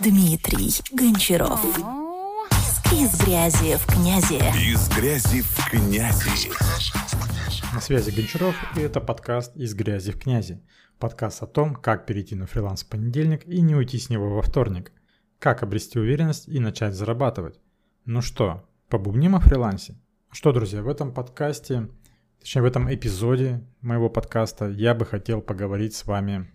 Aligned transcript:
Дмитрий 0.00 0.70
Гончаров. 0.92 1.60
Из 2.92 3.20
грязи 3.20 3.76
в 3.76 3.86
князи. 3.86 4.36
Из 4.56 4.88
грязи 4.96 5.42
в 5.42 5.68
князи. 5.68 6.50
На 7.74 7.80
связи 7.80 8.12
Гончаров, 8.12 8.54
и 8.76 8.80
это 8.80 9.00
подкаст 9.00 9.56
«Из 9.56 9.74
грязи 9.74 10.12
в 10.12 10.20
князи». 10.20 10.62
Подкаст 11.00 11.42
о 11.42 11.48
том, 11.48 11.74
как 11.74 12.06
перейти 12.06 12.36
на 12.36 12.46
фриланс 12.46 12.84
в 12.84 12.88
понедельник 12.88 13.44
и 13.48 13.60
не 13.60 13.74
уйти 13.74 13.98
с 13.98 14.08
него 14.08 14.36
во 14.36 14.42
вторник. 14.42 14.92
Как 15.40 15.64
обрести 15.64 15.98
уверенность 15.98 16.46
и 16.46 16.60
начать 16.60 16.94
зарабатывать. 16.94 17.58
Ну 18.04 18.20
что, 18.20 18.68
побубним 18.88 19.34
о 19.34 19.40
фрилансе? 19.40 19.96
Что, 20.30 20.52
друзья, 20.52 20.80
в 20.80 20.88
этом 20.88 21.12
подкасте, 21.12 21.88
точнее 22.38 22.62
в 22.62 22.66
этом 22.66 22.94
эпизоде 22.94 23.66
моего 23.80 24.08
подкаста 24.08 24.68
я 24.68 24.94
бы 24.94 25.04
хотел 25.04 25.40
поговорить 25.40 25.96
с 25.96 26.06
вами 26.06 26.52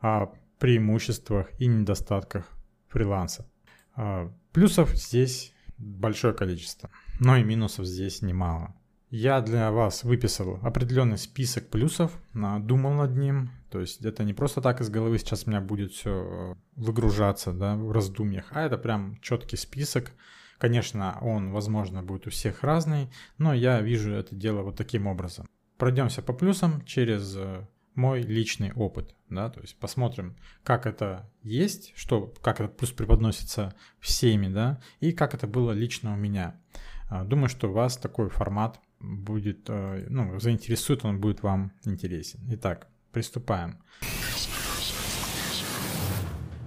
о 0.00 0.32
преимуществах 0.58 1.48
и 1.58 1.66
недостатках 1.66 2.55
фриланса. 2.88 3.46
А, 3.94 4.32
плюсов 4.52 4.90
здесь 4.94 5.52
большое 5.78 6.34
количество, 6.34 6.90
но 7.20 7.36
и 7.36 7.44
минусов 7.44 7.86
здесь 7.86 8.22
немало. 8.22 8.74
Я 9.10 9.40
для 9.40 9.70
вас 9.70 10.02
выписал 10.02 10.58
определенный 10.62 11.16
список 11.16 11.68
плюсов, 11.68 12.10
думал 12.32 12.94
над 12.94 13.16
ним, 13.16 13.50
то 13.70 13.80
есть 13.80 14.04
это 14.04 14.24
не 14.24 14.34
просто 14.34 14.60
так 14.60 14.80
из 14.80 14.90
головы 14.90 15.18
сейчас 15.18 15.46
у 15.46 15.50
меня 15.50 15.60
будет 15.60 15.92
все 15.92 16.56
выгружаться 16.74 17.52
да, 17.52 17.76
в 17.76 17.92
раздумьях, 17.92 18.46
а 18.50 18.62
это 18.62 18.78
прям 18.78 19.18
четкий 19.22 19.56
список. 19.56 20.10
Конечно, 20.58 21.18
он, 21.20 21.52
возможно, 21.52 22.02
будет 22.02 22.26
у 22.26 22.30
всех 22.30 22.64
разный, 22.64 23.08
но 23.38 23.54
я 23.54 23.80
вижу 23.80 24.10
это 24.12 24.34
дело 24.34 24.62
вот 24.62 24.76
таким 24.76 25.06
образом. 25.06 25.46
Пройдемся 25.76 26.22
по 26.22 26.32
плюсам 26.32 26.84
через 26.84 27.36
э, 27.36 27.66
мой 27.96 28.22
личный 28.22 28.72
опыт, 28.72 29.14
да, 29.28 29.50
то 29.50 29.60
есть 29.60 29.76
посмотрим, 29.78 30.36
как 30.62 30.86
это 30.86 31.30
есть, 31.42 31.92
что, 31.96 32.32
как 32.42 32.60
этот 32.60 32.76
плюс 32.76 32.92
преподносится 32.92 33.74
всеми, 33.98 34.48
да, 34.48 34.80
и 35.00 35.12
как 35.12 35.34
это 35.34 35.46
было 35.46 35.72
лично 35.72 36.12
у 36.12 36.16
меня. 36.16 36.60
А, 37.08 37.24
думаю, 37.24 37.48
что 37.48 37.72
вас 37.72 37.96
такой 37.96 38.28
формат 38.28 38.80
будет, 39.00 39.68
э, 39.68 40.06
ну, 40.08 40.38
заинтересует, 40.38 41.04
он 41.04 41.20
будет 41.20 41.42
вам 41.42 41.72
интересен. 41.84 42.40
Итак, 42.50 42.88
приступаем. 43.12 43.78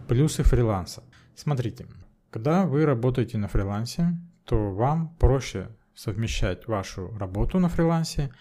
Плюсы 0.08 0.44
фриланса. 0.44 1.04
Смотрите, 1.36 1.88
когда 2.32 2.66
вы 2.66 2.86
работаете 2.86 3.38
на 3.38 3.48
фрилансе, 3.48 4.17
то 4.45 4.73
вам 4.73 5.16
проще 5.20 5.70
совмещать 5.94 6.67
вашу 6.67 7.16
работу 7.17 7.59
на 7.59 7.70
фрилансе 7.70 8.32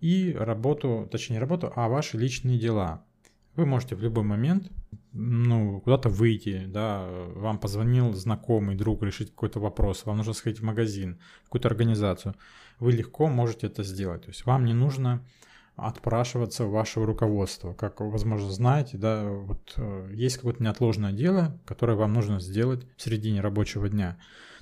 и 0.00 0.32
работу, 0.38 1.08
точнее 1.10 1.36
не 1.36 1.40
работу, 1.40 1.72
а 1.74 1.88
ваши 1.88 2.18
личные 2.18 2.58
дела. 2.58 3.04
Вы 3.54 3.66
можете 3.66 3.96
в 3.96 4.02
любой 4.02 4.24
момент 4.24 4.70
ну, 5.18 5.80
куда-то 5.80 6.10
выйти, 6.10 6.64
да, 6.66 7.06
вам 7.34 7.58
позвонил 7.58 8.12
знакомый, 8.12 8.76
друг 8.76 9.02
решить 9.02 9.30
какой-то 9.30 9.60
вопрос, 9.60 10.04
вам 10.04 10.18
нужно 10.18 10.34
сходить 10.34 10.60
в 10.60 10.64
магазин, 10.64 11.18
какую-то 11.44 11.68
организацию. 11.68 12.34
Вы 12.78 12.92
легко 12.92 13.28
можете 13.28 13.68
это 13.68 13.82
сделать. 13.82 14.22
То 14.22 14.28
есть 14.28 14.44
вам 14.44 14.66
не 14.66 14.74
нужно 14.74 15.24
отпрашиваться 15.76 16.64
в 16.64 16.70
вашего 16.70 17.06
руководства. 17.06 17.72
Как, 17.72 18.00
возможно, 18.00 18.50
знаете, 18.50 18.98
да, 18.98 19.24
вот 19.24 19.74
э, 19.76 20.10
есть 20.12 20.36
какое-то 20.36 20.62
неотложное 20.62 21.12
дело, 21.12 21.58
которое 21.64 21.96
вам 21.96 22.12
нужно 22.12 22.40
сделать 22.40 22.86
в 22.96 23.02
середине 23.02 23.40
рабочего 23.40 23.88
дня. 23.88 24.18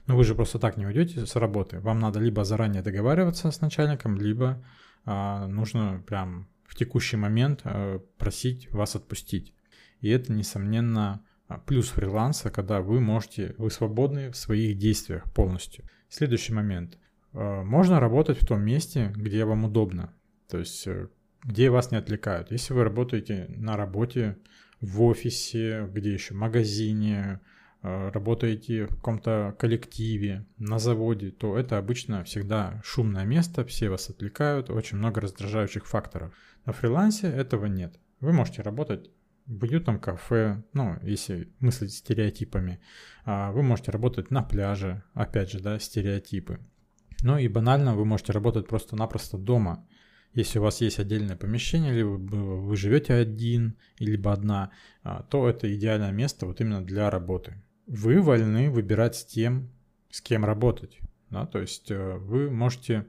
Но 0.06 0.16
вы 0.16 0.24
же 0.24 0.34
просто 0.34 0.58
так 0.58 0.76
не 0.76 0.86
уйдете 0.86 1.26
с 1.26 1.34
работы. 1.36 1.80
Вам 1.80 1.98
надо 1.98 2.20
либо 2.20 2.44
заранее 2.44 2.82
договариваться 2.82 3.50
с 3.50 3.60
начальником, 3.60 4.16
либо 4.16 4.62
нужно 5.04 6.02
прям 6.06 6.48
в 6.64 6.74
текущий 6.74 7.16
момент 7.16 7.60
а, 7.64 8.00
просить 8.18 8.70
вас 8.72 8.96
отпустить. 8.96 9.54
И 10.00 10.08
это, 10.08 10.32
несомненно, 10.32 11.24
а, 11.48 11.58
плюс 11.58 11.88
фриланса, 11.88 12.50
когда 12.50 12.80
вы 12.80 13.00
можете, 13.00 13.54
вы 13.58 13.70
свободны 13.70 14.30
в 14.30 14.36
своих 14.36 14.76
действиях 14.78 15.32
полностью. 15.32 15.84
Следующий 16.08 16.52
момент. 16.52 16.98
Можно 17.32 17.98
работать 17.98 18.40
в 18.40 18.46
том 18.46 18.62
месте, 18.62 19.12
где 19.16 19.44
вам 19.44 19.64
удобно, 19.64 20.14
то 20.48 20.58
есть 20.58 20.86
э, 20.86 21.08
где 21.42 21.68
вас 21.68 21.90
не 21.90 21.98
отвлекают. 21.98 22.52
Если 22.52 22.72
вы 22.72 22.84
работаете 22.84 23.46
на 23.48 23.76
работе, 23.76 24.38
в 24.80 25.02
офисе, 25.02 25.88
где 25.92 26.12
еще, 26.12 26.34
в 26.34 26.36
магазине, 26.36 27.40
Э, 27.40 27.53
работаете 27.84 28.86
в 28.86 28.96
каком-то 28.96 29.54
коллективе, 29.58 30.46
на 30.56 30.78
заводе, 30.78 31.30
то 31.30 31.58
это 31.58 31.76
обычно 31.76 32.24
всегда 32.24 32.80
шумное 32.82 33.26
место, 33.26 33.62
все 33.66 33.90
вас 33.90 34.08
отвлекают, 34.08 34.70
очень 34.70 34.96
много 34.96 35.20
раздражающих 35.20 35.86
факторов. 35.86 36.34
На 36.64 36.72
фрилансе 36.72 37.26
этого 37.26 37.66
нет. 37.66 38.00
Вы 38.20 38.32
можете 38.32 38.62
работать 38.62 39.10
в 39.44 39.62
уютном 39.64 40.00
кафе, 40.00 40.64
ну, 40.72 40.96
если 41.02 41.52
мыслить 41.60 41.92
стереотипами, 41.92 42.80
а 43.26 43.52
вы 43.52 43.62
можете 43.62 43.90
работать 43.90 44.30
на 44.30 44.42
пляже, 44.42 45.02
опять 45.12 45.50
же, 45.50 45.60
да, 45.60 45.78
стереотипы. 45.78 46.60
Ну 47.20 47.36
и 47.36 47.48
банально 47.48 47.94
вы 47.94 48.06
можете 48.06 48.32
работать 48.32 48.66
просто-напросто 48.66 49.36
дома. 49.36 49.86
Если 50.32 50.58
у 50.58 50.62
вас 50.62 50.80
есть 50.80 50.98
отдельное 50.98 51.36
помещение, 51.36 52.02
вы, 52.02 52.16
вы 52.16 52.76
живете 52.76 53.12
один, 53.12 53.76
либо 53.98 54.32
одна, 54.32 54.70
а, 55.02 55.22
то 55.22 55.46
это 55.46 55.72
идеальное 55.74 56.12
место 56.12 56.46
вот 56.46 56.62
именно 56.62 56.82
для 56.82 57.10
работы 57.10 57.62
вы 57.86 58.20
вольны 58.20 58.70
выбирать 58.70 59.16
с 59.16 59.24
тем, 59.24 59.70
с 60.10 60.20
кем 60.20 60.44
работать. 60.44 60.98
Да? 61.30 61.46
То 61.46 61.60
есть 61.60 61.90
э, 61.90 62.16
вы 62.16 62.50
можете 62.50 63.06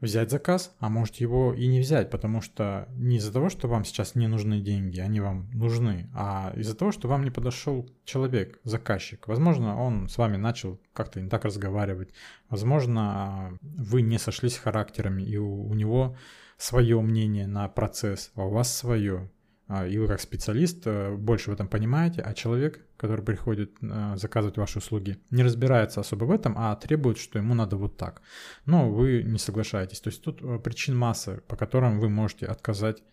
взять 0.00 0.30
заказ, 0.30 0.74
а 0.78 0.88
можете 0.88 1.24
его 1.24 1.52
и 1.52 1.66
не 1.66 1.80
взять, 1.80 2.10
потому 2.10 2.40
что 2.40 2.88
не 2.96 3.16
из-за 3.16 3.32
того, 3.32 3.50
что 3.50 3.68
вам 3.68 3.84
сейчас 3.84 4.14
не 4.14 4.26
нужны 4.28 4.60
деньги, 4.60 4.98
они 4.98 5.20
вам 5.20 5.50
нужны, 5.52 6.08
а 6.14 6.52
из-за 6.56 6.74
того, 6.74 6.90
что 6.90 7.06
вам 7.08 7.22
не 7.22 7.30
подошел 7.30 7.88
человек, 8.04 8.60
заказчик. 8.64 9.28
Возможно, 9.28 9.80
он 9.80 10.08
с 10.08 10.16
вами 10.16 10.36
начал 10.36 10.80
как-то 10.94 11.20
не 11.20 11.28
так 11.28 11.44
разговаривать, 11.44 12.14
возможно, 12.48 13.58
вы 13.60 14.02
не 14.02 14.18
сошлись 14.18 14.56
характерами, 14.56 15.22
и 15.22 15.36
у, 15.36 15.66
у 15.66 15.74
него 15.74 16.16
свое 16.56 17.00
мнение 17.00 17.46
на 17.46 17.68
процесс, 17.68 18.32
а 18.34 18.44
у 18.44 18.50
вас 18.50 18.74
свое. 18.74 19.30
А, 19.72 19.86
и 19.86 19.98
вы 19.98 20.08
как 20.08 20.20
специалист 20.20 20.84
э, 20.84 21.14
больше 21.14 21.50
в 21.50 21.54
этом 21.54 21.68
понимаете, 21.68 22.22
а 22.22 22.34
человек, 22.34 22.84
который 22.96 23.24
приходит 23.24 23.76
э, 23.80 24.16
заказывать 24.16 24.56
ваши 24.56 24.78
услуги, 24.78 25.18
не 25.30 25.44
разбирается 25.44 26.00
особо 26.00 26.24
в 26.24 26.32
этом, 26.32 26.54
а 26.56 26.74
требует, 26.74 27.18
что 27.18 27.38
ему 27.38 27.54
надо 27.54 27.76
вот 27.76 27.96
так. 27.96 28.20
Но 28.66 28.90
вы 28.90 29.22
не 29.22 29.38
соглашаетесь. 29.38 30.00
То 30.00 30.10
есть 30.10 30.24
тут 30.24 30.42
э, 30.42 30.58
причин 30.58 30.96
масса, 30.96 31.40
по 31.46 31.54
которым 31.54 32.00
вы 32.00 32.08
можете 32.08 32.46
отказать 32.46 33.04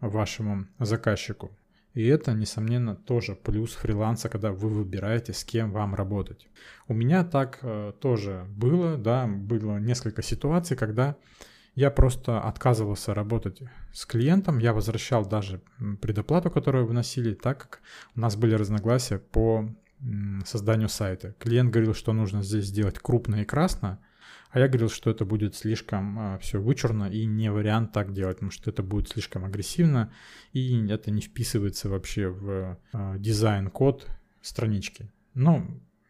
вашему 0.00 0.68
заказчику. 0.78 1.50
И 1.94 2.06
это, 2.06 2.32
несомненно, 2.32 2.94
тоже 2.94 3.34
плюс 3.34 3.72
фриланса, 3.72 4.28
когда 4.28 4.52
вы 4.52 4.68
выбираете, 4.68 5.32
с 5.32 5.42
кем 5.42 5.72
вам 5.72 5.96
работать. 5.96 6.46
У 6.86 6.94
меня 6.94 7.24
так 7.24 7.60
тоже 8.00 8.46
было, 8.48 8.96
да, 8.96 9.26
было 9.26 9.78
несколько 9.78 10.22
ситуаций, 10.22 10.76
когда 10.76 11.16
я 11.74 11.90
просто 11.90 12.40
отказывался 12.40 13.14
работать 13.14 13.62
с 13.92 14.06
клиентом, 14.06 14.58
я 14.58 14.72
возвращал 14.72 15.26
даже 15.26 15.60
предоплату, 16.00 16.50
которую 16.50 16.86
выносили, 16.86 17.34
так 17.34 17.58
как 17.58 17.80
у 18.14 18.20
нас 18.20 18.36
были 18.36 18.54
разногласия 18.54 19.18
по 19.18 19.68
созданию 20.44 20.88
сайта. 20.88 21.34
Клиент 21.38 21.70
говорил, 21.70 21.94
что 21.94 22.12
нужно 22.12 22.42
здесь 22.42 22.66
сделать 22.66 22.98
крупно 22.98 23.36
и 23.36 23.44
красно, 23.44 24.00
а 24.50 24.60
я 24.60 24.68
говорил, 24.68 24.88
что 24.88 25.10
это 25.10 25.24
будет 25.24 25.56
слишком 25.56 26.18
а, 26.18 26.38
все 26.38 26.60
вычурно 26.60 27.10
и 27.10 27.24
не 27.24 27.50
вариант 27.50 27.92
так 27.92 28.12
делать, 28.12 28.36
потому 28.36 28.52
что 28.52 28.70
это 28.70 28.84
будет 28.84 29.08
слишком 29.08 29.44
агрессивно 29.44 30.12
и 30.52 30.86
это 30.88 31.10
не 31.10 31.22
вписывается 31.22 31.88
вообще 31.88 32.28
в 32.28 32.78
а, 32.92 33.18
дизайн-код 33.18 34.06
странички. 34.42 35.10
Но 35.32 35.66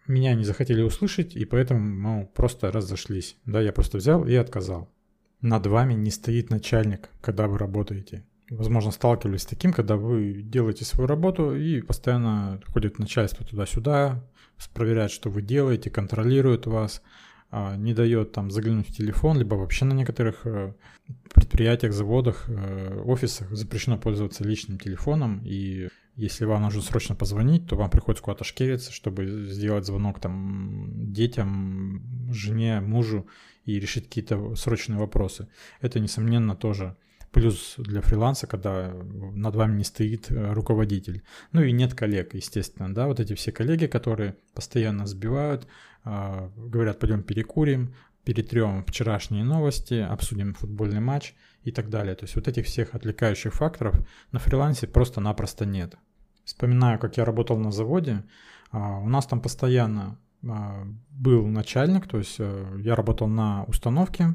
меня 0.06 0.34
не 0.34 0.44
захотели 0.44 0.82
услышать, 0.82 1.34
и 1.34 1.46
поэтому 1.46 1.80
мы 1.80 2.26
просто 2.26 2.70
разошлись. 2.70 3.36
Да, 3.46 3.62
я 3.62 3.72
просто 3.72 3.96
взял 3.96 4.26
и 4.26 4.34
отказал 4.34 4.93
над 5.44 5.66
вами 5.66 5.92
не 5.92 6.10
стоит 6.10 6.48
начальник, 6.48 7.10
когда 7.20 7.46
вы 7.48 7.58
работаете. 7.58 8.24
Возможно, 8.48 8.90
сталкивались 8.90 9.42
с 9.42 9.46
таким, 9.46 9.72
когда 9.72 9.96
вы 9.96 10.40
делаете 10.42 10.86
свою 10.86 11.06
работу 11.06 11.54
и 11.54 11.82
постоянно 11.82 12.60
ходит 12.72 12.98
начальство 12.98 13.44
туда-сюда, 13.44 14.24
проверяет, 14.72 15.10
что 15.10 15.28
вы 15.28 15.42
делаете, 15.42 15.90
контролирует 15.90 16.66
вас, 16.66 17.02
а, 17.50 17.76
не 17.76 17.92
дает 17.92 18.32
там 18.32 18.50
заглянуть 18.50 18.88
в 18.88 18.96
телефон, 18.96 19.38
либо 19.38 19.54
вообще 19.54 19.84
на 19.84 19.92
некоторых 19.92 20.46
э, 20.46 20.72
предприятиях, 21.34 21.92
заводах, 21.92 22.48
э, 22.48 23.02
офисах 23.04 23.50
запрещено 23.50 23.98
пользоваться 23.98 24.44
личным 24.44 24.78
телефоном, 24.78 25.42
и 25.44 25.88
если 26.16 26.46
вам 26.46 26.62
нужно 26.62 26.80
срочно 26.80 27.14
позвонить, 27.14 27.66
то 27.66 27.76
вам 27.76 27.90
приходится 27.90 28.24
куда-то 28.24 28.44
шкериться, 28.44 28.92
чтобы 28.92 29.26
сделать 29.50 29.84
звонок 29.84 30.20
там 30.20 31.12
детям, 31.12 32.30
жене, 32.32 32.80
мужу 32.80 33.26
и 33.64 33.80
решить 33.80 34.04
какие-то 34.04 34.54
срочные 34.54 34.98
вопросы. 34.98 35.48
Это, 35.80 36.00
несомненно, 36.00 36.54
тоже 36.54 36.96
плюс 37.34 37.74
для 37.78 38.00
фриланса, 38.00 38.46
когда 38.46 38.92
над 38.92 39.56
вами 39.56 39.78
не 39.78 39.84
стоит 39.84 40.30
э, 40.30 40.52
руководитель. 40.52 41.22
Ну 41.52 41.62
и 41.62 41.72
нет 41.72 41.92
коллег, 41.94 42.34
естественно, 42.34 42.94
да, 42.94 43.06
вот 43.08 43.18
эти 43.18 43.34
все 43.34 43.50
коллеги, 43.50 43.86
которые 43.86 44.36
постоянно 44.54 45.04
сбивают, 45.06 45.66
а, 46.04 46.50
говорят, 46.56 47.00
пойдем 47.00 47.22
перекурим, 47.22 47.94
перетрем 48.24 48.84
вчерашние 48.84 49.42
новости, 49.42 49.94
обсудим 49.94 50.54
футбольный 50.54 51.00
матч 51.00 51.34
и 51.64 51.72
так 51.72 51.90
далее. 51.90 52.14
То 52.14 52.24
есть 52.24 52.36
вот 52.36 52.46
этих 52.46 52.66
всех 52.66 52.94
отвлекающих 52.94 53.52
факторов 53.52 53.94
на 54.30 54.38
фрилансе 54.38 54.86
просто-напросто 54.86 55.66
нет. 55.66 55.96
Вспоминаю, 56.44 56.98
как 56.98 57.16
я 57.16 57.24
работал 57.24 57.58
на 57.58 57.72
заводе, 57.72 58.22
А, 58.70 58.98
у 58.98 59.08
нас 59.08 59.26
там 59.26 59.40
постоянно 59.40 60.18
был 61.10 61.46
начальник, 61.46 62.06
то 62.06 62.18
есть 62.18 62.36
э, 62.38 62.76
я 62.80 62.94
работал 62.94 63.28
на 63.28 63.64
установке, 63.64 64.34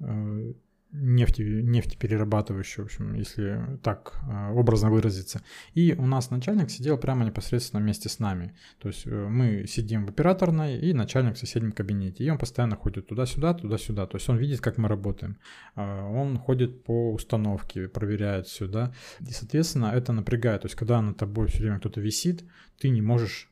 э, 0.00 0.52
нефти, 0.92 1.42
нефтеперерабатывающую, 1.42 2.84
в 2.84 2.86
общем, 2.86 3.14
если 3.14 3.78
так 3.82 4.14
э, 4.22 4.52
образно 4.52 4.90
выразиться. 4.90 5.42
И 5.74 5.94
у 5.98 6.06
нас 6.06 6.30
начальник 6.30 6.70
сидел 6.70 6.98
прямо 6.98 7.24
непосредственно 7.24 7.82
вместе 7.82 8.08
с 8.08 8.18
нами. 8.20 8.54
То 8.78 8.88
есть 8.88 9.06
мы 9.06 9.66
сидим 9.66 10.06
в 10.06 10.10
операторной, 10.10 10.78
и 10.78 10.92
начальник 10.94 11.34
в 11.34 11.38
соседнем 11.38 11.72
кабинете. 11.72 12.24
И 12.24 12.30
он 12.30 12.38
постоянно 12.38 12.76
ходит 12.76 13.08
туда-сюда, 13.08 13.54
туда-сюда. 13.54 14.06
То 14.06 14.16
есть 14.16 14.28
он 14.28 14.36
видит, 14.36 14.60
как 14.60 14.78
мы 14.78 14.88
работаем. 14.88 15.36
Э, 15.76 16.02
он 16.02 16.38
ходит 16.38 16.84
по 16.84 17.12
установке, 17.12 17.88
проверяет 17.88 18.46
все, 18.46 18.66
да. 18.66 18.92
И, 19.20 19.32
соответственно, 19.32 19.92
это 19.94 20.12
напрягает. 20.12 20.62
То 20.62 20.66
есть 20.66 20.76
когда 20.76 21.02
над 21.02 21.16
тобой 21.16 21.48
все 21.48 21.62
время 21.62 21.78
кто-то 21.78 22.00
висит, 22.00 22.44
ты 22.78 22.88
не 22.88 23.02
можешь 23.02 23.50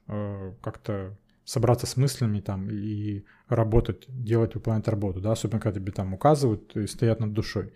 как-то 0.61 1.17
собраться 1.53 1.87
с 1.87 1.99
мыслями 1.99 2.41
там 2.41 2.71
и 2.71 3.25
работать, 3.49 4.07
делать, 4.09 4.55
выполнять 4.55 4.89
работу, 4.89 5.21
да, 5.21 5.33
особенно 5.33 5.61
когда 5.61 5.79
тебе 5.81 5.93
там 5.93 6.15
указывают 6.15 6.75
и 6.77 6.87
стоят 6.87 7.21
над 7.21 7.35
душой. 7.35 7.75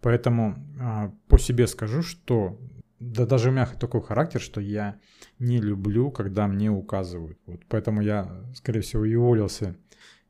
Поэтому 0.00 0.56
а, 0.80 1.12
по 1.28 1.38
себе 1.38 1.66
скажу, 1.66 2.00
что 2.00 2.58
да 3.00 3.26
даже 3.26 3.50
у 3.50 3.52
меня 3.52 3.66
такой 3.66 4.00
характер, 4.00 4.40
что 4.40 4.62
я 4.62 4.98
не 5.38 5.60
люблю, 5.60 6.10
когда 6.10 6.46
мне 6.46 6.70
указывают. 6.70 7.38
Вот 7.44 7.60
поэтому 7.68 8.00
я, 8.00 8.30
скорее 8.54 8.80
всего, 8.80 9.04
и 9.04 9.14
уволился 9.14 9.76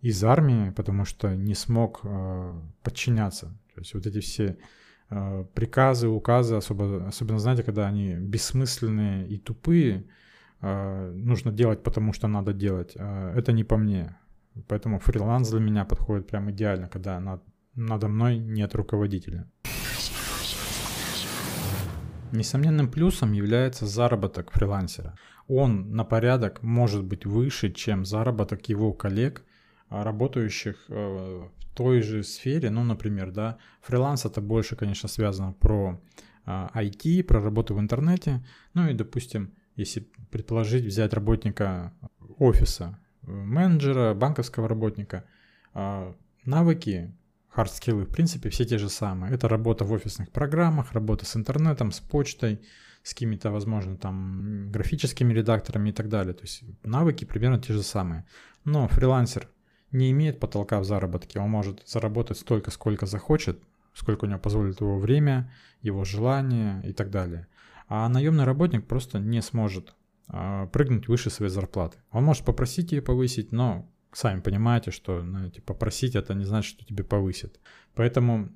из 0.01 0.25
армии, 0.25 0.71
потому 0.71 1.05
что 1.05 1.37
не 1.37 1.55
смог 1.55 2.01
э, 2.03 2.61
подчиняться. 2.83 3.47
То 3.75 3.81
есть 3.81 3.94
вот 3.94 4.06
эти 4.06 4.19
все 4.19 4.59
э, 5.11 5.44
приказы, 5.55 6.09
указы, 6.09 6.56
особо, 6.56 7.06
особенно, 7.06 7.39
знаете, 7.39 7.62
когда 7.62 7.87
они 7.87 8.15
бессмысленные 8.15 9.29
и 9.29 9.39
тупые, 9.39 10.05
нужно 10.60 11.52
делать, 11.52 11.82
потому 11.82 12.12
что 12.12 12.28
надо 12.28 12.52
делать. 12.52 12.93
Э, 12.96 13.34
это 13.37 13.52
не 13.52 13.64
по 13.64 13.76
мне. 13.76 14.16
Поэтому 14.66 14.99
фриланс 14.99 15.50
для 15.50 15.60
меня 15.60 15.84
подходит 15.84 16.26
прям 16.26 16.50
идеально, 16.50 16.88
когда 16.88 17.20
над, 17.20 17.43
надо 17.75 18.08
мной 18.08 18.38
нет 18.38 18.75
руководителя. 18.75 19.46
Несомненным 22.32 22.90
плюсом 22.90 23.32
является 23.32 23.87
заработок 23.87 24.50
фрилансера. 24.50 25.14
Он 25.46 25.93
на 25.93 26.05
порядок 26.05 26.62
может 26.62 27.05
быть 27.05 27.25
выше, 27.25 27.72
чем 27.72 28.05
заработок 28.05 28.69
его 28.69 28.93
коллег, 28.93 29.44
а, 29.88 30.05
работающих 30.05 30.84
э, 30.88 30.93
в 30.93 31.75
той 31.75 32.02
же 32.02 32.22
сфере. 32.22 32.69
Ну, 32.69 32.84
например, 32.84 33.31
да, 33.31 33.56
фриланс 33.81 34.26
это 34.26 34.43
больше, 34.43 34.76
конечно, 34.76 35.08
связано 35.08 35.52
про 35.52 35.99
IT, 36.44 37.20
а, 37.20 37.25
про 37.25 37.40
работу 37.40 37.75
в 37.75 37.81
интернете. 37.81 38.44
Ну 38.75 38.88
и, 38.88 38.93
допустим, 38.93 39.55
если 39.79 40.01
предположить 40.31 40.85
взять 40.85 41.13
работника 41.15 41.93
офиса, 42.39 42.99
менеджера, 43.23 44.15
банковского 44.15 44.69
работника. 44.69 45.25
А 45.75 46.15
навыки, 46.45 47.15
hard 47.49 47.69
skill 47.69 47.94
ы, 47.94 48.05
в 48.05 48.11
принципе, 48.11 48.51
все 48.51 48.65
те 48.65 48.79
же 48.79 48.89
самые. 48.89 49.33
Это 49.33 49.49
работа 49.49 49.85
в 49.85 49.93
офисных 49.93 50.31
программах, 50.31 50.93
работа 50.93 51.25
с 51.25 51.37
интернетом, 51.37 51.93
с 51.93 52.01
почтой, 52.01 52.61
с 53.03 53.15
какими-то, 53.15 53.51
возможно, 53.51 53.97
там 53.97 54.71
графическими 54.71 55.33
редакторами 55.33 55.91
и 55.91 55.93
так 55.93 56.09
далее. 56.09 56.35
То 56.35 56.43
есть 56.43 56.65
навыки 56.85 57.25
примерно 57.25 57.61
те 57.61 57.73
же 57.73 57.83
самые. 57.83 58.27
Но 58.65 58.89
фрилансер 58.89 59.49
не 59.93 60.11
имеет 60.11 60.41
потолка 60.41 60.81
в 60.81 60.85
заработке. 60.85 61.41
Он 61.41 61.51
может 61.51 61.87
заработать 61.87 62.39
столько, 62.39 62.71
сколько 62.71 63.07
захочет, 63.07 63.63
сколько 63.95 64.25
у 64.25 64.29
него 64.29 64.39
позволит 64.39 64.81
его 64.81 64.99
время, 64.99 65.53
его 65.83 66.05
желание 66.05 66.83
и 66.85 66.93
так 66.93 67.11
далее. 67.11 67.47
А 67.88 68.08
наемный 68.08 68.44
работник 68.44 68.87
просто 68.87 69.19
не 69.19 69.40
сможет 69.43 69.94
а, 70.29 70.67
прыгнуть 70.67 71.08
выше 71.08 71.31
своей 71.31 71.50
зарплаты. 71.50 71.99
Он 72.11 72.25
может 72.25 72.44
попросить 72.44 72.93
ее 72.93 73.02
повысить, 73.02 73.50
но 73.50 73.90
сами 74.12 74.40
понимаете, 74.40 74.90
что 74.90 75.23
знаете, 75.23 75.62
попросить 75.62 76.14
это 76.14 76.35
не 76.35 76.44
значит, 76.44 76.70
что 76.70 76.85
тебе 76.85 77.05
повысят. 77.05 77.61
Поэтому 77.94 78.50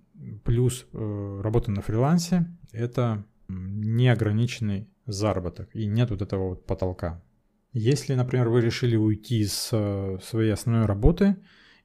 плюс 0.45 0.87
э, 0.93 1.41
работы 1.43 1.71
на 1.71 1.81
фрилансе– 1.81 2.47
это 2.73 3.25
неограниченный 3.49 4.89
заработок 5.07 5.75
и 5.75 5.87
нет 5.87 6.11
вот 6.11 6.23
этого 6.23 6.51
вот 6.51 6.67
потолка. 6.67 7.23
Если, 7.73 8.15
например, 8.15 8.51
вы 8.51 8.61
решили 8.61 8.97
уйти 8.97 9.45
с 9.47 9.71
э, 9.73 10.19
своей 10.23 10.53
основной 10.53 10.87
работы 10.87 11.37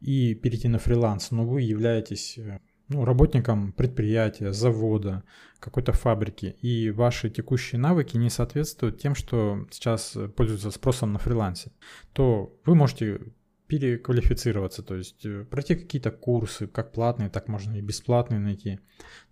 и 0.01 0.35
перейти 0.35 0.67
на 0.67 0.79
фриланс, 0.79 1.31
но 1.31 1.45
вы 1.45 1.61
являетесь 1.61 2.37
э, 2.37 2.59
ну, 2.89 3.05
работникам 3.05 3.73
предприятия, 3.73 4.53
завода, 4.53 5.23
какой-то 5.59 5.91
фабрики, 5.93 6.55
и 6.61 6.89
ваши 6.91 7.29
текущие 7.29 7.79
навыки 7.79 8.17
не 8.17 8.29
соответствуют 8.29 8.99
тем, 8.99 9.15
что 9.15 9.67
сейчас 9.71 10.17
пользуются 10.35 10.71
спросом 10.71 11.13
на 11.13 11.19
фрилансе, 11.19 11.71
то 12.13 12.57
вы 12.65 12.75
можете 12.75 13.19
переквалифицироваться, 13.67 14.81
то 14.81 14.95
есть 14.95 15.25
э, 15.25 15.43
пройти 15.43 15.75
какие-то 15.75 16.09
курсы, 16.09 16.67
как 16.67 16.93
платные, 16.93 17.29
так 17.29 17.49
можно 17.49 17.75
и 17.75 17.81
бесплатные 17.81 18.39
найти, 18.39 18.79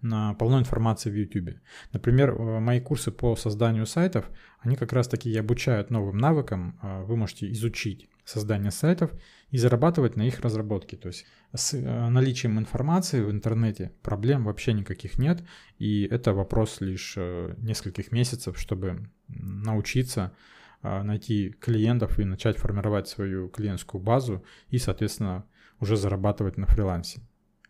на 0.02 0.34
полной 0.34 0.60
информации 0.60 1.10
в 1.10 1.16
YouTube. 1.16 1.56
Например, 1.94 2.32
э, 2.32 2.60
мои 2.60 2.82
курсы 2.82 3.12
по 3.12 3.36
созданию 3.38 3.86
сайтов, 3.86 4.30
они 4.60 4.76
как 4.76 4.92
раз 4.92 5.08
таки 5.08 5.36
обучают 5.38 5.90
новым 5.90 6.18
навыкам, 6.18 6.78
э, 6.84 7.04
вы 7.04 7.16
можете 7.16 7.50
изучить 7.52 8.10
создание 8.26 8.72
сайтов 8.72 9.12
и 9.52 9.58
зарабатывать 9.58 10.16
на 10.16 10.24
их 10.24 10.40
разработке. 10.40 10.98
То 10.98 11.08
есть 11.08 11.26
с 11.54 11.74
э, 11.74 12.10
наличием 12.10 12.60
информации 12.60 13.22
в 13.22 13.32
интернете 13.32 13.92
проблем 14.02 14.46
вообще 14.46 14.74
никаких 14.74 15.18
нет, 15.18 15.44
и 15.78 16.04
это 16.04 16.34
вопрос 16.34 16.82
лишь 16.82 17.14
э, 17.18 17.56
нескольких 17.58 18.12
месяцев, 18.12 18.58
чтобы 18.60 19.10
научиться 19.28 20.34
э, 20.82 21.02
найти 21.04 21.56
клиентов 21.60 22.20
и 22.20 22.26
начать 22.26 22.58
формировать 22.58 23.08
свою 23.08 23.50
клиентскую 23.50 24.02
базу 24.02 24.44
и, 24.70 24.78
соответственно, 24.78 25.46
уже 25.80 25.96
зарабатывать 25.96 26.58
на 26.58 26.66
фрилансе. 26.66 27.22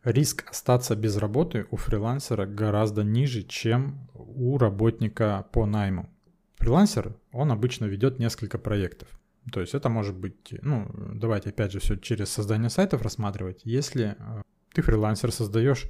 Риск 0.04 0.48
остаться 0.50 0.96
без 0.96 1.18
работы 1.18 1.66
у 1.72 1.78
фрилансера 1.78 2.46
гораздо 2.46 3.04
ниже, 3.04 3.42
чем 3.42 4.08
у 4.14 4.58
работника 4.58 5.48
по 5.52 5.66
найму. 5.66 6.10
Фрилансер, 6.58 7.16
он 7.32 7.52
обычно 7.52 7.86
ведет 7.86 8.20
несколько 8.20 8.60
проектов. 8.60 9.08
То 9.52 9.62
есть 9.62 9.76
это 9.76 9.90
может 9.90 10.16
быть, 10.16 10.56
ну, 10.62 10.90
давайте 11.14 11.50
опять 11.50 11.72
же 11.72 11.80
все 11.80 11.96
через 11.96 12.30
создание 12.30 12.70
сайтов 12.70 13.02
рассматривать. 13.02 13.62
Если 13.64 14.16
э, 14.18 14.42
ты 14.74 14.82
фрилансер, 14.82 15.32
создаешь 15.32 15.86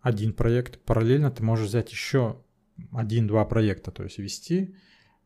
один 0.00 0.32
проект, 0.32 0.78
параллельно 0.84 1.30
ты 1.30 1.42
можешь 1.42 1.68
взять 1.68 1.90
еще 1.90 2.42
один-два 2.92 3.44
проекта, 3.44 3.90
то 3.90 4.04
есть 4.04 4.18
вести 4.18 4.76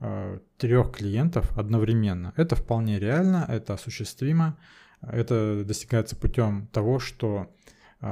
э, 0.01 0.39
трех 0.59 0.93
клиентов 0.93 1.57
одновременно. 1.59 2.33
Это 2.37 2.57
вполне 2.57 2.99
реально, 2.99 3.47
это 3.49 3.75
осуществимо, 3.75 4.59
это 5.01 5.65
достигается 5.65 6.17
путем 6.17 6.69
того, 6.69 7.01
что 7.01 7.53
э, 8.01 8.07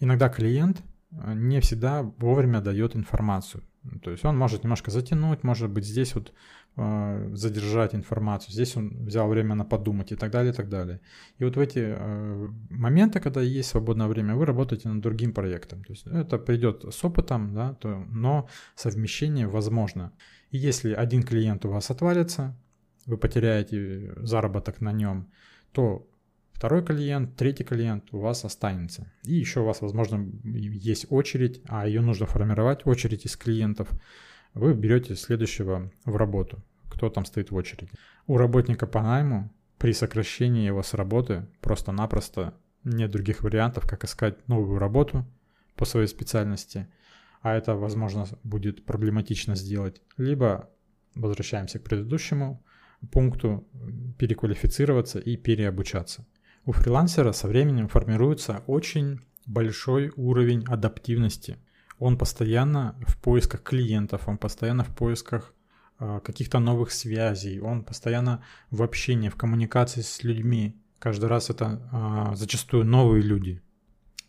иногда 0.00 0.28
клиент 0.28 0.82
э, 1.10 1.32
не 1.34 1.60
всегда 1.60 2.02
вовремя 2.02 2.60
дает 2.60 2.94
информацию. 2.94 3.64
То 4.02 4.10
есть 4.10 4.24
он 4.26 4.36
может 4.36 4.62
немножко 4.62 4.90
затянуть, 4.90 5.42
может 5.42 5.70
быть 5.70 5.86
здесь 5.86 6.14
вот 6.14 6.28
э, 6.28 6.32
задержать 6.76 7.94
информацию, 7.94 8.52
здесь 8.52 8.76
он 8.76 9.04
взял 9.04 9.28
время 9.28 9.54
на 9.54 9.64
подумать 9.64 10.12
и 10.12 10.16
так 10.16 10.30
далее, 10.30 10.52
и 10.52 10.56
так 10.56 10.68
далее. 10.68 11.00
И 11.38 11.44
вот 11.44 11.56
в 11.56 11.60
эти 11.60 11.78
э, 11.78 12.48
моменты, 12.70 13.20
когда 13.20 13.42
есть 13.42 13.68
свободное 13.68 14.06
время, 14.06 14.34
вы 14.34 14.46
работаете 14.46 14.88
над 14.88 15.02
другим 15.02 15.32
проектом. 15.32 15.84
То 15.84 15.92
есть 15.92 16.06
это 16.06 16.38
придет 16.38 16.84
с 16.90 17.04
опытом, 17.04 17.54
да, 17.54 17.74
то, 17.74 18.04
но 18.08 18.48
совмещение 18.76 19.46
возможно. 19.46 20.12
И 20.50 20.58
если 20.58 20.92
один 20.92 21.22
клиент 21.22 21.64
у 21.64 21.70
вас 21.70 21.90
отвалится, 21.90 22.56
вы 23.06 23.18
потеряете 23.18 24.14
заработок 24.16 24.80
на 24.80 24.92
нем, 24.92 25.28
то 25.72 26.06
второй 26.52 26.84
клиент, 26.84 27.36
третий 27.36 27.64
клиент 27.64 28.04
у 28.12 28.20
вас 28.20 28.44
останется. 28.44 29.12
И 29.24 29.34
еще 29.34 29.60
у 29.60 29.64
вас, 29.64 29.80
возможно, 29.80 30.30
есть 30.44 31.06
очередь, 31.10 31.60
а 31.68 31.86
ее 31.86 32.00
нужно 32.00 32.26
формировать, 32.26 32.86
очередь 32.86 33.26
из 33.26 33.36
клиентов. 33.36 33.88
Вы 34.54 34.74
берете 34.74 35.14
следующего 35.14 35.90
в 36.04 36.16
работу, 36.16 36.62
кто 36.88 37.08
там 37.08 37.24
стоит 37.24 37.50
в 37.50 37.54
очереди. 37.54 37.90
У 38.26 38.36
работника 38.36 38.86
по 38.86 39.02
найму 39.02 39.50
при 39.78 39.92
сокращении 39.92 40.66
его 40.66 40.82
с 40.82 40.94
работы 40.94 41.46
просто-напросто 41.60 42.54
нет 42.84 43.10
других 43.10 43.42
вариантов, 43.42 43.88
как 43.88 44.04
искать 44.04 44.48
новую 44.48 44.78
работу 44.78 45.26
по 45.76 45.84
своей 45.84 46.06
специальности, 46.06 46.88
а 47.42 47.54
это, 47.54 47.74
возможно, 47.74 48.26
будет 48.44 48.84
проблематично 48.84 49.54
сделать. 49.54 50.02
Либо 50.16 50.68
возвращаемся 51.14 51.78
к 51.78 51.84
предыдущему 51.84 52.62
пункту, 53.12 53.66
переквалифицироваться 54.18 55.18
и 55.18 55.36
переобучаться. 55.36 56.26
У 56.66 56.72
фрилансера 56.72 57.32
со 57.32 57.48
временем 57.48 57.88
формируется 57.88 58.62
очень 58.66 59.20
большой 59.46 60.12
уровень 60.16 60.64
адаптивности. 60.66 61.56
Он 62.00 62.16
постоянно 62.16 62.96
в 63.06 63.16
поисках 63.18 63.62
клиентов, 63.62 64.26
он 64.26 64.38
постоянно 64.38 64.84
в 64.84 64.96
поисках 64.96 65.54
э, 65.98 66.20
каких-то 66.24 66.58
новых 66.58 66.92
связей, 66.92 67.60
он 67.60 67.84
постоянно 67.84 68.42
в 68.70 68.82
общении, 68.82 69.28
в 69.28 69.36
коммуникации 69.36 70.00
с 70.00 70.24
людьми. 70.24 70.74
Каждый 70.98 71.26
раз 71.26 71.50
это 71.50 71.78
э, 72.32 72.36
зачастую 72.36 72.86
новые 72.86 73.22
люди. 73.22 73.62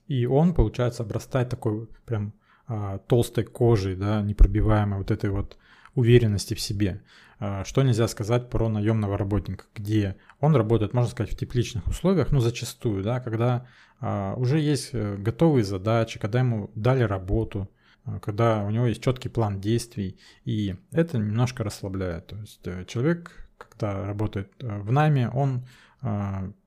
И 0.09 0.25
он, 0.25 0.53
получается, 0.53 1.03
обрастает 1.03 1.47
такой 1.47 1.87
прям 2.05 2.33
э, 2.67 2.99
толстой 3.07 3.45
кожей, 3.45 3.95
да, 3.95 4.21
непробиваемой 4.21 4.97
вот 4.97 5.09
этой 5.09 5.29
вот 5.29 5.57
уверенности 5.95 6.53
в 6.55 6.59
себе. 6.59 7.01
А, 7.43 7.63
что 7.65 7.81
нельзя 7.81 8.07
сказать 8.07 8.51
про 8.51 8.69
наемного 8.69 9.17
работника, 9.17 9.65
где 9.73 10.15
он 10.39 10.55
работает, 10.55 10.93
можно 10.93 11.09
сказать, 11.09 11.33
в 11.33 11.35
тепличных 11.35 11.87
условиях, 11.87 12.31
ну 12.31 12.39
зачастую, 12.39 13.03
да, 13.03 13.19
когда 13.19 13.65
а, 13.99 14.35
уже 14.35 14.59
есть 14.59 14.91
э, 14.93 15.15
готовые 15.17 15.63
задачи, 15.63 16.19
когда 16.19 16.37
ему 16.37 16.69
дали 16.75 17.01
работу, 17.01 17.67
а, 18.05 18.19
когда 18.19 18.63
у 18.63 18.69
него 18.69 18.85
есть 18.85 19.01
четкий 19.01 19.29
план 19.29 19.59
действий, 19.59 20.19
и 20.45 20.75
это 20.91 21.17
немножко 21.17 21.63
расслабляет. 21.63 22.27
То 22.27 22.35
есть 22.37 22.61
э, 22.65 22.85
человек, 22.85 23.49
когда 23.57 24.05
работает 24.05 24.51
э, 24.59 24.79
в 24.79 24.91
найме, 24.91 25.29
он 25.29 25.65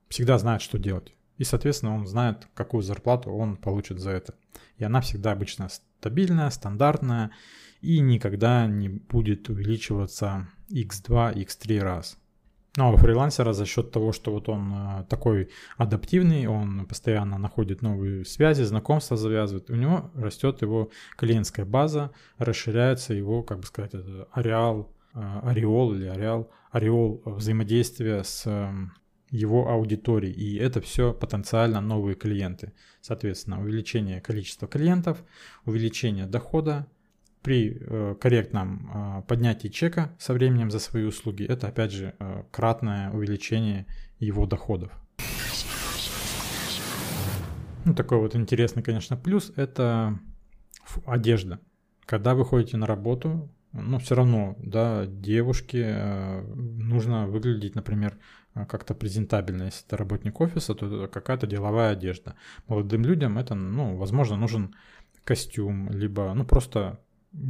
всегда 0.09 0.39
знает, 0.39 0.63
что 0.63 0.79
делать. 0.79 1.13
И, 1.39 1.45
соответственно, 1.45 1.97
он 1.97 2.07
знает, 2.07 2.47
какую 2.55 2.85
зарплату 2.85 3.33
он 3.33 3.57
получит 3.57 3.99
за 3.99 4.11
это. 4.11 4.35
И 4.77 4.85
она 4.85 5.01
всегда 5.01 5.33
обычно 5.33 5.69
стабильная, 5.69 6.51
стандартная, 6.51 7.33
и 7.85 8.01
никогда 8.01 8.67
не 8.67 8.89
будет 8.89 9.49
увеличиваться 9.49 10.49
x2, 10.71 11.35
x3 11.35 11.81
раз. 11.81 12.19
Но 12.77 12.93
у 12.93 12.97
фрилансера 12.97 13.53
за 13.53 13.67
счет 13.67 13.93
того, 13.93 14.13
что 14.13 14.33
вот 14.33 14.49
он 14.49 14.73
э, 14.75 15.05
такой 15.09 15.51
адаптивный, 15.77 16.47
он 16.47 16.87
постоянно 16.87 17.39
находит 17.39 17.83
новые 17.83 18.25
связи, 18.25 18.63
знакомства 18.63 19.17
завязывает, 19.17 19.71
у 19.71 19.77
него 19.77 20.11
растет 20.15 20.61
его 20.63 20.91
клиентская 21.17 21.65
база, 21.65 22.11
расширяется 22.37 23.15
его, 23.15 23.45
как 23.45 23.61
бы 23.61 23.67
сказать, 23.67 23.93
ареал, 24.33 24.93
э, 25.15 25.21
ореол 25.45 25.95
или 25.95 26.07
ареал, 26.07 26.51
ореол 26.73 27.23
взаимодействия 27.25 28.25
с 28.25 28.43
эм, 28.47 28.93
его 29.31 29.69
аудиторией. 29.69 30.35
И 30.35 30.57
это 30.57 30.81
все 30.81 31.13
потенциально 31.13 31.81
новые 31.81 32.17
клиенты. 32.17 32.73
Соответственно, 33.01 33.61
увеличение 33.61 34.21
количества 34.21 34.67
клиентов, 34.67 35.23
увеличение 35.65 36.27
дохода, 36.27 36.89
при 37.45 37.77
э, 37.79 38.17
корректном 38.19 38.91
э, 38.95 39.23
поднятии 39.29 39.69
чека 39.69 40.17
со 40.19 40.33
временем 40.33 40.71
за 40.71 40.79
свои 40.79 41.05
услуги, 41.05 41.45
это 41.45 41.69
опять 41.69 41.93
же 41.93 42.15
э, 42.19 42.43
кратное 42.51 43.11
увеличение 43.11 43.87
его 44.19 44.47
доходов. 44.47 44.91
Ну, 47.85 47.95
такой 47.95 48.19
вот 48.19 48.35
интересный, 48.35 48.83
конечно, 48.83 49.19
плюс– 49.19 49.53
это 49.57 50.19
одежда. 51.05 51.61
Когда 52.07 52.35
вы 52.35 52.47
ходите 52.47 52.79
на 52.79 52.87
работу, 52.87 53.51
ну, 53.73 53.99
все 53.99 54.15
равно, 54.15 54.57
да, 54.59 55.05
девушке 55.05 56.43
нужно 56.55 57.27
выглядеть, 57.27 57.75
например, 57.75 58.17
как-то 58.55 58.95
презентабельно. 58.95 59.65
Если 59.65 59.85
это 59.87 59.99
работник 59.99 60.41
офиса, 60.41 60.75
то 60.75 60.87
это 60.87 61.13
какая-то 61.13 61.47
деловая 61.47 61.93
одежда. 61.93 62.37
Молодым 62.69 63.03
людям 63.03 63.37
это, 63.37 63.55
ну, 63.55 63.97
возможно, 63.97 64.37
нужен 64.37 64.75
костюм, 65.25 65.91
либо, 65.91 66.33
ну, 66.33 66.45
просто 66.45 67.01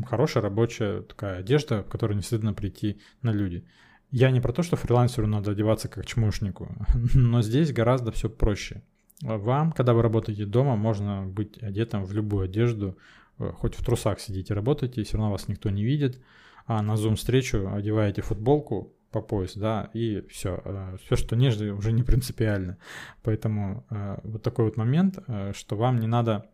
хорошая 0.06 0.42
рабочая 0.42 1.02
такая 1.02 1.38
одежда, 1.38 1.82
в 1.82 1.88
которой 1.88 2.14
не 2.14 2.22
стыдно 2.22 2.54
прийти 2.54 3.00
на 3.22 3.30
люди. 3.30 3.64
Я 4.10 4.30
не 4.30 4.40
про 4.40 4.52
то, 4.52 4.62
что 4.62 4.76
фрилансеру 4.76 5.26
надо 5.26 5.50
одеваться 5.52 5.88
как 5.88 6.06
чмошнику, 6.06 6.74
но 7.14 7.42
здесь 7.42 7.72
гораздо 7.72 8.12
все 8.12 8.28
проще. 8.28 8.82
Вам, 9.22 9.72
когда 9.72 9.94
вы 9.94 10.02
работаете 10.02 10.44
дома, 10.44 10.76
можно 10.76 11.26
быть 11.26 11.62
одетым 11.62 12.04
в 12.04 12.12
любую 12.12 12.44
одежду, 12.44 12.98
э, 13.38 13.50
хоть 13.52 13.74
в 13.74 13.84
трусах 13.84 14.20
сидите, 14.20 14.54
работаете, 14.54 15.02
все 15.02 15.16
равно 15.16 15.32
вас 15.32 15.48
никто 15.48 15.70
не 15.70 15.84
видит, 15.84 16.20
а 16.66 16.82
на 16.82 16.96
зум-встречу 16.96 17.72
одеваете 17.72 18.22
футболку 18.22 18.92
по 19.10 19.20
пояс, 19.20 19.54
да, 19.54 19.90
и 19.94 20.26
все. 20.28 20.60
Э, 20.64 20.96
все, 21.04 21.16
что 21.16 21.36
ниже, 21.36 21.72
уже 21.72 21.92
не 21.92 22.02
принципиально. 22.02 22.76
Поэтому 23.22 23.86
э, 23.88 24.18
вот 24.24 24.42
такой 24.42 24.66
вот 24.66 24.76
момент, 24.76 25.18
что 25.52 25.76
вам 25.76 26.00
не 26.00 26.06
надо 26.06 26.50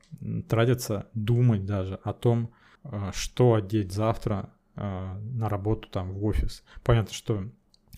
тратиться, 0.49 1.07
думать 1.15 1.65
даже 1.65 1.99
о 2.05 2.13
том, 2.13 2.53
что 3.13 3.55
одеть 3.55 3.93
завтра 3.93 4.51
э, 4.77 5.19
на 5.33 5.49
работу 5.49 5.89
там 5.89 6.13
в 6.13 6.25
офис. 6.25 6.65
Понятно, 6.83 7.13
что 7.13 7.45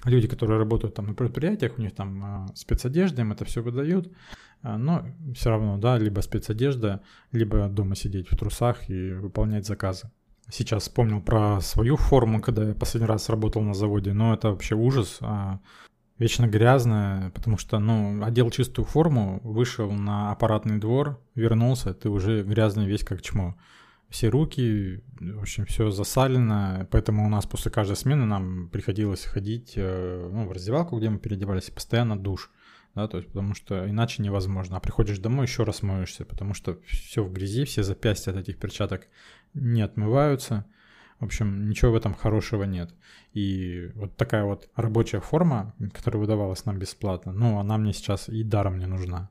люди, 0.04 0.28
которые 0.28 0.58
работают 0.58 0.94
там 0.94 1.06
на 1.06 1.14
предприятиях, 1.14 1.78
у 1.78 1.82
них 1.82 1.94
там 1.94 2.46
э, 2.46 2.54
спецодежда, 2.54 3.22
им 3.22 3.32
это 3.32 3.44
все 3.44 3.62
выдают, 3.62 4.12
но 4.62 5.04
все 5.34 5.50
равно, 5.50 5.76
да, 5.76 5.98
либо 5.98 6.20
спецодежда, 6.20 7.02
либо 7.32 7.68
дома 7.68 7.96
сидеть 7.96 8.28
в 8.30 8.36
трусах 8.36 8.88
и 8.88 9.12
выполнять 9.12 9.66
заказы. 9.66 10.10
Сейчас 10.50 10.84
вспомнил 10.84 11.20
про 11.20 11.60
свою 11.60 11.96
форму, 11.96 12.40
когда 12.40 12.68
я 12.68 12.74
последний 12.74 13.08
раз 13.08 13.28
работал 13.28 13.62
на 13.62 13.74
заводе, 13.74 14.12
но 14.12 14.34
это 14.34 14.50
вообще 14.50 14.76
ужас, 14.76 15.18
вечно 16.18 16.46
грязная, 16.46 17.30
потому 17.30 17.58
что, 17.58 17.80
ну, 17.80 18.22
одел 18.22 18.50
чистую 18.50 18.86
форму, 18.86 19.40
вышел 19.42 19.90
на 19.90 20.30
аппаратный 20.30 20.78
двор, 20.78 21.18
вернулся, 21.34 21.92
ты 21.92 22.08
уже 22.08 22.44
грязный 22.44 22.86
весь 22.86 23.04
как 23.04 23.22
чмо 23.22 23.56
все 24.12 24.28
руки, 24.28 25.02
в 25.18 25.40
общем, 25.40 25.64
все 25.64 25.90
засалено, 25.90 26.86
поэтому 26.90 27.24
у 27.24 27.30
нас 27.30 27.46
после 27.46 27.70
каждой 27.70 27.96
смены 27.96 28.26
нам 28.26 28.68
приходилось 28.68 29.24
ходить 29.24 29.72
э, 29.76 30.28
ну, 30.30 30.46
в 30.46 30.52
раздевалку, 30.52 30.98
где 30.98 31.08
мы 31.08 31.18
переодевались, 31.18 31.70
и 31.70 31.72
постоянно 31.72 32.18
душ, 32.18 32.50
да, 32.94 33.08
то 33.08 33.16
есть 33.16 33.30
потому 33.30 33.54
что 33.54 33.88
иначе 33.88 34.22
невозможно. 34.22 34.76
А 34.76 34.80
приходишь 34.80 35.18
домой, 35.18 35.46
еще 35.46 35.64
раз 35.64 35.82
моешься, 35.82 36.26
потому 36.26 36.52
что 36.52 36.78
все 36.86 37.24
в 37.24 37.32
грязи, 37.32 37.64
все 37.64 37.82
запястья 37.82 38.32
от 38.32 38.36
этих 38.36 38.58
перчаток 38.58 39.08
не 39.54 39.80
отмываются. 39.80 40.66
В 41.18 41.24
общем, 41.24 41.70
ничего 41.70 41.92
в 41.92 41.94
этом 41.94 42.14
хорошего 42.14 42.64
нет. 42.64 42.92
И 43.32 43.92
вот 43.94 44.16
такая 44.16 44.44
вот 44.44 44.68
рабочая 44.76 45.20
форма, 45.20 45.74
которая 45.94 46.20
выдавалась 46.20 46.66
нам 46.66 46.78
бесплатно, 46.78 47.32
ну, 47.32 47.58
она 47.58 47.78
мне 47.78 47.94
сейчас 47.94 48.28
и 48.28 48.42
даром 48.42 48.78
не 48.78 48.86
нужна. 48.86 49.30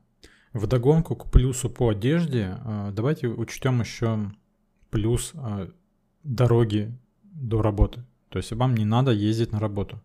В 0.52 0.66
догонку 0.66 1.14
к 1.14 1.30
плюсу 1.30 1.70
по 1.70 1.90
одежде 1.90 2.58
э, 2.64 2.90
давайте 2.92 3.28
учтем 3.28 3.80
еще 3.80 4.32
плюс 4.92 5.32
э, 5.34 5.70
дороги 6.22 6.96
до 7.24 7.62
работы. 7.62 8.04
То 8.28 8.38
есть 8.38 8.52
вам 8.52 8.74
не 8.74 8.84
надо 8.84 9.10
ездить 9.10 9.50
на 9.50 9.58
работу. 9.58 10.00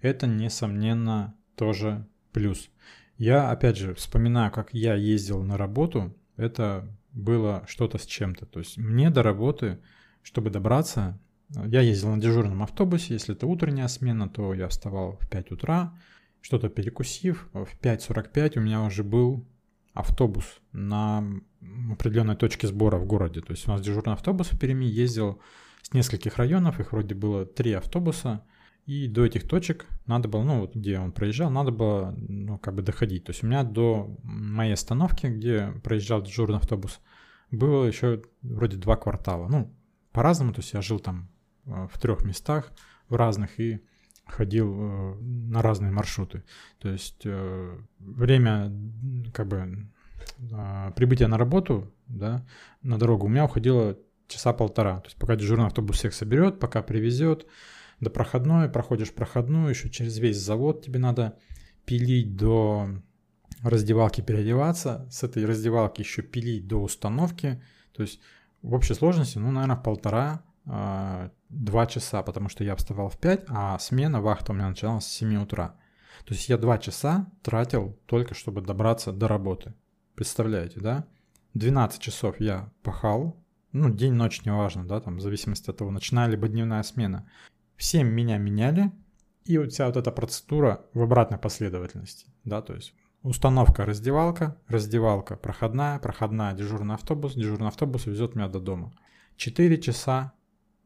Это, 0.00 0.26
несомненно, 0.28 1.34
тоже 1.56 2.06
плюс. 2.32 2.70
Я, 3.18 3.50
опять 3.50 3.76
же, 3.76 3.94
вспоминаю, 3.94 4.52
как 4.52 4.72
я 4.72 4.94
ездил 4.94 5.42
на 5.42 5.58
работу, 5.58 6.16
это 6.36 6.88
было 7.12 7.64
что-то 7.66 7.98
с 7.98 8.06
чем-то. 8.06 8.46
То 8.46 8.60
есть 8.60 8.78
мне 8.78 9.10
до 9.10 9.24
работы, 9.24 9.80
чтобы 10.22 10.50
добраться, 10.50 11.18
я 11.50 11.80
ездил 11.80 12.10
на 12.10 12.20
дежурном 12.20 12.62
автобусе, 12.62 13.14
если 13.14 13.34
это 13.34 13.48
утренняя 13.48 13.88
смена, 13.88 14.28
то 14.28 14.54
я 14.54 14.68
вставал 14.68 15.18
в 15.20 15.28
5 15.28 15.50
утра, 15.50 15.98
что-то 16.42 16.68
перекусив, 16.68 17.48
в 17.52 17.76
5.45 17.82 18.58
у 18.58 18.60
меня 18.60 18.84
уже 18.84 19.02
был 19.02 19.44
автобус 19.98 20.44
на 20.72 21.24
определенной 21.90 22.36
точке 22.36 22.68
сбора 22.68 22.98
в 22.98 23.06
городе. 23.06 23.40
То 23.40 23.50
есть 23.50 23.66
у 23.66 23.70
нас 23.72 23.80
дежурный 23.80 24.14
автобус 24.14 24.52
в 24.52 24.58
Перми 24.58 24.84
ездил 24.84 25.40
с 25.82 25.92
нескольких 25.92 26.36
районов, 26.36 26.78
их 26.78 26.92
вроде 26.92 27.14
было 27.14 27.44
три 27.44 27.72
автобуса, 27.72 28.44
и 28.86 29.08
до 29.08 29.26
этих 29.26 29.46
точек 29.48 29.86
надо 30.06 30.28
было, 30.28 30.44
ну 30.44 30.60
вот 30.60 30.76
где 30.76 30.98
он 31.00 31.12
проезжал, 31.12 31.50
надо 31.50 31.72
было, 31.72 32.14
ну 32.16 32.58
как 32.58 32.74
бы 32.74 32.82
доходить. 32.82 33.24
То 33.24 33.30
есть 33.30 33.42
у 33.42 33.46
меня 33.46 33.64
до 33.64 34.16
моей 34.22 34.74
остановки, 34.74 35.26
где 35.26 35.72
проезжал 35.82 36.22
дежурный 36.22 36.58
автобус, 36.58 37.00
было 37.50 37.84
еще 37.84 38.22
вроде 38.42 38.76
два 38.76 38.96
квартала. 38.96 39.48
Ну, 39.48 39.74
по-разному, 40.12 40.52
то 40.52 40.60
есть 40.60 40.72
я 40.74 40.80
жил 40.80 41.00
там 41.00 41.28
э, 41.66 41.88
в 41.92 41.98
трех 41.98 42.24
местах, 42.24 42.72
в 43.08 43.16
разных, 43.16 43.58
и 43.58 43.80
ходил 44.28 44.74
э, 44.78 45.14
на 45.20 45.62
разные 45.62 45.90
маршруты. 45.90 46.44
То 46.78 46.88
есть 46.88 47.22
э, 47.24 47.78
время 47.98 48.72
как 49.32 49.48
бы 49.48 49.88
э, 50.38 50.92
прибытия 50.94 51.26
на 51.26 51.38
работу, 51.38 51.92
да, 52.06 52.46
на 52.82 52.98
дорогу 52.98 53.26
у 53.26 53.28
меня 53.28 53.44
уходило 53.44 53.96
часа 54.28 54.52
полтора. 54.52 55.00
То 55.00 55.06
есть 55.06 55.16
пока 55.16 55.36
дежурный 55.36 55.66
автобус 55.66 55.96
всех 55.96 56.14
соберет, 56.14 56.60
пока 56.60 56.82
привезет 56.82 57.46
до 58.00 58.10
проходной, 58.10 58.68
проходишь 58.68 59.12
проходную, 59.12 59.70
еще 59.70 59.90
через 59.90 60.18
весь 60.18 60.38
завод 60.38 60.84
тебе 60.84 60.98
надо 60.98 61.38
пилить 61.84 62.36
до 62.36 62.88
раздевалки 63.62 64.20
переодеваться, 64.20 65.08
с 65.10 65.24
этой 65.24 65.44
раздевалки 65.44 66.02
еще 66.02 66.22
пилить 66.22 66.68
до 66.68 66.82
установки. 66.82 67.62
То 67.92 68.02
есть 68.02 68.20
в 68.62 68.74
общей 68.74 68.94
сложности, 68.94 69.38
ну, 69.38 69.50
наверное, 69.50 69.76
полтора 69.76 70.42
а, 70.70 71.30
два 71.48 71.86
часа, 71.86 72.22
потому 72.22 72.48
что 72.48 72.62
я 72.62 72.76
вставал 72.76 73.08
в 73.08 73.18
5, 73.18 73.44
а 73.48 73.78
смена 73.78 74.20
вахта 74.20 74.52
у 74.52 74.54
меня 74.54 74.68
начиналась 74.68 75.06
с 75.06 75.12
7 75.12 75.42
утра. 75.42 75.76
То 76.26 76.34
есть 76.34 76.48
я 76.48 76.58
два 76.58 76.78
часа 76.78 77.30
тратил 77.42 77.98
только, 78.06 78.34
чтобы 78.34 78.60
добраться 78.60 79.12
до 79.12 79.28
работы. 79.28 79.74
Представляете, 80.14 80.80
да? 80.80 81.06
12 81.54 82.00
часов 82.02 82.38
я 82.38 82.70
пахал, 82.82 83.42
ну, 83.72 83.88
день-ночь, 83.90 84.44
неважно, 84.44 84.86
да, 84.86 85.00
там, 85.00 85.16
в 85.16 85.20
зависимости 85.20 85.70
от 85.70 85.78
того, 85.78 85.90
ночная 85.90 86.28
либо 86.28 86.48
дневная 86.48 86.82
смена. 86.82 87.28
Все 87.76 88.02
меня 88.02 88.36
меняли, 88.36 88.92
и 89.44 89.56
вот 89.56 89.72
вся 89.72 89.86
вот 89.86 89.96
эта 89.96 90.10
процедура 90.10 90.84
в 90.92 91.00
обратной 91.00 91.38
последовательности, 91.38 92.26
да, 92.44 92.60
то 92.60 92.74
есть 92.74 92.92
установка 93.22 93.86
раздевалка, 93.86 94.56
раздевалка 94.66 95.36
проходная, 95.36 95.98
проходная 95.98 96.52
дежурный 96.52 96.96
автобус, 96.96 97.34
дежурный 97.34 97.68
автобус 97.68 98.04
везет 98.04 98.34
меня 98.34 98.48
до 98.48 98.60
дома. 98.60 98.92
4 99.36 99.80
часа 99.80 100.32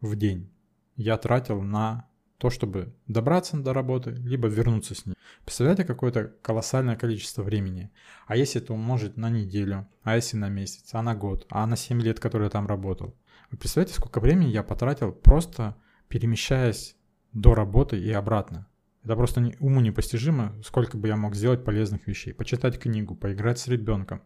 в 0.02 0.16
день 0.16 0.52
я 0.97 1.16
тратил 1.16 1.62
на 1.62 2.06
то, 2.37 2.50
чтобы 2.50 2.92
добраться 3.06 3.56
до 3.56 3.73
работы, 3.73 4.11
либо 4.11 4.49
вернуться 4.49 4.94
с 4.94 5.06
ней. 5.06 5.14
Представляете, 5.44 5.85
какое-то 5.85 6.35
колоссальное 6.42 6.97
количество 6.97 7.42
времени. 7.42 7.90
А 8.26 8.37
если 8.37 8.61
это 8.61 8.75
умножить 8.75 9.16
на 9.16 9.30
неделю, 9.30 9.88
а 10.02 10.16
если 10.16 10.37
на 10.37 10.49
месяц, 10.49 10.90
а 10.92 11.02
на 11.02 11.14
год, 11.14 11.47
а 11.50 11.66
на 11.66 11.76
7 11.76 12.02
лет, 12.02 12.18
которые 12.18 12.47
я 12.47 12.50
там 12.50 12.66
работал. 12.66 13.16
Вы 13.50 13.59
представляете, 13.59 13.94
сколько 13.94 14.18
времени 14.21 14.49
я 14.49 14.62
потратил 14.62 15.12
просто 15.12 15.76
перемещаясь 16.09 16.97
до 17.32 17.54
работы 17.54 17.99
и 17.99 18.11
обратно. 18.11 18.66
Это 19.04 19.16
просто 19.16 19.40
не, 19.40 19.56
уму 19.61 19.80
непостижимо, 19.80 20.52
сколько 20.64 20.97
бы 20.97 21.09
я 21.09 21.16
мог 21.16 21.35
сделать 21.35 21.64
полезных 21.64 22.06
вещей. 22.06 22.35
Почитать 22.35 22.78
книгу, 22.78 23.14
поиграть 23.14 23.59
с 23.59 23.68
ребенком, 23.68 24.23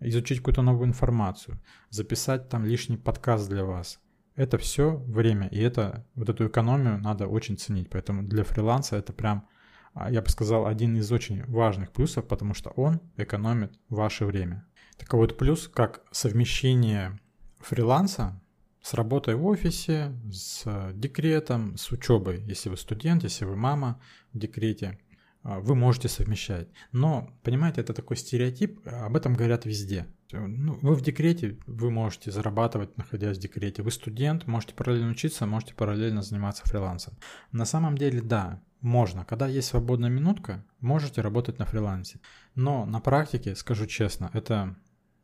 изучить 0.00 0.38
какую-то 0.38 0.62
новую 0.62 0.88
информацию, 0.88 1.60
записать 1.90 2.48
там 2.48 2.64
лишний 2.64 2.96
подкаст 2.96 3.48
для 3.48 3.64
вас. 3.64 4.00
Это 4.38 4.56
все 4.56 4.94
время, 5.08 5.48
и 5.48 5.60
это, 5.60 6.06
вот 6.14 6.28
эту 6.28 6.46
экономию 6.46 6.98
надо 6.98 7.26
очень 7.26 7.58
ценить. 7.58 7.90
Поэтому 7.90 8.22
для 8.22 8.44
фриланса 8.44 8.94
это 8.94 9.12
прям, 9.12 9.48
а, 9.94 10.12
я 10.12 10.22
бы 10.22 10.28
сказал, 10.28 10.66
один 10.66 10.96
из 10.96 11.10
очень 11.10 11.44
важных 11.46 11.90
плюсов, 11.90 12.28
потому 12.28 12.54
что 12.54 12.70
он 12.70 13.00
экономит 13.16 13.72
ваше 13.88 14.26
время. 14.26 14.64
Такой 14.96 15.18
вот 15.18 15.36
плюс, 15.36 15.66
как 15.66 16.04
совмещение 16.12 17.18
фриланса 17.58 18.40
с 18.80 18.94
работой 18.94 19.34
в 19.34 19.44
офисе, 19.44 20.12
с 20.30 20.92
декретом, 20.92 21.76
с 21.76 21.90
учебой. 21.90 22.40
Если 22.44 22.68
вы 22.68 22.76
студент, 22.76 23.24
если 23.24 23.44
вы 23.44 23.56
мама 23.56 24.00
в 24.32 24.38
декрете, 24.38 25.00
вы 25.42 25.74
можете 25.74 26.08
совмещать. 26.08 26.68
Но, 26.92 27.30
понимаете, 27.42 27.80
это 27.80 27.94
такой 27.94 28.16
стереотип, 28.16 28.86
об 28.86 29.16
этом 29.16 29.34
говорят 29.34 29.66
везде. 29.66 30.06
Ну, 30.32 30.78
вы 30.82 30.94
в 30.94 31.00
декрете, 31.00 31.58
вы 31.66 31.90
можете 31.90 32.30
зарабатывать, 32.30 32.96
находясь 32.98 33.38
в 33.38 33.40
декрете. 33.40 33.82
Вы 33.82 33.90
студент, 33.90 34.46
можете 34.46 34.74
параллельно 34.74 35.10
учиться, 35.10 35.46
можете 35.46 35.74
параллельно 35.74 36.22
заниматься 36.22 36.64
фрилансом. 36.64 37.14
На 37.50 37.64
самом 37.64 37.96
деле, 37.96 38.20
да, 38.20 38.62
можно. 38.80 39.24
Когда 39.24 39.46
есть 39.46 39.68
свободная 39.68 40.10
минутка, 40.10 40.64
можете 40.80 41.22
работать 41.22 41.58
на 41.58 41.64
фрилансе. 41.64 42.20
Но 42.54 42.84
на 42.84 43.00
практике, 43.00 43.54
скажу 43.54 43.86
честно, 43.86 44.30
это 44.34 44.76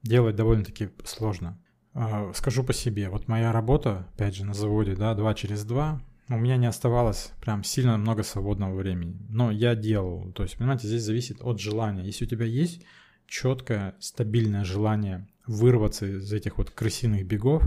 делать 0.02 0.36
довольно-таки 0.36 0.90
сложно. 1.04 1.60
А, 1.92 2.32
скажу 2.34 2.64
по 2.64 2.72
себе, 2.72 3.08
вот 3.08 3.28
моя 3.28 3.52
работа, 3.52 4.08
опять 4.14 4.34
же, 4.34 4.44
на 4.44 4.54
заводе, 4.54 4.96
да, 4.96 5.14
2 5.14 5.34
через 5.34 5.64
2, 5.64 6.00
у 6.28 6.36
меня 6.36 6.56
не 6.56 6.66
оставалось 6.66 7.32
прям 7.40 7.64
сильно 7.64 7.96
много 7.98 8.22
свободного 8.22 8.74
времени. 8.74 9.18
Но 9.28 9.50
я 9.50 9.74
делал. 9.74 10.32
То 10.32 10.42
есть, 10.42 10.56
понимаете, 10.56 10.86
здесь 10.86 11.02
зависит 11.02 11.42
от 11.42 11.60
желания. 11.60 12.04
Если 12.04 12.24
у 12.24 12.28
тебя 12.28 12.46
есть 12.46 12.82
четкое, 13.26 13.94
стабильное 14.00 14.64
желание 14.64 15.28
вырваться 15.46 16.06
из 16.06 16.32
этих 16.32 16.58
вот 16.58 16.70
крысиных 16.70 17.26
бегов, 17.26 17.62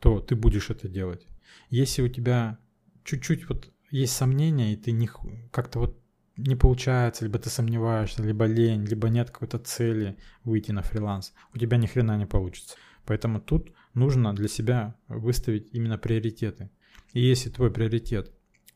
то 0.00 0.20
ты 0.20 0.34
будешь 0.34 0.70
это 0.70 0.88
делать. 0.88 1.26
Если 1.70 2.02
у 2.02 2.08
тебя 2.08 2.58
чуть-чуть 3.04 3.48
вот 3.48 3.70
есть 3.90 4.14
сомнения, 4.14 4.72
и 4.72 4.76
ты 4.76 4.92
не 4.92 5.08
как-то 5.50 5.78
вот 5.78 6.00
не 6.36 6.56
получается, 6.56 7.24
либо 7.24 7.38
ты 7.38 7.48
сомневаешься, 7.48 8.22
либо 8.22 8.44
лень, 8.46 8.84
либо 8.84 9.08
нет 9.08 9.30
какой-то 9.30 9.58
цели 9.58 10.18
выйти 10.42 10.72
на 10.72 10.82
фриланс, 10.82 11.32
у 11.54 11.58
тебя 11.58 11.76
ни 11.76 11.86
хрена 11.86 12.16
не 12.18 12.26
получится. 12.26 12.76
Поэтому 13.06 13.40
тут 13.40 13.72
нужно 13.92 14.34
для 14.34 14.48
себя 14.48 14.96
выставить 15.06 15.68
именно 15.72 15.96
приоритеты. 15.96 16.70
И 17.14 17.20
если 17.20 17.48
твой 17.48 17.70
приоритет 17.70 18.30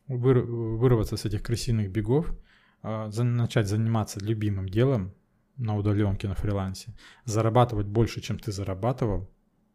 вырваться 0.07 1.17
с 1.17 1.25
этих 1.25 1.43
крысиных 1.43 1.91
бегов, 1.91 2.35
а, 2.81 3.09
начать 3.21 3.67
заниматься 3.67 4.19
любимым 4.19 4.67
делом 4.67 5.13
на 5.57 5.77
удаленке, 5.77 6.27
на 6.27 6.35
фрилансе, 6.35 6.95
зарабатывать 7.25 7.85
больше, 7.85 8.21
чем 8.21 8.39
ты 8.39 8.51
зарабатывал, 8.51 9.29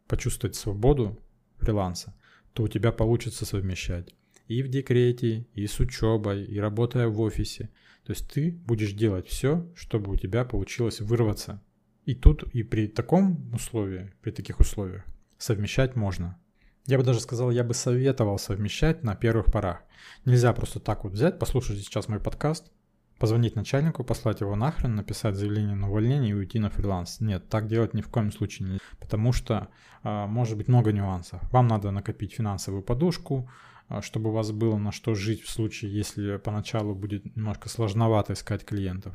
почувствовать 0.09 0.57
свободу 0.57 1.21
фриланса, 1.59 2.17
то 2.53 2.65
у 2.65 2.69
тебя 2.69 2.91
получится 2.91 3.47
совмещать 3.47 4.15
и 4.49 4.63
в 4.63 4.69
декрете, 4.69 5.47
и 5.55 5.67
с 5.67 5.79
учебой, 5.81 6.45
и 6.45 6.59
работая 6.59 7.09
в 7.09 7.21
офисе. 7.21 7.71
То 8.05 8.13
есть 8.13 8.31
ты 8.31 8.51
будешь 8.51 8.93
делать 8.93 9.27
все, 9.27 9.71
чтобы 9.75 10.13
у 10.13 10.17
тебя 10.17 10.45
получилось 10.45 11.01
вырваться 11.01 11.63
и 12.05 12.15
тут, 12.15 12.43
и 12.55 12.63
при 12.63 12.87
таком 12.87 13.53
условии, 13.55 14.13
при 14.21 14.31
таких 14.31 14.61
условиях, 14.61 15.05
совмещать 15.39 15.97
можно. 15.97 16.39
Я 16.87 16.99
бы 16.99 17.05
даже 17.05 17.21
сказал, 17.21 17.51
я 17.51 17.65
бы 17.65 17.73
советовал 17.73 18.39
совмещать 18.39 19.03
на 19.03 19.15
первых 19.15 19.47
порах. 19.47 19.83
Нельзя 20.27 20.53
просто 20.53 20.81
так 20.81 21.05
вот 21.05 21.15
взять, 21.15 21.39
послушать 21.39 21.79
сейчас 21.79 22.09
мой 22.09 22.21
подкаст, 22.21 22.71
позвонить 23.19 23.57
начальнику, 23.57 24.05
послать 24.05 24.43
его 24.43 24.55
нахрен, 24.55 24.95
написать 24.95 25.35
заявление 25.35 25.77
на 25.77 25.89
увольнение 25.89 26.33
и 26.33 26.35
уйти 26.35 26.59
на 26.59 26.69
фриланс. 26.69 27.21
Нет, 27.21 27.49
так 27.49 27.69
делать 27.69 27.95
ни 27.95 28.03
в 28.03 28.09
коем 28.09 28.31
случае 28.31 28.69
нельзя, 28.69 28.81
потому 29.01 29.33
что 29.33 29.69
э, 30.03 30.27
может 30.27 30.59
быть 30.59 30.69
много 30.69 30.93
нюансов. 30.93 31.41
Вам 31.51 31.69
надо 31.69 31.91
накопить 31.91 32.35
финансовую 32.35 32.83
подушку, 32.83 33.51
э, 33.89 34.03
чтобы 34.03 34.29
у 34.29 34.33
вас 34.35 34.53
было 34.53 34.77
на 34.77 34.93
что 34.93 35.15
жить 35.15 35.43
в 35.43 35.51
случае, 35.51 35.91
если 35.95 36.37
поначалу 36.37 36.95
будет 36.95 37.35
немножко 37.35 37.71
сложновато 37.71 38.35
искать 38.35 38.65
клиентов. 38.67 39.15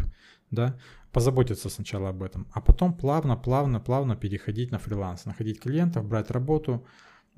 Да? 0.50 0.76
позаботиться 1.12 1.70
сначала 1.70 2.10
об 2.10 2.22
этом, 2.24 2.48
а 2.54 2.62
потом 2.62 2.94
плавно, 2.94 3.36
плавно, 3.36 3.80
плавно 3.80 4.16
переходить 4.16 4.72
на 4.72 4.80
фриланс, 4.80 5.26
находить 5.26 5.60
клиентов, 5.60 6.06
брать 6.06 6.32
работу. 6.32 6.86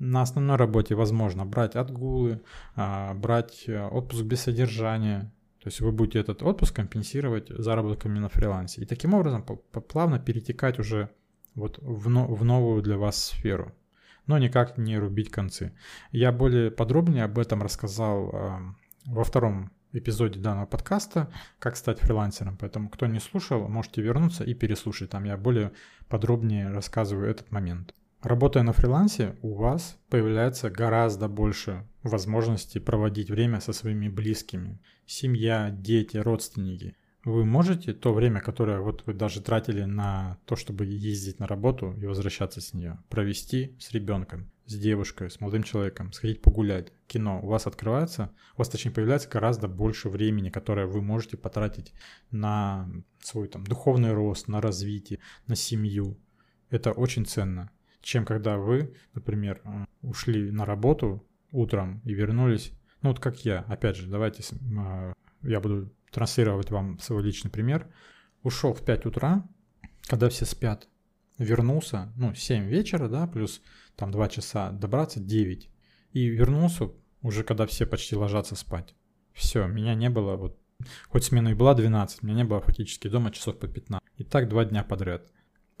На 0.04 0.22
основной 0.22 0.56
работе 0.56 0.96
возможно 0.96 1.46
брать 1.46 1.76
отгулы, 1.76 2.40
а, 2.74 3.14
брать 3.14 3.68
э, 3.68 3.86
отпуск 3.86 4.24
без 4.24 4.40
содержания, 4.40 5.32
то 5.60 5.68
есть 5.68 5.80
вы 5.80 5.92
будете 5.92 6.18
этот 6.18 6.42
отпуск 6.42 6.74
компенсировать 6.74 7.50
заработками 7.50 8.18
на 8.18 8.28
фрилансе. 8.28 8.82
И 8.82 8.84
таким 8.84 9.14
образом 9.14 9.44
плавно 9.44 10.18
перетекать 10.18 10.80
уже 10.80 11.08
вот 11.54 11.78
в, 11.80 12.08
но, 12.08 12.26
в 12.26 12.44
новую 12.44 12.82
для 12.82 12.98
вас 12.98 13.26
сферу. 13.26 13.72
Но 14.26 14.38
никак 14.38 14.76
не 14.76 14.98
рубить 14.98 15.30
концы. 15.30 15.72
Я 16.10 16.32
более 16.32 16.72
подробнее 16.72 17.22
об 17.22 17.38
этом 17.38 17.62
рассказал 17.62 18.30
э, 18.32 18.58
во 19.04 19.22
втором 19.22 19.70
эпизоде 19.92 20.40
данного 20.40 20.66
подкаста 20.66 21.32
«Как 21.60 21.76
стать 21.76 22.00
фрилансером». 22.00 22.56
Поэтому, 22.56 22.88
кто 22.88 23.06
не 23.06 23.20
слушал, 23.20 23.68
можете 23.68 24.02
вернуться 24.02 24.42
и 24.42 24.52
переслушать. 24.52 25.10
Там 25.10 25.22
я 25.22 25.36
более 25.36 25.70
подробнее 26.08 26.72
рассказываю 26.72 27.30
этот 27.30 27.52
момент. 27.52 27.94
Работая 28.22 28.62
на 28.62 28.72
фрилансе, 28.72 29.36
у 29.42 29.54
вас 29.54 29.98
появляется 30.08 30.70
гораздо 30.70 31.26
больше 31.26 31.88
возможностей 32.04 32.78
проводить 32.78 33.30
время 33.30 33.60
со 33.60 33.72
своими 33.72 34.08
близкими. 34.08 34.80
Семья, 35.06 35.70
дети, 35.70 36.18
родственники. 36.18 36.96
Вы 37.24 37.44
можете 37.44 37.92
то 37.92 38.14
время, 38.14 38.40
которое 38.40 38.78
вот 38.78 39.02
вы 39.06 39.14
даже 39.14 39.40
тратили 39.40 39.82
на 39.82 40.38
то, 40.44 40.54
чтобы 40.54 40.84
ездить 40.84 41.40
на 41.40 41.48
работу 41.48 41.94
и 42.00 42.06
возвращаться 42.06 42.60
с 42.60 42.74
нее, 42.74 43.02
провести 43.08 43.76
с 43.80 43.90
ребенком 43.90 44.52
с 44.66 44.74
девушкой, 44.76 45.28
с 45.28 45.40
молодым 45.40 45.64
человеком, 45.64 46.12
сходить 46.12 46.42
погулять, 46.42 46.92
кино, 47.08 47.40
у 47.42 47.48
вас 47.48 47.66
открывается, 47.66 48.32
у 48.54 48.58
вас, 48.58 48.68
точнее, 48.68 48.92
появляется 48.92 49.28
гораздо 49.28 49.66
больше 49.66 50.08
времени, 50.08 50.50
которое 50.50 50.86
вы 50.86 51.02
можете 51.02 51.36
потратить 51.36 51.92
на 52.30 52.88
свой 53.20 53.48
там 53.48 53.64
духовный 53.64 54.12
рост, 54.12 54.46
на 54.46 54.60
развитие, 54.60 55.18
на 55.48 55.56
семью. 55.56 56.16
Это 56.70 56.92
очень 56.92 57.26
ценно, 57.26 57.70
чем 58.02 58.24
когда 58.24 58.58
вы, 58.58 58.94
например, 59.14 59.62
ушли 60.02 60.50
на 60.50 60.66
работу 60.66 61.26
утром 61.52 62.00
и 62.04 62.12
вернулись, 62.12 62.72
ну 63.00 63.10
вот 63.10 63.20
как 63.20 63.44
я, 63.44 63.60
опять 63.60 63.96
же, 63.96 64.08
давайте 64.08 64.42
э, 64.42 65.12
я 65.42 65.60
буду 65.60 65.92
транслировать 66.10 66.70
вам 66.70 66.98
свой 66.98 67.22
личный 67.22 67.50
пример. 67.50 67.86
Ушел 68.42 68.74
в 68.74 68.84
5 68.84 69.06
утра, 69.06 69.48
когда 70.06 70.28
все 70.28 70.44
спят, 70.44 70.88
вернулся, 71.38 72.12
ну, 72.16 72.34
7 72.34 72.66
вечера, 72.66 73.08
да, 73.08 73.26
плюс 73.26 73.62
там 73.96 74.10
2 74.10 74.28
часа, 74.28 74.70
добраться 74.70 75.20
9. 75.20 75.68
И 76.12 76.26
вернулся 76.26 76.90
уже 77.22 77.44
когда 77.44 77.66
все 77.66 77.86
почти 77.86 78.16
ложатся 78.16 78.56
спать. 78.56 78.94
Все, 79.32 79.66
меня 79.66 79.94
не 79.94 80.10
было, 80.10 80.36
вот, 80.36 80.58
хоть 81.08 81.24
смена 81.24 81.48
и 81.48 81.54
была 81.54 81.74
12, 81.74 82.22
меня 82.22 82.38
не 82.38 82.44
было 82.44 82.60
фактически 82.60 83.08
дома 83.08 83.30
часов 83.30 83.58
по 83.58 83.68
15. 83.68 84.06
И 84.16 84.24
так 84.24 84.48
два 84.48 84.64
дня 84.64 84.84
подряд. 84.84 85.30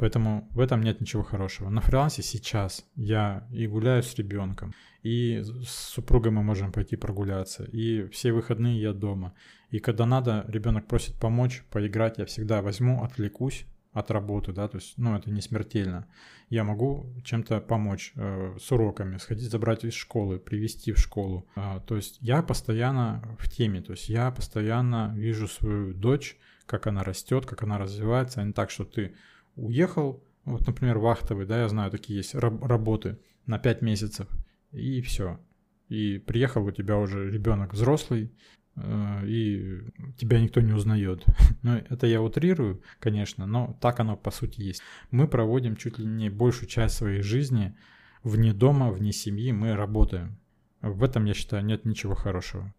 Поэтому 0.02 0.48
в 0.50 0.58
этом 0.58 0.82
нет 0.82 1.00
ничего 1.00 1.22
хорошего. 1.22 1.68
На 1.68 1.80
фрилансе 1.80 2.22
сейчас 2.22 2.84
я 2.96 3.46
и 3.52 3.68
гуляю 3.68 4.02
с 4.02 4.16
ребенком, 4.16 4.74
и 5.04 5.44
с 5.44 5.92
супругой 5.94 6.32
мы 6.32 6.42
можем 6.42 6.72
пойти 6.72 6.96
прогуляться, 6.96 7.62
и 7.62 8.08
все 8.08 8.32
выходные 8.32 8.80
я 8.80 8.94
дома. 8.94 9.32
И 9.70 9.78
когда 9.78 10.04
надо, 10.04 10.44
ребенок 10.48 10.88
просит 10.88 11.14
помочь, 11.20 11.62
поиграть, 11.70 12.18
я 12.18 12.26
всегда 12.26 12.62
возьму, 12.62 13.04
отвлекусь, 13.04 13.64
от 13.92 14.10
работы, 14.10 14.52
да, 14.52 14.66
то 14.66 14.78
есть, 14.78 14.94
ну, 14.96 15.14
это 15.14 15.30
не 15.30 15.40
смертельно. 15.40 16.08
Я 16.50 16.64
могу 16.64 17.06
чем-то 17.22 17.60
помочь 17.60 18.12
э, 18.16 18.56
с 18.60 18.72
уроками, 18.72 19.18
сходить 19.18 19.50
забрать 19.52 19.84
из 19.84 19.92
школы, 19.92 20.40
привести 20.40 20.90
в 20.90 20.98
школу. 20.98 21.46
Э, 21.54 21.78
то 21.86 21.94
есть 21.94 22.18
я 22.20 22.42
постоянно 22.42 23.36
в 23.38 23.48
теме, 23.48 23.82
то 23.82 23.92
есть 23.92 24.08
я 24.08 24.32
постоянно 24.32 25.12
вижу 25.14 25.46
свою 25.46 25.94
дочь, 25.94 26.36
как 26.66 26.88
она 26.88 27.04
растет, 27.04 27.46
как 27.46 27.62
она 27.62 27.78
развивается, 27.78 28.40
а 28.40 28.44
не 28.44 28.52
так, 28.52 28.70
что 28.70 28.84
ты 28.84 29.14
уехал, 29.56 30.22
вот, 30.44 30.66
например, 30.66 30.98
вахтовый, 30.98 31.46
да, 31.46 31.60
я 31.62 31.68
знаю, 31.68 31.90
такие 31.90 32.18
есть 32.18 32.34
раб- 32.34 32.62
работы 32.62 33.18
на 33.46 33.58
5 33.58 33.82
месяцев, 33.82 34.28
и 34.72 35.00
все. 35.02 35.40
И 35.88 36.18
приехал 36.18 36.64
у 36.64 36.70
тебя 36.70 36.98
уже 36.98 37.30
ребенок 37.30 37.74
взрослый, 37.74 38.32
Э, 38.76 39.22
и 39.26 39.80
тебя 40.16 40.40
никто 40.40 40.60
не 40.60 40.72
узнает. 40.72 41.24
Ну, 41.62 41.74
это 41.74 42.08
я 42.08 42.20
утрирую, 42.20 42.82
конечно, 42.98 43.46
но 43.46 43.78
так 43.80 44.00
оно 44.00 44.16
по 44.16 44.32
сути 44.32 44.60
есть. 44.60 44.82
Мы 45.12 45.28
проводим 45.28 45.76
чуть 45.76 45.98
ли 45.98 46.04
не 46.04 46.28
большую 46.28 46.68
часть 46.68 46.96
своей 46.96 47.22
жизни 47.22 47.76
вне 48.24 48.52
дома, 48.52 48.90
вне 48.90 49.12
семьи, 49.12 49.52
мы 49.52 49.76
работаем. 49.76 50.38
В 50.80 51.04
этом, 51.04 51.24
я 51.24 51.34
считаю, 51.34 51.64
нет 51.64 51.84
ничего 51.84 52.16
хорошего. 52.16 52.74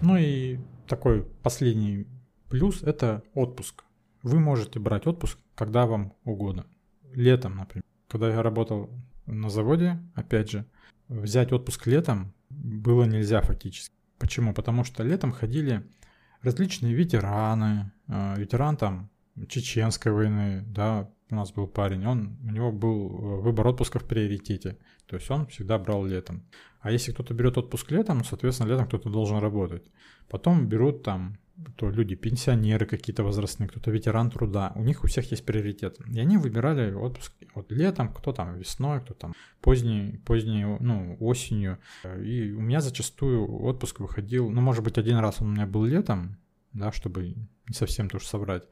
Ну 0.00 0.16
и 0.16 0.58
такой 0.86 1.24
последний 1.42 2.06
плюс– 2.48 2.82
это 2.84 3.24
отпуск. 3.34 3.82
Вы 4.22 4.38
можете 4.38 4.78
брать 4.78 5.06
отпуск, 5.06 5.38
когда 5.54 5.86
вам 5.86 6.14
угодно. 6.24 6.66
Летом, 7.12 7.56
например. 7.56 7.84
Когда 8.08 8.30
я 8.30 8.42
работал 8.42 8.90
на 9.26 9.50
заводе, 9.50 9.98
опять 10.14 10.50
же, 10.50 10.66
взять 11.08 11.52
отпуск 11.52 11.86
летом 11.86 12.32
было 12.50 13.04
нельзя 13.04 13.40
фактически. 13.40 13.94
Почему? 14.18 14.54
Потому 14.54 14.84
что 14.84 15.02
летом 15.02 15.32
ходили 15.32 15.84
различные 16.42 16.94
ветераны, 16.94 17.92
э, 18.08 18.34
ветеран 18.36 18.76
там 18.76 19.10
чеченской 19.48 20.12
войны, 20.12 20.64
да, 20.66 21.10
у 21.30 21.34
нас 21.34 21.52
был 21.52 21.66
парень, 21.66 22.06
он, 22.06 22.36
у 22.44 22.50
него 22.50 22.72
был 22.72 23.08
э, 23.08 23.40
выбор 23.40 23.68
отпуска 23.68 23.98
в 23.98 24.04
приоритете, 24.04 24.76
то 25.06 25.16
есть 25.16 25.30
он 25.30 25.46
всегда 25.46 25.78
брал 25.78 26.04
летом. 26.04 26.44
А 26.80 26.90
если 26.90 27.12
кто-то 27.12 27.32
берет 27.32 27.56
отпуск 27.58 27.90
летом, 27.90 28.18
ну, 28.18 28.24
соответственно, 28.24 28.68
летом 28.68 28.86
кто-то 28.86 29.08
должен 29.08 29.38
работать. 29.38 29.84
Потом 30.28 30.66
берут 30.68 31.02
там 31.02 31.38
то 31.76 31.90
люди 31.90 32.14
пенсионеры 32.14 32.86
какие-то 32.86 33.22
возрастные, 33.22 33.68
кто-то 33.68 33.90
ветеран 33.90 34.30
труда, 34.30 34.72
у 34.74 34.82
них 34.82 35.04
у 35.04 35.06
всех 35.06 35.30
есть 35.30 35.44
приоритет. 35.44 35.98
И 36.12 36.18
они 36.18 36.38
выбирали 36.38 36.92
отпуск 36.92 37.32
вот 37.54 37.70
летом, 37.70 38.12
кто 38.12 38.32
там 38.32 38.58
весной, 38.58 39.00
кто 39.00 39.14
там 39.14 39.34
поздней, 39.60 40.18
поздней, 40.24 40.64
ну, 40.80 41.16
осенью. 41.20 41.78
И 42.20 42.52
у 42.52 42.60
меня 42.60 42.80
зачастую 42.80 43.62
отпуск 43.62 44.00
выходил, 44.00 44.50
ну, 44.50 44.60
может 44.60 44.82
быть, 44.82 44.98
один 44.98 45.18
раз 45.18 45.40
он 45.40 45.48
у 45.48 45.52
меня 45.52 45.66
был 45.66 45.84
летом, 45.84 46.38
да, 46.72 46.90
чтобы 46.90 47.34
не 47.68 47.74
совсем 47.74 48.08
тоже 48.08 48.26
собрать. 48.26 48.64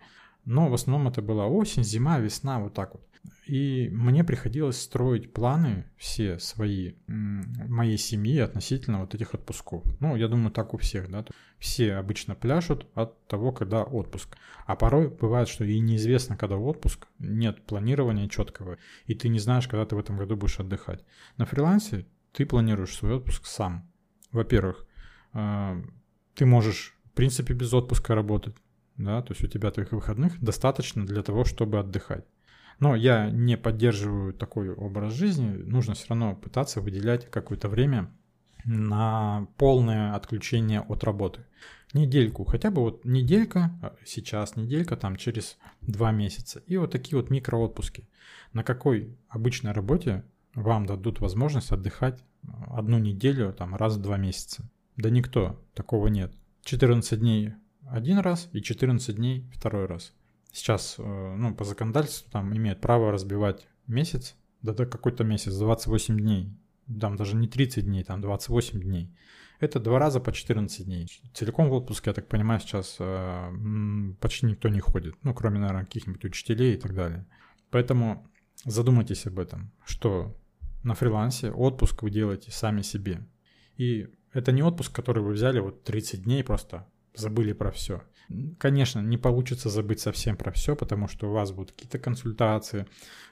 Но 0.44 0.68
в 0.68 0.74
основном 0.74 1.08
это 1.08 1.22
была 1.22 1.46
осень, 1.46 1.84
зима, 1.84 2.18
весна, 2.18 2.58
вот 2.58 2.74
так 2.74 2.94
вот. 2.94 3.02
И 3.46 3.88
мне 3.92 4.22
приходилось 4.22 4.80
строить 4.80 5.32
планы 5.32 5.84
все 5.96 6.38
свои, 6.38 6.94
моей 7.06 7.98
семьи 7.98 8.38
относительно 8.38 9.00
вот 9.00 9.14
этих 9.14 9.34
отпусков. 9.34 9.82
Ну, 9.98 10.14
я 10.14 10.28
думаю, 10.28 10.52
так 10.52 10.72
у 10.72 10.78
всех, 10.78 11.10
да. 11.10 11.24
Все 11.58 11.94
обычно 11.94 12.34
пляшут 12.34 12.86
от 12.94 13.26
того, 13.26 13.50
когда 13.52 13.82
отпуск. 13.82 14.36
А 14.66 14.76
порой 14.76 15.08
бывает, 15.08 15.48
что 15.48 15.64
и 15.64 15.80
неизвестно, 15.80 16.36
когда 16.36 16.56
отпуск, 16.56 17.08
нет 17.18 17.66
планирования 17.66 18.28
четкого, 18.28 18.78
и 19.06 19.14
ты 19.14 19.28
не 19.28 19.40
знаешь, 19.40 19.66
когда 19.66 19.84
ты 19.84 19.96
в 19.96 19.98
этом 19.98 20.16
году 20.16 20.36
будешь 20.36 20.60
отдыхать. 20.60 21.04
На 21.36 21.44
фрилансе 21.44 22.06
ты 22.32 22.46
планируешь 22.46 22.94
свой 22.94 23.14
отпуск 23.14 23.46
сам. 23.46 23.90
Во-первых, 24.30 24.86
э, 25.32 25.82
ты 26.34 26.46
можешь, 26.46 26.96
в 27.04 27.10
принципе, 27.16 27.54
без 27.54 27.74
отпуска 27.74 28.14
работать, 28.14 28.54
да, 29.04 29.22
то 29.22 29.32
есть 29.32 29.42
у 29.42 29.48
тебя 29.48 29.70
твоих 29.70 29.92
выходных 29.92 30.40
достаточно 30.40 31.06
для 31.06 31.22
того, 31.22 31.44
чтобы 31.44 31.78
отдыхать. 31.78 32.24
Но 32.78 32.94
я 32.94 33.30
не 33.30 33.56
поддерживаю 33.56 34.32
такой 34.32 34.70
образ 34.72 35.12
жизни. 35.12 35.50
Нужно 35.50 35.94
все 35.94 36.08
равно 36.08 36.34
пытаться 36.34 36.80
выделять 36.80 37.30
какое-то 37.30 37.68
время 37.68 38.10
на 38.64 39.46
полное 39.58 40.14
отключение 40.14 40.80
от 40.80 41.04
работы. 41.04 41.44
Недельку, 41.92 42.44
хотя 42.44 42.70
бы 42.70 42.82
вот 42.82 43.04
неделька, 43.04 43.78
а, 43.82 43.96
сейчас 44.06 44.56
неделька, 44.56 44.96
там 44.96 45.16
через 45.16 45.58
два 45.80 46.12
месяца. 46.12 46.62
И 46.66 46.76
вот 46.76 46.92
такие 46.92 47.20
вот 47.20 47.30
микроотпуски. 47.30 48.08
На 48.52 48.62
какой 48.62 49.16
обычной 49.28 49.72
работе 49.72 50.24
вам 50.54 50.86
дадут 50.86 51.20
возможность 51.20 51.72
отдыхать 51.72 52.24
одну 52.68 52.98
неделю, 52.98 53.52
там 53.52 53.74
раз 53.74 53.96
в 53.96 54.02
два 54.02 54.16
месяца? 54.16 54.70
Да 54.96 55.10
никто, 55.10 55.60
такого 55.74 56.06
нет. 56.06 56.32
14 56.62 57.18
дней 57.18 57.54
один 57.90 58.18
раз 58.18 58.48
и 58.52 58.60
14 58.60 59.16
дней 59.16 59.48
второй 59.52 59.86
раз 59.86 60.12
сейчас, 60.52 60.96
э, 60.98 61.34
ну, 61.36 61.54
по 61.54 61.64
законодательству 61.64 62.30
там 62.30 62.56
имеют 62.56 62.80
право 62.80 63.12
разбивать 63.12 63.66
месяц, 63.86 64.36
да 64.62 64.72
до 64.72 64.86
какой-то 64.86 65.24
месяц, 65.24 65.54
28 65.56 66.18
дней, 66.18 66.52
там 67.00 67.16
даже 67.16 67.36
не 67.36 67.48
30 67.48 67.84
дней, 67.84 68.04
там 68.04 68.20
28 68.20 68.80
дней. 68.80 69.14
Это 69.60 69.78
два 69.78 69.98
раза 69.98 70.20
по 70.20 70.32
14 70.32 70.86
дней. 70.86 71.06
Целиком 71.34 71.68
в 71.68 71.72
отпуск, 71.74 72.06
я 72.06 72.14
так 72.14 72.28
понимаю, 72.28 72.60
сейчас 72.60 72.96
э, 72.98 73.52
почти 74.18 74.46
никто 74.46 74.68
не 74.68 74.80
ходит. 74.80 75.16
Ну, 75.22 75.34
кроме, 75.34 75.58
наверное, 75.58 75.84
каких-нибудь 75.84 76.24
учителей 76.24 76.74
и 76.74 76.78
так 76.78 76.94
далее. 76.94 77.26
Поэтому 77.70 78.26
задумайтесь 78.64 79.26
об 79.26 79.38
этом, 79.38 79.70
что 79.84 80.34
на 80.82 80.94
фрилансе 80.94 81.50
отпуск 81.50 82.02
вы 82.02 82.10
делаете 82.10 82.50
сами 82.50 82.80
себе. 82.80 83.26
И 83.76 84.08
это 84.32 84.50
не 84.50 84.62
отпуск, 84.62 84.94
который 84.94 85.22
вы 85.22 85.32
взяли 85.32 85.60
вот 85.60 85.84
30 85.84 86.24
дней 86.24 86.42
просто 86.42 86.86
забыли 87.14 87.52
про 87.52 87.70
все. 87.70 88.02
Конечно, 88.58 89.00
не 89.00 89.18
получится 89.18 89.68
забыть 89.68 90.00
совсем 90.00 90.36
про 90.36 90.52
все, 90.52 90.76
потому 90.76 91.08
что 91.08 91.28
у 91.28 91.32
вас 91.32 91.50
будут 91.50 91.72
какие-то 91.72 91.98
консультации, 91.98 92.86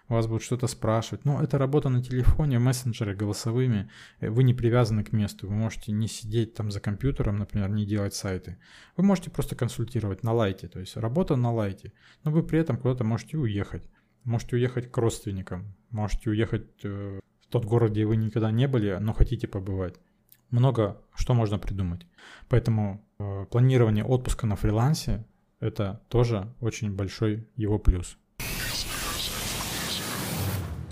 у 0.09 0.15
вас 0.15 0.27
будут 0.27 0.43
что-то 0.43 0.67
спрашивать. 0.67 1.25
Но 1.25 1.41
это 1.41 1.57
работа 1.57 1.89
на 1.89 2.03
телефоне, 2.03 2.59
мессенджеры 2.59 3.15
голосовыми. 3.15 3.89
Вы 4.21 4.43
не 4.43 4.55
привязаны 4.55 5.05
к 5.05 5.13
месту. 5.13 5.47
Вы 5.47 5.55
можете 5.55 5.93
не 5.93 6.09
сидеть 6.09 6.55
там 6.55 6.71
за 6.73 6.81
компьютером, 6.81 7.39
например, 7.39 7.71
не 7.71 7.87
делать 7.87 8.15
сайты. 8.15 8.59
Вы 8.97 9.05
можете 9.05 9.31
просто 9.31 9.55
консультировать 9.55 10.25
на 10.25 10.33
лайте, 10.33 10.67
то 10.67 10.81
есть 10.81 10.97
работа 10.97 11.37
на 11.37 11.53
лайте. 11.53 11.93
Но 12.25 12.33
вы 12.33 12.43
при 12.43 12.59
этом 12.59 12.77
куда-то 12.77 13.05
можете 13.05 13.37
уехать. 13.37 13.85
Можете 14.25 14.57
уехать 14.57 14.91
к 14.91 14.97
родственникам, 14.99 15.77
можете 15.91 16.31
уехать 16.31 16.67
э, 16.83 17.21
в 17.41 17.47
тот 17.47 17.65
город, 17.65 17.93
где 17.93 18.05
вы 18.05 18.17
никогда 18.17 18.51
не 18.51 18.67
были, 18.67 18.99
но 19.01 19.13
хотите 19.13 19.47
побывать 19.47 19.95
много 20.51 21.01
что 21.15 21.35
можно 21.35 21.59
придумать. 21.59 22.07
Поэтому 22.49 23.05
э, 23.19 23.47
планирование 23.51 24.05
отпуска 24.05 24.47
на 24.47 24.57
фрилансе– 24.57 25.25
это 25.61 26.01
тоже 26.09 26.55
очень 26.61 26.95
большой 26.95 27.49
его 27.57 27.79
плюс. 27.79 28.17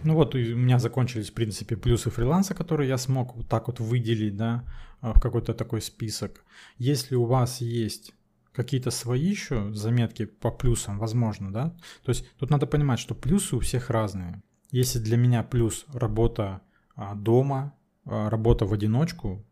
Ну 0.02 0.14
вот 0.14 0.34
у 0.34 0.38
меня 0.38 0.78
закончились, 0.78 1.30
в 1.30 1.34
принципе, 1.34 1.76
плюсы 1.76 2.10
фриланса, 2.10 2.54
которые 2.54 2.88
я 2.88 2.98
смог 2.98 3.34
вот 3.36 3.48
так 3.48 3.66
вот 3.66 3.80
выделить, 3.80 4.36
да, 4.36 4.64
э, 5.02 5.12
в 5.14 5.20
какой-то 5.20 5.54
такой 5.54 5.80
список. 5.80 6.44
Если 6.78 7.14
у 7.14 7.24
вас 7.24 7.60
есть 7.60 8.12
какие-то 8.52 8.90
свои 8.90 9.26
еще 9.26 9.72
заметки 9.72 10.24
по 10.24 10.50
плюсам, 10.50 10.98
возможно, 10.98 11.52
да, 11.52 11.76
то 12.02 12.10
есть 12.10 12.26
тут 12.38 12.50
надо 12.50 12.66
понимать, 12.66 12.98
что 12.98 13.14
плюсы 13.14 13.54
у 13.54 13.60
всех 13.60 13.90
разные. 13.90 14.42
Если 14.70 14.98
для 14.98 15.16
меня 15.16 15.42
плюс 15.42 15.86
работа 15.92 16.62
а, 16.96 17.14
дома, 17.14 17.74
а, 18.04 18.30
работа 18.30 18.64
в 18.64 18.72
одиночку, 18.72 19.45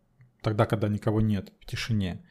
тогда, 0.44 0.66
когда 0.66 0.88
никого 0.88 1.20
нет, 1.20 1.52
в 1.60 1.66
тишине, 1.66 2.22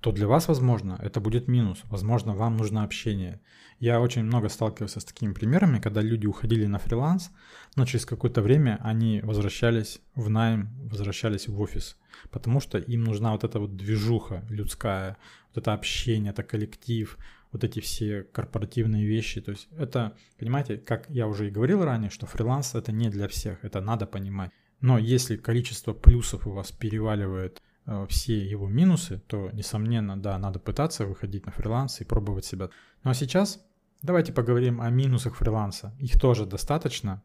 то 0.00 0.12
для 0.12 0.26
вас, 0.26 0.48
возможно, 0.48 0.98
это 1.02 1.20
будет 1.20 1.48
минус. 1.48 1.80
Возможно, 1.84 2.34
вам 2.34 2.56
нужно 2.56 2.84
общение. 2.84 3.40
Я 3.80 4.00
очень 4.00 4.24
много 4.24 4.48
сталкивался 4.48 5.00
с 5.00 5.04
такими 5.04 5.32
примерами, 5.32 5.80
когда 5.80 6.02
люди 6.02 6.26
уходили 6.26 6.66
на 6.66 6.78
фриланс, 6.78 7.30
но 7.76 7.86
через 7.86 8.04
какое-то 8.04 8.42
время 8.42 8.78
они 8.82 9.20
возвращались 9.22 10.00
в 10.14 10.28
найм, 10.28 10.68
возвращались 10.90 11.48
в 11.48 11.60
офис, 11.60 11.96
потому 12.30 12.60
что 12.60 12.78
им 12.78 13.04
нужна 13.04 13.32
вот 13.32 13.44
эта 13.44 13.58
вот 13.58 13.76
движуха 13.76 14.44
людская, 14.50 15.16
вот 15.48 15.62
это 15.62 15.72
общение, 15.72 16.30
это 16.32 16.42
коллектив, 16.42 17.16
вот 17.52 17.64
эти 17.64 17.80
все 17.80 18.22
корпоративные 18.22 19.06
вещи. 19.06 19.40
То 19.40 19.52
есть 19.52 19.68
это, 19.78 20.16
понимаете, 20.38 20.78
как 20.78 21.08
я 21.10 21.26
уже 21.26 21.48
и 21.48 21.50
говорил 21.50 21.84
ранее, 21.84 22.10
что 22.10 22.26
фриланс 22.26 22.74
это 22.74 22.92
не 22.92 23.08
для 23.08 23.28
всех, 23.28 23.64
это 23.64 23.80
надо 23.80 24.06
понимать. 24.06 24.50
Но 24.82 24.98
если 24.98 25.36
количество 25.36 25.94
плюсов 25.94 26.46
у 26.46 26.50
вас 26.50 26.72
переваливает 26.72 27.62
э, 27.86 28.06
все 28.10 28.38
его 28.44 28.68
минусы, 28.68 29.22
то, 29.28 29.50
несомненно, 29.52 30.20
да, 30.20 30.36
надо 30.38 30.58
пытаться 30.58 31.06
выходить 31.06 31.46
на 31.46 31.52
фриланс 31.52 32.00
и 32.00 32.04
пробовать 32.04 32.44
себя. 32.44 32.68
Ну 33.04 33.10
а 33.10 33.14
сейчас 33.14 33.64
давайте 34.02 34.32
поговорим 34.32 34.80
о 34.80 34.90
минусах 34.90 35.36
фриланса. 35.36 35.94
Их 36.00 36.20
тоже 36.20 36.46
достаточно. 36.46 37.22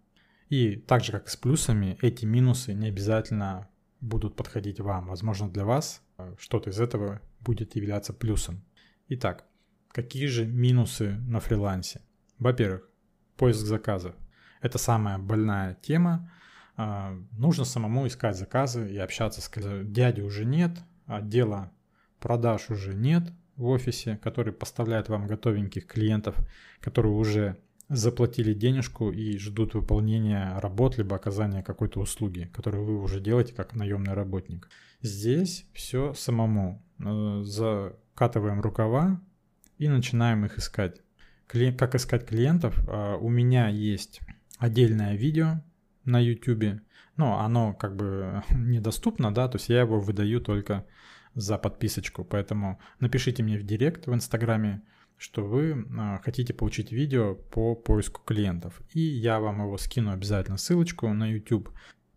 И 0.49 0.75
так 0.75 1.03
же, 1.03 1.11
как 1.11 1.27
и 1.27 1.29
с 1.29 1.35
плюсами, 1.35 1.97
эти 2.01 2.25
минусы 2.25 2.73
не 2.73 2.87
обязательно 2.87 3.67
будут 4.01 4.35
подходить 4.35 4.79
вам. 4.79 5.07
Возможно, 5.07 5.49
для 5.49 5.65
вас 5.65 6.03
э, 6.19 6.35
что-то 6.37 6.69
из 6.69 6.79
этого 6.79 7.21
будет 7.39 7.75
являться 7.75 8.13
плюсом. 8.13 8.63
Итак, 9.09 9.45
какие 9.91 10.27
же 10.27 10.45
минусы 10.45 11.17
на 11.27 11.39
фрилансе? 11.39 12.01
Во-первых, 12.37 12.87
поиск 13.35 13.65
заказов. 13.65 14.13
Это 14.61 14.77
самая 14.77 15.17
больная 15.17 15.75
тема, 15.81 16.31
нужно 16.77 17.65
самому 17.65 18.07
искать 18.07 18.37
заказы 18.37 18.91
и 18.91 18.97
общаться 18.97 19.41
с 19.41 19.49
дяди 19.83 20.21
уже 20.21 20.45
нет, 20.45 20.71
отдела 21.05 21.71
продаж 22.19 22.69
уже 22.69 22.93
нет 22.93 23.31
в 23.55 23.65
офисе, 23.65 24.19
который 24.21 24.53
поставляет 24.53 25.09
вам 25.09 25.27
готовеньких 25.27 25.87
клиентов, 25.87 26.35
которые 26.79 27.13
уже 27.13 27.57
заплатили 27.89 28.53
денежку 28.53 29.11
и 29.11 29.37
ждут 29.37 29.73
выполнения 29.73 30.59
работ 30.59 30.97
либо 30.97 31.15
оказания 31.15 31.63
какой-то 31.63 32.01
услуги, 32.01 32.49
которую 32.53 32.85
вы 32.85 33.01
уже 33.01 33.21
делаете 33.21 33.53
как 33.53 33.75
наемный 33.75 34.13
работник. 34.13 34.69
Здесь 35.01 35.65
все 35.73 36.13
самому. 36.13 36.83
Э, 36.99 37.41
закатываем 37.43 38.61
рукава 38.61 39.21
и 39.77 39.87
начинаем 39.87 40.45
их 40.45 40.57
искать. 40.57 41.01
Как 41.47 41.95
искать 41.95 42.27
клиентов? 42.27 42.77
А, 42.89 43.15
у 43.15 43.29
меня 43.29 43.69
есть 43.69 44.19
отдельное 44.57 45.15
видео, 45.15 45.61
на 46.07 46.19
YouTube. 46.19 46.81
Но 47.15 47.39
оно 47.39 47.73
как 47.73 47.95
бы 47.95 48.43
недоступно, 48.49 49.33
да, 49.33 49.47
то 49.47 49.57
есть 49.57 49.69
я 49.69 49.81
его 49.81 49.99
выдаю 49.99 50.41
только 50.41 50.85
за 51.35 51.57
подписочку. 51.57 52.23
Поэтому 52.23 52.79
напишите 52.99 53.43
мне 53.43 53.57
в 53.57 53.63
директ 53.63 54.07
в 54.07 54.13
Инстаграме, 54.13 54.81
что 55.17 55.43
вы 55.43 55.85
а, 55.97 56.19
хотите 56.23 56.53
получить 56.53 56.91
видео 56.91 57.35
по 57.35 57.75
поиску 57.75 58.21
клиентов. 58.23 58.81
И 58.93 59.01
я 59.01 59.39
вам 59.39 59.61
его 59.61 59.77
скину 59.77 60.11
обязательно 60.11 60.57
ссылочку 60.57 61.11
на 61.13 61.31
YouTube. 61.31 61.69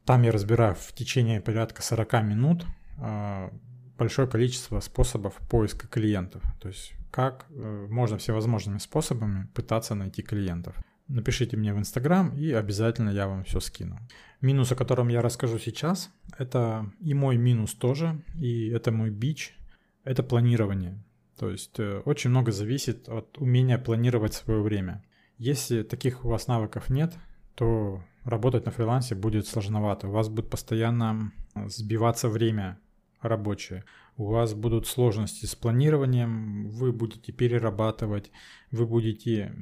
Там 0.04 0.22
я 0.22 0.32
разбираю 0.32 0.74
в 0.74 0.92
течение 0.94 1.40
порядка 1.40 1.82
40 1.82 2.22
минут 2.22 2.66
а, 2.98 3.52
большое 3.98 4.28
количество 4.28 4.80
способов 4.80 5.34
поиска 5.50 5.86
клиентов. 5.86 6.42
То 6.60 6.68
есть 6.68 6.94
как 7.10 7.46
э, 7.50 7.86
можно 7.90 8.18
всевозможными 8.18 8.78
способами 8.78 9.48
пытаться 9.54 9.94
найти 9.94 10.22
клиентов. 10.22 10.76
Напишите 11.10 11.56
мне 11.56 11.74
в 11.74 11.78
Инстаграм, 11.78 12.36
и 12.36 12.52
обязательно 12.52 13.10
я 13.10 13.26
вам 13.26 13.44
все 13.44 13.60
скину. 13.60 13.98
Минус, 14.40 14.72
о 14.72 14.76
котором 14.76 15.08
я 15.08 15.22
расскажу 15.22 15.58
сейчас, 15.58 16.10
это 16.38 16.90
и 17.00 17.14
мой 17.14 17.36
минус 17.36 17.74
тоже, 17.74 18.22
и 18.38 18.68
это 18.68 18.92
мой 18.92 19.10
бич, 19.10 19.58
это 20.04 20.22
планирование. 20.22 21.02
То 21.36 21.50
есть 21.50 21.78
э, 21.78 22.02
очень 22.04 22.30
много 22.30 22.52
зависит 22.52 23.08
от 23.08 23.38
умения 23.38 23.78
планировать 23.78 24.34
свое 24.34 24.62
время. 24.62 25.04
Если 25.38 25.82
таких 25.82 26.24
у 26.24 26.28
вас 26.28 26.46
навыков 26.46 26.90
нет, 26.90 27.14
то 27.54 28.02
работать 28.24 28.66
на 28.66 28.70
фрилансе 28.70 29.14
будет 29.14 29.46
сложновато. 29.46 30.08
У 30.08 30.12
вас 30.12 30.28
будет 30.28 30.50
постоянно 30.50 31.32
сбиваться 31.66 32.28
время 32.28 32.78
рабочее. 33.20 33.84
У 34.16 34.26
вас 34.26 34.54
будут 34.54 34.86
сложности 34.86 35.46
с 35.46 35.54
планированием, 35.54 36.68
вы 36.68 36.92
будете 36.92 37.32
перерабатывать, 37.32 38.30
вы 38.70 38.86
будете 38.86 39.54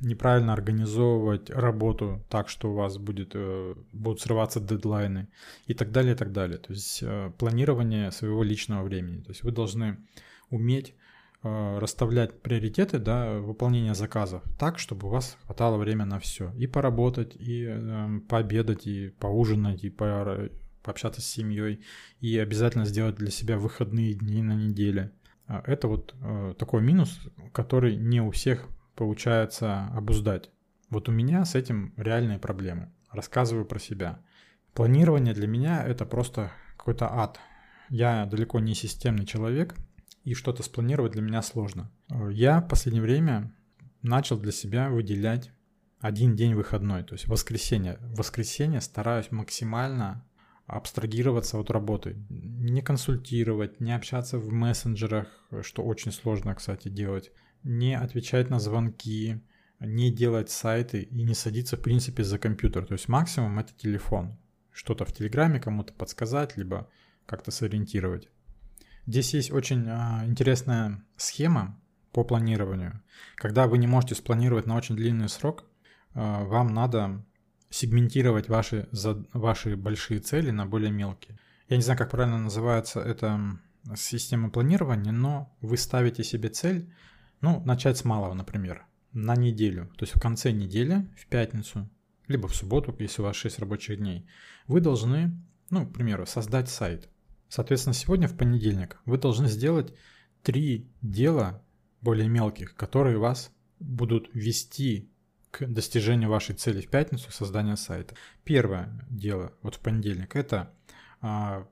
неправильно 0.00 0.52
организовывать 0.52 1.50
работу 1.50 2.24
так, 2.28 2.48
что 2.48 2.70
у 2.70 2.74
вас 2.74 2.98
будет, 2.98 3.32
э, 3.34 3.74
будут 3.92 4.20
срываться 4.20 4.60
дедлайны 4.60 5.28
и 5.66 5.74
так 5.74 5.90
далее, 5.92 6.14
и 6.14 6.16
так 6.16 6.32
далее. 6.32 6.58
То 6.58 6.72
есть 6.72 7.02
э, 7.02 7.32
планирование 7.38 8.10
своего 8.12 8.42
личного 8.42 8.82
времени. 8.84 9.22
То 9.22 9.30
есть 9.30 9.42
вы 9.42 9.52
должны 9.52 9.98
уметь 10.50 10.94
э, 11.42 11.78
расставлять 11.78 12.40
приоритеты, 12.40 12.98
да, 12.98 13.38
выполнения 13.38 13.94
заказов 13.94 14.42
так, 14.58 14.78
чтобы 14.78 15.08
у 15.08 15.10
вас 15.10 15.36
хватало 15.46 15.76
времени 15.76 16.08
на 16.08 16.18
все. 16.18 16.52
И 16.54 16.66
поработать, 16.66 17.34
и 17.36 17.66
э, 17.68 18.20
пообедать, 18.28 18.86
и 18.86 19.08
поужинать, 19.18 19.84
и 19.84 19.90
по, 19.90 20.50
пообщаться 20.82 21.20
с 21.20 21.26
семьей, 21.26 21.80
и 22.20 22.38
обязательно 22.38 22.84
сделать 22.84 23.16
для 23.16 23.30
себя 23.30 23.58
выходные 23.58 24.14
дни 24.14 24.42
на 24.42 24.54
неделе. 24.54 25.12
Это 25.48 25.86
вот 25.86 26.12
такой 26.58 26.82
минус, 26.82 27.20
который 27.52 27.94
не 27.94 28.20
у 28.20 28.32
всех 28.32 28.66
получается 28.96 29.86
обуздать. 29.94 30.50
Вот 30.90 31.08
у 31.08 31.12
меня 31.12 31.44
с 31.44 31.54
этим 31.54 31.94
реальные 31.96 32.38
проблемы. 32.38 32.92
Рассказываю 33.10 33.64
про 33.64 33.78
себя. 33.78 34.20
Планирование 34.74 35.34
для 35.34 35.46
меня 35.46 35.84
это 35.84 36.04
просто 36.04 36.52
какой-то 36.76 37.12
ад. 37.12 37.38
Я 37.88 38.26
далеко 38.26 38.58
не 38.58 38.74
системный 38.74 39.26
человек, 39.26 39.74
и 40.24 40.34
что-то 40.34 40.64
спланировать 40.64 41.12
для 41.12 41.22
меня 41.22 41.40
сложно. 41.40 41.90
Я 42.30 42.60
в 42.60 42.68
последнее 42.68 43.02
время 43.02 43.54
начал 44.02 44.38
для 44.38 44.50
себя 44.50 44.90
выделять 44.90 45.52
один 46.00 46.34
день 46.34 46.54
выходной, 46.54 47.04
то 47.04 47.14
есть 47.14 47.28
воскресенье. 47.28 47.98
В 48.00 48.16
воскресенье 48.16 48.80
стараюсь 48.80 49.30
максимально 49.30 50.24
абстрагироваться 50.66 51.58
от 51.58 51.70
работы, 51.70 52.16
не 52.28 52.82
консультировать, 52.82 53.80
не 53.80 53.92
общаться 53.92 54.38
в 54.38 54.50
мессенджерах, 54.52 55.28
что 55.62 55.84
очень 55.84 56.10
сложно, 56.10 56.56
кстати, 56.56 56.88
делать 56.88 57.30
не 57.66 57.98
отвечать 57.98 58.48
на 58.48 58.60
звонки, 58.60 59.42
не 59.80 60.10
делать 60.10 60.50
сайты 60.50 61.02
и 61.02 61.22
не 61.22 61.34
садиться, 61.34 61.76
в 61.76 61.82
принципе, 61.82 62.22
за 62.22 62.38
компьютер. 62.38 62.86
То 62.86 62.94
есть 62.94 63.08
максимум 63.08 63.58
это 63.58 63.74
телефон. 63.74 64.38
Что-то 64.72 65.04
в 65.04 65.12
Телеграме 65.12 65.58
кому-то 65.58 65.92
подсказать, 65.92 66.56
либо 66.56 66.88
как-то 67.26 67.50
сориентировать. 67.50 68.28
Здесь 69.06 69.34
есть 69.34 69.50
очень 69.50 69.86
а, 69.88 70.22
интересная 70.26 71.04
схема 71.16 71.80
по 72.12 72.24
планированию. 72.24 73.02
Когда 73.34 73.66
вы 73.66 73.78
не 73.78 73.86
можете 73.86 74.14
спланировать 74.14 74.66
на 74.66 74.76
очень 74.76 74.96
длинный 74.96 75.28
срок, 75.28 75.64
а, 76.14 76.44
вам 76.44 76.72
надо 76.72 77.24
сегментировать 77.68 78.48
ваши, 78.48 78.88
за, 78.92 79.24
ваши 79.32 79.76
большие 79.76 80.20
цели 80.20 80.50
на 80.50 80.66
более 80.66 80.92
мелкие. 80.92 81.38
Я 81.68 81.76
не 81.76 81.82
знаю, 81.82 81.98
как 81.98 82.10
правильно 82.10 82.38
называется 82.38 83.00
эта 83.00 83.58
система 83.96 84.50
планирования, 84.50 85.12
но 85.12 85.56
вы 85.60 85.76
ставите 85.76 86.22
себе 86.22 86.48
цель 86.48 86.92
ну, 87.46 87.62
начать 87.64 87.96
с 87.96 88.04
малого, 88.04 88.34
например, 88.34 88.84
на 89.12 89.36
неделю. 89.36 89.88
То 89.96 90.02
есть 90.02 90.16
в 90.16 90.20
конце 90.20 90.50
недели, 90.50 91.06
в 91.16 91.28
пятницу, 91.28 91.88
либо 92.26 92.48
в 92.48 92.56
субботу, 92.56 92.92
если 92.98 93.22
у 93.22 93.24
вас 93.24 93.36
6 93.36 93.60
рабочих 93.60 93.98
дней, 93.98 94.26
вы 94.66 94.80
должны, 94.80 95.30
ну, 95.70 95.86
к 95.86 95.92
примеру, 95.92 96.26
создать 96.26 96.68
сайт. 96.68 97.08
Соответственно, 97.48 97.94
сегодня 97.94 98.26
в 98.26 98.36
понедельник 98.36 99.00
вы 99.04 99.16
должны 99.16 99.46
сделать 99.46 99.94
три 100.42 100.90
дела 101.02 101.62
более 102.00 102.28
мелких, 102.28 102.74
которые 102.74 103.18
вас 103.18 103.52
будут 103.78 104.28
вести 104.34 105.08
к 105.52 105.66
достижению 105.66 106.30
вашей 106.30 106.56
цели 106.56 106.80
в 106.80 106.88
пятницу 106.88 107.30
создания 107.30 107.76
сайта. 107.76 108.16
Первое 108.42 109.06
дело 109.08 109.52
вот 109.62 109.76
в 109.76 109.78
понедельник 109.78 110.34
это 110.34 110.74
а, 111.20 111.68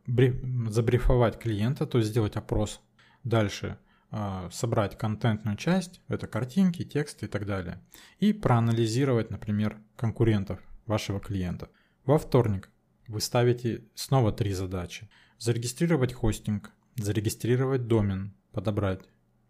забрифовать 0.68 1.40
клиента, 1.40 1.84
то 1.84 1.98
есть 1.98 2.10
сделать 2.10 2.36
опрос. 2.36 2.80
Дальше 3.24 3.76
собрать 4.50 4.96
контентную 4.96 5.56
часть, 5.56 6.00
это 6.08 6.26
картинки, 6.26 6.84
тексты 6.84 7.26
и 7.26 7.28
так 7.28 7.46
далее, 7.46 7.80
и 8.18 8.32
проанализировать, 8.32 9.30
например, 9.30 9.78
конкурентов 9.96 10.60
вашего 10.86 11.20
клиента. 11.20 11.68
Во 12.04 12.18
вторник 12.18 12.70
вы 13.08 13.20
ставите 13.20 13.84
снова 13.94 14.32
три 14.32 14.52
задачи. 14.52 15.08
Зарегистрировать 15.38 16.12
хостинг, 16.12 16.70
зарегистрировать 16.96 17.88
домен, 17.88 18.34
подобрать, 18.52 19.00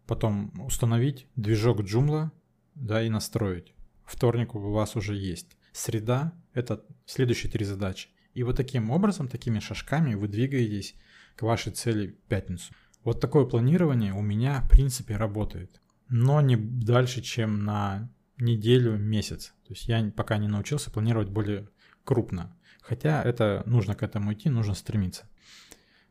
потом 0.07 0.51
установить 0.59 1.27
движок 1.35 1.81
Joomla 1.81 2.31
да, 2.73 3.03
и 3.03 3.09
настроить. 3.09 3.73
Вторник 4.05 4.55
у 4.55 4.59
вас 4.59 4.95
уже 4.95 5.15
есть. 5.15 5.57
Среда– 5.71 6.33
это 6.53 6.83
следующие 7.05 7.51
три 7.51 7.65
задачи. 7.65 8.09
И 8.33 8.43
вот 8.43 8.57
таким 8.57 8.89
образом, 8.89 9.27
такими 9.27 9.59
шажками 9.59 10.15
вы 10.15 10.27
двигаетесь 10.27 10.95
к 11.35 11.41
вашей 11.41 11.71
цели 11.71 12.07
в 12.07 12.27
пятницу. 12.27 12.73
Вот 13.05 13.21
такое 13.21 13.45
планирование 13.45 14.13
у 14.13 14.21
меня, 14.21 14.61
в 14.61 14.69
принципе, 14.69 15.15
работает. 15.15 15.79
Но 16.09 16.41
не 16.41 16.55
дальше, 16.55 17.21
чем 17.21 17.63
на 17.63 18.09
неделю, 18.39 18.97
месяц. 18.97 19.53
То 19.67 19.73
есть 19.73 19.87
я 19.87 20.11
пока 20.15 20.37
не 20.37 20.47
научился 20.47 20.89
планировать 20.89 21.29
более 21.29 21.69
крупно. 22.03 22.57
Хотя 22.81 23.21
это 23.21 23.61
нужно 23.67 23.93
к 23.95 24.01
этому 24.01 24.33
идти, 24.33 24.49
нужно 24.49 24.73
стремиться. 24.73 25.29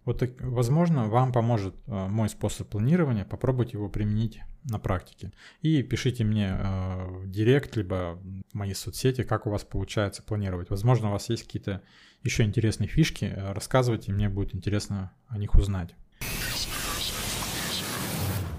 Вот, 0.05 0.23
возможно, 0.41 1.09
вам 1.09 1.33
поможет 1.33 1.75
э, 1.87 2.07
мой 2.09 2.29
способ 2.29 2.69
планирования, 2.69 3.25
попробуйте 3.25 3.73
его 3.73 3.89
применить 3.89 4.41
на 4.63 4.79
практике. 4.79 5.33
И 5.63 5.83
пишите 5.83 6.25
мне 6.25 6.49
э, 6.49 7.07
в 7.07 7.31
директ, 7.31 7.75
либо 7.75 8.21
в 8.53 8.55
мои 8.55 8.75
соцсети, 8.75 9.25
как 9.25 9.47
у 9.47 9.51
вас 9.51 9.65
получается 9.65 10.23
планировать. 10.23 10.71
Возможно, 10.71 11.09
у 11.09 11.13
вас 11.13 11.29
есть 11.31 11.45
какие-то 11.45 11.81
еще 12.23 12.45
интересные 12.45 12.87
фишки, 12.87 13.25
э, 13.25 13.53
рассказывайте, 13.53 14.13
мне 14.13 14.29
будет 14.29 14.55
интересно 14.55 15.13
о 15.27 15.39
них 15.39 15.55
узнать 15.55 15.97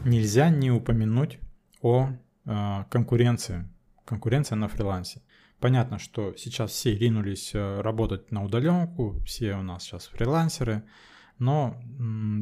нельзя 0.05 0.49
не 0.49 0.71
упомянуть 0.71 1.39
о 1.81 2.09
э, 2.45 2.83
конкуренции. 2.89 3.67
Конкуренция 4.05 4.55
на 4.55 4.67
фрилансе. 4.67 5.21
Понятно, 5.59 5.99
что 5.99 6.35
сейчас 6.35 6.71
все 6.71 6.95
ринулись 6.95 7.51
э, 7.53 7.81
работать 7.81 8.31
на 8.31 8.43
удаленку, 8.43 9.19
все 9.25 9.55
у 9.55 9.63
нас 9.63 9.83
сейчас 9.83 10.07
фрилансеры, 10.07 10.83
но 11.39 11.81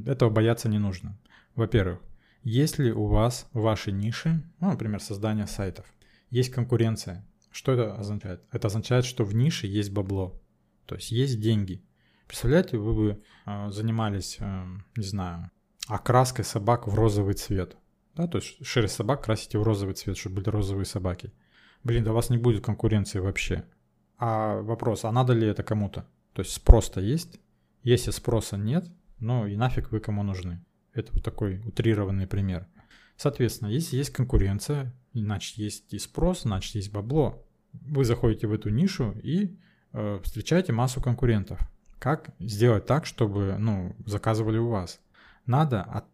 этого 0.05 0.29
бояться 0.29 0.69
не 0.69 0.79
нужно. 0.79 1.17
Во-первых, 1.55 1.99
если 2.43 2.91
у 2.91 3.05
вас 3.05 3.47
в 3.53 3.61
вашей 3.61 3.93
нише, 3.93 4.43
ну, 4.59 4.71
например, 4.71 5.01
создание 5.01 5.47
сайтов, 5.47 5.85
есть 6.29 6.51
конкуренция, 6.51 7.25
что 7.51 7.71
это 7.71 7.95
означает? 7.95 8.43
Это 8.51 8.67
означает, 8.67 9.05
что 9.05 9.23
в 9.23 9.33
нише 9.33 9.67
есть 9.67 9.91
бабло, 9.91 10.41
то 10.85 10.95
есть 10.95 11.11
есть 11.11 11.39
деньги. 11.39 11.83
Представляете, 12.27 12.77
вы 12.77 12.93
бы 12.93 13.23
э, 13.45 13.69
занимались, 13.69 14.37
э, 14.39 14.65
не 14.95 15.03
знаю, 15.03 15.51
окраской 15.87 16.45
собак 16.45 16.87
в 16.87 16.95
розовый 16.95 17.33
цвет. 17.33 17.77
Да, 18.15 18.27
то 18.27 18.37
есть 18.37 18.65
шерсть 18.65 18.95
собак 18.95 19.23
красите 19.23 19.57
в 19.57 19.63
розовый 19.63 19.95
цвет, 19.95 20.17
чтобы 20.17 20.35
были 20.35 20.49
розовые 20.49 20.85
собаки. 20.85 21.31
Блин, 21.83 22.03
да 22.03 22.11
у 22.11 22.13
вас 22.13 22.29
не 22.29 22.37
будет 22.37 22.63
конкуренции 22.63 23.19
вообще. 23.19 23.65
А 24.17 24.61
вопрос, 24.61 25.03
а 25.03 25.11
надо 25.11 25.33
ли 25.33 25.47
это 25.47 25.63
кому-то? 25.63 26.05
То 26.33 26.41
есть 26.41 26.53
спрос-то 26.53 27.01
есть? 27.01 27.39
Если 27.83 28.11
спроса 28.11 28.55
нет, 28.55 28.85
ну 29.19 29.47
и 29.47 29.55
нафиг 29.57 29.91
вы 29.91 29.99
кому 29.99 30.23
нужны. 30.23 30.63
Это 30.93 31.11
вот 31.13 31.23
такой 31.23 31.59
утрированный 31.65 32.27
пример. 32.27 32.67
Соответственно, 33.17 33.69
если 33.69 33.97
есть 33.97 34.11
конкуренция, 34.11 34.93
значит 35.13 35.57
есть 35.57 35.93
и 35.93 35.99
спрос, 35.99 36.43
значит 36.43 36.75
есть 36.75 36.91
бабло. 36.91 37.45
Вы 37.73 38.05
заходите 38.05 38.47
в 38.47 38.53
эту 38.53 38.69
нишу 38.69 39.15
и 39.23 39.57
э, 39.91 40.19
встречаете 40.23 40.71
массу 40.71 41.01
конкурентов. 41.01 41.59
Как 41.99 42.29
сделать 42.39 42.85
так, 42.85 43.05
чтобы 43.05 43.55
ну, 43.57 43.95
заказывали 44.05 44.57
у 44.57 44.69
вас? 44.69 44.99
Надо 45.45 45.83
от, 45.83 46.05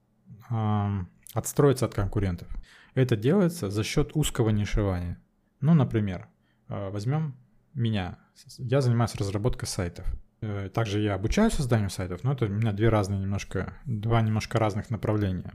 э, 0.49 1.05
отстроиться 1.33 1.85
от 1.85 1.93
конкурентов. 1.93 2.47
Это 2.93 3.15
делается 3.15 3.69
за 3.69 3.83
счет 3.83 4.11
узкого 4.15 4.49
нишевания. 4.49 5.19
Ну, 5.61 5.73
например, 5.73 6.27
э, 6.67 6.89
возьмем 6.89 7.35
меня. 7.73 8.17
Я 8.57 8.81
занимаюсь 8.81 9.15
разработкой 9.15 9.67
сайтов. 9.67 10.05
Э, 10.41 10.69
также 10.69 11.01
я 11.01 11.15
обучаю 11.15 11.51
созданию 11.51 11.89
сайтов, 11.89 12.23
но 12.23 12.33
это 12.33 12.45
у 12.45 12.49
меня 12.49 12.71
две 12.71 12.89
разные 12.89 13.19
немножко, 13.19 13.73
два 13.85 14.21
немножко 14.21 14.59
разных 14.59 14.89
направления. 14.89 15.53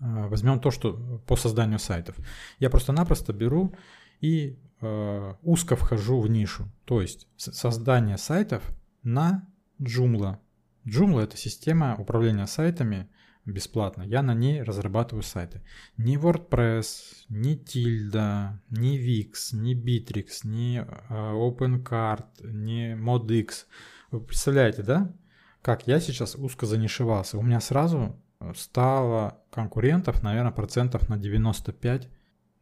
Э, 0.00 0.26
возьмем 0.28 0.60
то, 0.60 0.70
что 0.70 1.20
по 1.26 1.36
созданию 1.36 1.78
сайтов. 1.78 2.16
Я 2.58 2.70
просто-напросто 2.70 3.32
беру 3.32 3.74
и 4.20 4.58
э, 4.80 5.34
узко 5.42 5.76
вхожу 5.76 6.20
в 6.20 6.28
нишу. 6.28 6.70
То 6.84 7.00
есть 7.00 7.28
создание 7.36 8.18
сайтов 8.18 8.62
на 9.02 9.48
Joomla, 9.80 10.38
Joomla— 10.86 11.22
это 11.24 11.36
система 11.36 11.96
управления 11.96 12.46
сайтами 12.46 13.08
бесплатно. 13.44 14.02
Я 14.02 14.22
на 14.22 14.34
ней 14.34 14.62
разрабатываю 14.62 15.22
сайты. 15.22 15.62
Ни 15.96 16.16
WordPress, 16.18 16.86
ни 17.28 17.56
Tilda, 17.56 18.58
ни 18.70 18.98
Wix, 18.98 19.54
ни 19.54 19.74
Bittrex, 19.74 20.40
ни 20.44 20.78
э, 20.78 20.84
OpenCart, 21.10 22.46
ни 22.50 22.94
ModX. 22.94 23.66
Вы 24.10 24.20
представляете, 24.20 24.82
да? 24.82 25.14
Как 25.62 25.86
я 25.86 26.00
сейчас 26.00 26.34
узко 26.34 26.66
занишевался. 26.66 27.38
У 27.38 27.42
меня 27.42 27.60
сразу 27.60 28.20
стало 28.54 29.40
конкурентов, 29.50 30.22
наверное, 30.22 30.52
процентов 30.52 31.08
на 31.08 31.16
95, 31.16 32.08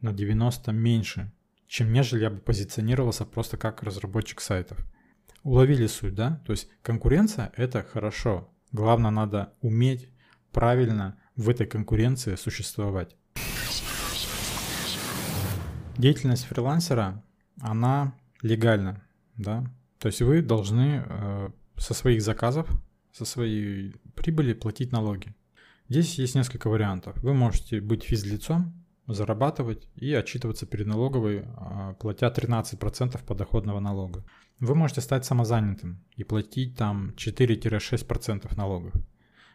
на 0.01 0.13
90 0.13 0.71
меньше, 0.71 1.31
чем 1.67 1.91
нежели 1.91 2.23
я 2.23 2.29
бы 2.29 2.37
позиционировался 2.37 3.25
просто 3.25 3.57
как 3.57 3.83
разработчик 3.83 4.41
сайтов. 4.41 4.77
Уловили 5.43 5.87
суть, 5.87 6.15
да? 6.15 6.41
То 6.45 6.51
есть 6.51 6.69
конкуренция– 6.81 7.51
это 7.57 7.83
хорошо. 7.83 8.49
Главное, 8.71 9.11
надо 9.11 9.53
уметь 9.61 10.09
правильно 10.51 11.19
в 11.35 11.49
этой 11.49 11.67
конкуренции 11.67 12.35
существовать. 12.35 13.15
Деятельность 15.97 16.45
фрилансера, 16.45 17.23
она 17.61 18.15
легальна, 18.41 19.03
да? 19.37 19.65
То 19.99 20.07
есть 20.07 20.21
вы 20.21 20.41
должны 20.41 21.03
э, 21.05 21.49
со 21.77 21.93
своих 21.93 22.21
заказов, 22.21 22.67
со 23.11 23.25
своей 23.25 23.95
прибыли 24.15 24.53
платить 24.53 24.91
налоги. 24.91 25.35
Здесь 25.89 26.17
есть 26.17 26.35
несколько 26.35 26.69
вариантов. 26.69 27.15
Вы 27.21 27.33
можете 27.33 27.81
быть 27.81 28.03
физлицом, 28.03 28.83
зарабатывать 29.07 29.87
и 29.95 30.13
отчитываться 30.13 30.65
перед 30.65 30.87
налоговой, 30.87 31.43
а, 31.57 31.93
платя 31.95 32.29
13% 32.29 33.23
подоходного 33.25 33.79
налога. 33.79 34.23
Вы 34.63 34.75
можете 34.75 35.01
стать 35.01 35.25
самозанятым 35.25 36.01
и 36.15 36.23
платить 36.23 36.77
там 36.77 37.09
4-6% 37.17 38.55
налогов. 38.55 38.93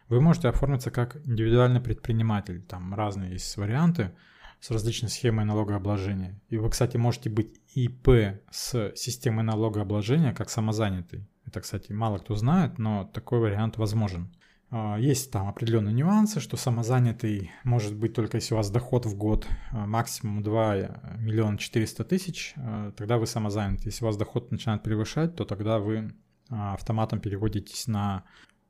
Вы 0.07 0.21
можете 0.21 0.49
оформиться 0.49 0.91
как 0.91 1.15
индивидуальный 1.25 1.81
предприниматель, 1.81 2.61
там 2.61 2.93
разные 2.93 3.31
есть 3.31 3.57
варианты 3.57 4.11
с 4.59 4.69
различной 4.69 5.09
схемой 5.09 5.45
налогообложения. 5.45 6.39
И 6.49 6.57
вы, 6.57 6.69
кстати, 6.69 6.97
можете 6.97 7.31
быть 7.31 7.59
ИП 7.73 8.39
с 8.51 8.91
системой 8.95 9.43
налогообложения 9.43 10.31
как 10.31 10.51
самозанятый. 10.51 11.27
Это, 11.43 11.61
кстати, 11.61 11.91
мало 11.91 12.19
кто 12.19 12.35
знает, 12.35 12.77
но 12.77 13.05
такой 13.11 13.39
вариант 13.39 13.77
возможен. 13.77 14.31
А, 14.71 14.97
есть 14.97 15.31
там 15.31 15.47
определенные 15.47 15.93
нюансы, 15.93 16.39
что 16.39 16.57
самозанятый 16.57 17.51
может 17.63 17.95
быть 17.95 18.13
только 18.13 18.37
если 18.37 18.53
у 18.53 18.57
вас 18.57 18.69
доход 18.69 19.05
в 19.05 19.15
год 19.15 19.47
а, 19.71 19.87
максимум 19.87 20.43
2 20.43 20.75
э, 20.75 21.17
миллиона 21.17 21.57
400 21.57 22.03
тысяч, 22.03 22.53
а, 22.55 22.91
тогда 22.91 23.17
вы 23.17 23.25
самозанятый. 23.25 23.87
Если 23.87 24.03
у 24.03 24.07
вас 24.07 24.17
доход 24.17 24.51
начинает 24.51 24.83
превышать, 24.83 25.35
то 25.35 25.45
тогда 25.45 25.79
вы 25.79 26.13
автоматом 26.49 27.19
переводитесь 27.19 27.85
на 27.85 28.23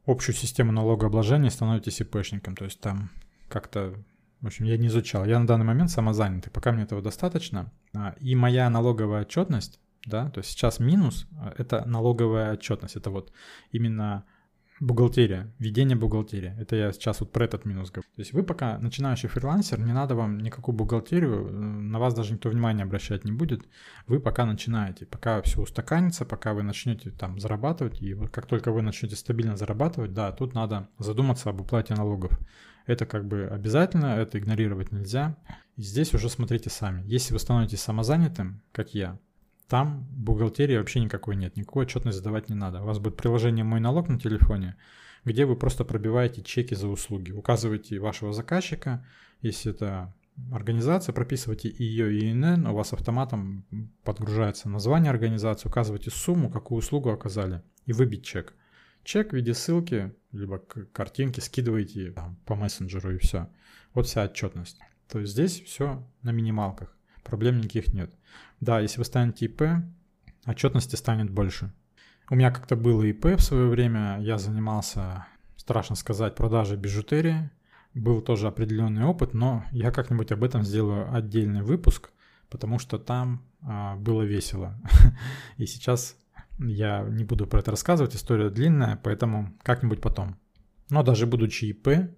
общую 0.06 0.36
систему 0.36 0.74
налогообложения 0.74 1.50
становитесь 1.50 2.02
ИПшником. 2.02 2.58
То 2.58 2.66
есть 2.66 2.82
там 2.82 3.10
как-то, 3.48 3.96
в 4.42 4.48
общем, 4.48 4.66
я 4.66 4.78
не 4.78 4.88
изучал. 4.88 5.26
Я 5.26 5.40
на 5.40 5.48
данный 5.48 5.66
момент 5.66 5.90
самозанятый, 5.90 6.52
пока 6.52 6.74
мне 6.74 6.84
этого 6.84 7.02
достаточно. 7.02 7.72
И 8.20 8.36
моя 8.36 8.70
налоговая 8.70 9.22
отчетность, 9.22 9.80
да, 10.06 10.30
то 10.30 10.40
есть 10.40 10.52
сейчас 10.52 10.80
минус– 10.80 11.26
это 11.58 11.86
налоговая 11.86 12.52
отчетность. 12.52 12.98
Это 12.98 13.12
вот 13.12 13.32
именно 13.72 14.26
Бухгалтерия, 14.80 15.54
ведение 15.60 15.98
бухгалтерии. 15.98 16.54
Это 16.58 16.78
я 16.78 16.94
сейчас 16.94 17.20
вот 17.20 17.34
про 17.34 17.44
этот 17.44 17.66
минус 17.66 17.92
говорю. 17.92 18.08
То 18.16 18.22
есть 18.22 18.32
вы 18.32 18.44
пока 18.44 18.78
начинающий 18.78 19.28
фрилансер, 19.28 19.80
не 19.80 19.92
надо 19.92 20.16
вам 20.16 20.38
никакую 20.38 20.74
бухгалтерию, 20.74 21.52
на 21.52 22.00
вас 22.00 22.14
даже 22.14 22.34
никто 22.34 22.50
внимания 22.50 22.84
обращать 22.84 23.26
не 23.26 23.34
будет. 23.34 23.68
Вы 24.08 24.22
пока 24.22 24.46
начинаете, 24.46 25.06
пока 25.06 25.42
все 25.42 25.62
устаканится, 25.62 26.26
пока 26.26 26.54
вы 26.54 26.64
начнете 26.64 27.12
там 27.12 27.40
зарабатывать, 27.40 28.02
и 28.02 28.14
вот 28.14 28.30
как 28.30 28.46
только 28.46 28.72
вы 28.72 28.82
начнете 28.82 29.18
стабильно 29.18 29.58
зарабатывать, 29.58 30.14
да, 30.14 30.32
тут 30.32 30.54
надо 30.54 30.88
задуматься 30.98 31.50
об 31.50 31.60
уплате 31.60 31.94
налогов. 31.94 32.40
Это 32.86 33.06
как 33.06 33.28
бы 33.28 33.50
обязательно, 33.52 34.16
это 34.16 34.40
игнорировать 34.40 34.94
нельзя. 34.94 35.36
И 35.76 35.82
здесь 35.82 36.14
уже 36.14 36.30
смотрите 36.30 36.70
сами. 36.70 37.04
Если 37.06 37.34
вы 37.34 37.40
становитесь 37.40 37.82
самозанятым, 37.82 38.62
как 38.72 38.94
я, 38.94 39.20
там 39.70 40.08
бухгалтерии 40.12 40.78
вообще 40.78 41.00
никакой 41.00 41.36
нет, 41.36 41.56
никакой 41.56 41.86
отчетность 41.86 42.18
сдавать 42.18 42.50
не 42.50 42.56
надо. 42.56 42.82
У 42.82 42.86
вас 42.86 42.98
будет 42.98 43.18
приложение 43.18 43.64
«Мой 43.64 43.80
налог» 43.80 44.10
на 44.10 44.20
телефоне, 44.20 44.76
где 45.26 45.46
вы 45.46 45.56
просто 45.56 45.86
пробиваете 45.86 46.42
чеки 46.42 46.74
за 46.74 46.88
услуги, 46.88 47.32
указываете 47.32 48.00
вашего 48.00 48.34
заказчика, 48.34 49.06
если 49.42 49.72
это 49.72 50.14
организация, 50.52 51.14
прописываете 51.14 51.70
ее 51.70 52.32
ИНН, 52.32 52.66
у 52.66 52.74
вас 52.74 52.94
автоматом 52.94 53.66
подгружается 54.04 54.70
название 54.70 55.12
организации, 55.12 55.70
указываете 55.70 56.10
сумму, 56.10 56.50
какую 56.50 56.80
услугу 56.80 57.12
оказали, 57.12 57.62
и 57.86 57.94
выбить 57.94 58.26
чек. 58.26 58.56
Чек 59.04 59.32
в 59.32 59.36
виде 59.36 59.54
ссылки, 59.54 60.14
либо 60.32 60.58
картинки 60.58 61.42
скидываете 61.42 62.12
там, 62.12 62.38
по 62.46 62.56
мессенджеру 62.56 63.14
и 63.14 63.18
все. 63.20 63.50
Вот 63.94 64.08
вся 64.08 64.24
отчетность. 64.24 64.80
То 65.08 65.20
есть 65.20 65.34
здесь 65.34 65.62
все 65.62 66.04
на 66.24 66.32
минималках 66.32 66.96
проблем 67.24 67.58
никаких 67.58 67.94
нет. 67.94 68.12
Да, 68.60 68.80
если 68.80 69.00
вы 69.00 69.06
станете 69.06 69.46
ИП, 69.46 69.64
отчетности 70.46 70.96
станет 70.96 71.30
больше. 71.30 71.72
У 72.30 72.36
меня 72.36 72.52
как-то 72.52 72.76
было 72.76 73.04
ИП 73.04 73.26
в 73.26 73.42
свое 73.42 73.68
время, 73.68 74.20
я 74.22 74.38
занимался, 74.38 75.26
страшно 75.56 75.96
сказать, 75.96 76.36
продажей 76.36 76.78
бижутерии. 76.78 77.50
Был 77.96 78.22
тоже 78.22 78.48
определенный 78.48 79.04
опыт, 79.04 79.34
но 79.34 79.66
я 79.72 79.92
как-нибудь 79.92 80.32
об 80.32 80.44
этом 80.44 80.64
сделаю 80.64 81.12
отдельный 81.12 81.64
выпуск, 81.64 82.12
потому 82.50 82.78
что 82.78 83.00
там 83.00 83.44
а, 83.62 83.96
было 83.96 84.22
весело. 84.22 84.80
И 85.58 85.66
сейчас 85.66 86.16
я 86.60 87.02
не 87.04 87.24
буду 87.24 87.48
про 87.48 87.60
это 87.60 87.72
рассказывать, 87.72 88.16
история 88.16 88.50
длинная, 88.50 89.00
поэтому 89.02 89.58
как-нибудь 89.64 90.02
потом. 90.02 90.38
Но 90.90 91.02
даже 91.02 91.26
будучи 91.26 91.66
ИП, 91.66 92.12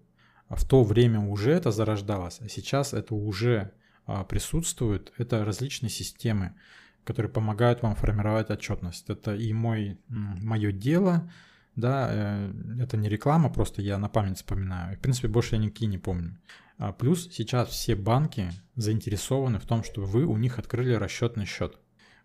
в 0.49 0.67
то 0.67 0.83
время 0.83 1.21
уже 1.21 1.51
это 1.51 1.71
зарождалось, 1.71 2.39
а 2.41 2.49
сейчас 2.49 2.93
это 2.93 3.15
уже 3.15 3.71
присутствуют, 4.27 5.13
это 5.17 5.45
различные 5.45 5.89
системы, 5.89 6.55
которые 7.03 7.31
помогают 7.31 7.81
вам 7.81 7.95
формировать 7.95 8.49
отчетность. 8.49 9.09
Это 9.09 9.35
и 9.35 9.53
мой, 9.53 9.97
мое 10.07 10.71
дело, 10.71 11.29
да, 11.75 12.09
э, 12.11 12.53
это 12.79 12.97
не 12.97 13.09
реклама, 13.09 13.49
просто 13.49 13.81
я 13.81 13.97
на 13.97 14.09
память 14.09 14.37
вспоминаю. 14.37 14.97
В 14.97 14.99
принципе, 14.99 15.27
больше 15.27 15.55
я 15.55 15.61
никакие 15.61 15.87
не 15.87 15.97
помню. 15.97 16.37
А 16.77 16.91
плюс 16.91 17.29
сейчас 17.31 17.69
все 17.69 17.95
банки 17.95 18.51
заинтересованы 18.75 19.59
в 19.59 19.65
том, 19.65 19.83
чтобы 19.83 20.07
вы 20.07 20.25
у 20.25 20.37
них 20.37 20.59
открыли 20.59 20.93
расчетный 20.93 21.45
счет. 21.45 21.77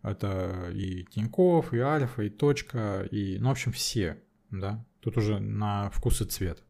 Это 0.03 0.71
и 0.73 1.05
Тиньков, 1.05 1.73
и 1.75 1.79
Альфа, 1.79 2.23
и 2.23 2.31
Точка, 2.31 3.07
и, 3.11 3.39
ну, 3.39 3.49
в 3.49 3.53
общем, 3.53 3.73
все, 3.73 4.19
да. 4.51 4.85
Тут 5.01 5.17
уже 5.17 5.39
на 5.39 5.91
вкус 5.91 6.21
и 6.23 6.25
цвет. 6.25 6.63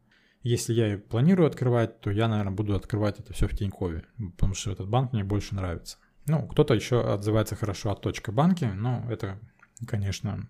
Если 0.46 0.74
я 0.74 0.96
планирую 0.96 1.48
открывать, 1.48 2.00
то 2.00 2.08
я, 2.08 2.28
наверное, 2.28 2.52
буду 2.52 2.76
открывать 2.76 3.18
это 3.18 3.32
все 3.32 3.48
в 3.48 3.56
Тинькове, 3.56 4.04
потому 4.36 4.54
что 4.54 4.70
этот 4.70 4.88
банк 4.88 5.12
мне 5.12 5.24
больше 5.24 5.56
нравится. 5.56 5.98
Ну, 6.28 6.46
кто-то 6.46 6.72
еще 6.72 7.00
отзывается 7.00 7.56
хорошо 7.56 7.90
от 7.90 8.00
точка 8.00 8.30
банки, 8.30 8.64
но 8.64 9.04
это, 9.10 9.40
конечно, 9.88 10.48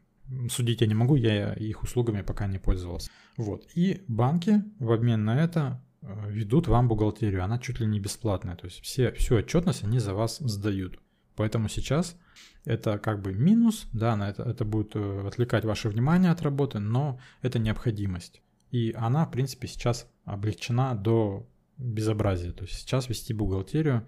судить 0.51 0.83
я 0.83 0.87
не 0.87 0.93
могу, 0.93 1.17
я 1.17 1.55
их 1.55 1.83
услугами 1.83 2.21
пока 2.21 2.47
не 2.47 2.59
пользовался. 2.59 3.11
Вот. 3.39 3.67
И 3.75 4.05
банки 4.07 4.65
в 4.81 4.93
обмен 4.93 5.25
на 5.25 5.43
это 5.43 5.83
э, 6.03 6.31
ведут 6.31 6.69
вам 6.69 6.89
бухгалтерию, 6.89 7.43
она 7.43 7.59
чуть 7.59 7.81
ли 7.81 7.87
не 7.87 7.99
бесплатная, 7.99 8.57
то 8.57 8.67
есть 8.67 8.83
все, 8.83 9.13
всю 9.13 9.37
отчетность 9.37 9.83
они 9.83 9.99
за 9.99 10.13
вас 10.13 10.37
сдают. 10.41 11.01
Поэтому 11.37 11.71
сейчас 11.71 12.19
это 12.67 12.99
как 12.99 13.23
бы 13.23 13.33
минус, 13.33 13.87
да, 13.95 14.15
на 14.15 14.29
это, 14.29 14.43
это 14.43 14.67
будет 14.67 14.95
э, 14.95 15.27
отвлекать 15.27 15.65
ваше 15.65 15.89
внимание 15.89 16.33
от 16.33 16.43
работы, 16.43 16.81
но 16.81 17.19
это 17.41 17.59
необходимость. 17.59 18.43
И 18.77 18.93
она, 18.93 19.25
в 19.25 19.31
принципе, 19.31 19.69
сейчас 19.69 20.07
облегчена 20.27 20.95
до 20.95 21.47
безобразия. 21.79 22.53
То 22.53 22.65
есть 22.65 22.75
сейчас 22.75 23.09
вести 23.09 23.33
бухгалтерию, 23.33 24.07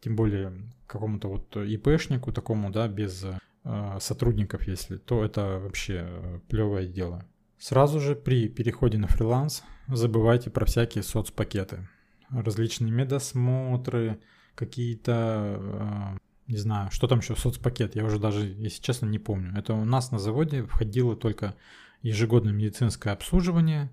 тем 0.00 0.16
более 0.16 0.54
какому-то 0.86 1.28
вот 1.28 1.54
ИПшнику 1.54 2.32
такому, 2.32 2.70
да, 2.70 2.88
без 2.88 3.24
э, 3.24 3.98
сотрудников, 4.00 4.66
если, 4.66 4.96
то 4.96 5.22
это 5.22 5.60
вообще 5.62 6.06
э, 6.08 6.40
плевое 6.48 6.88
дело. 6.88 7.26
Сразу 7.58 8.00
же 8.00 8.14
при 8.16 8.48
переходе 8.48 8.96
на 8.96 9.06
фриланс 9.06 9.62
забывайте 9.86 10.48
про 10.48 10.64
всякие 10.64 11.02
соцпакеты. 11.02 11.86
Различные 12.30 12.92
медосмотры, 12.92 14.18
какие-то, 14.54 15.58
э, 15.60 16.18
не 16.46 16.56
знаю, 16.56 16.90
что 16.90 17.06
там 17.06 17.18
еще 17.18 17.36
соцпакет, 17.36 17.96
я 17.96 18.04
уже 18.06 18.18
даже, 18.18 18.46
если 18.46 18.80
честно, 18.80 19.04
не 19.04 19.18
помню. 19.18 19.52
Это 19.58 19.74
у 19.74 19.84
нас 19.84 20.10
на 20.10 20.18
заводе 20.18 20.62
входило 20.62 21.16
только 21.16 21.54
ежегодное 22.00 22.54
медицинское 22.54 23.10
обслуживание, 23.10 23.90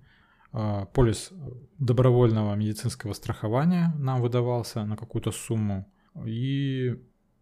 полис 0.92 1.32
добровольного 1.78 2.54
медицинского 2.54 3.12
страхования 3.12 3.92
нам 3.98 4.20
выдавался 4.20 4.84
на 4.84 4.96
какую-то 4.96 5.32
сумму, 5.32 5.92
и, 6.24 6.96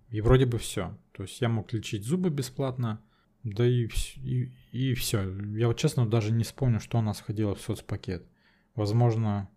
и 0.08 0.20
вроде 0.20 0.46
бы 0.46 0.58
все. 0.58 0.96
То 1.12 1.24
есть 1.24 1.40
я 1.40 1.48
мог 1.48 1.72
лечить 1.72 2.04
зубы 2.04 2.30
бесплатно, 2.30 3.02
да 3.42 3.66
и, 3.66 3.88
и, 4.16 4.52
и 4.72 4.94
все. 4.94 5.28
Я 5.56 5.68
вот 5.68 5.76
честно 5.76 6.06
даже 6.06 6.32
не 6.32 6.44
вспомню, 6.44 6.80
что 6.80 6.98
у 6.98 7.02
нас 7.02 7.18
входило 7.18 7.54
в 7.54 7.60
соцпакет. 7.60 8.26
Возможно, 8.74 9.50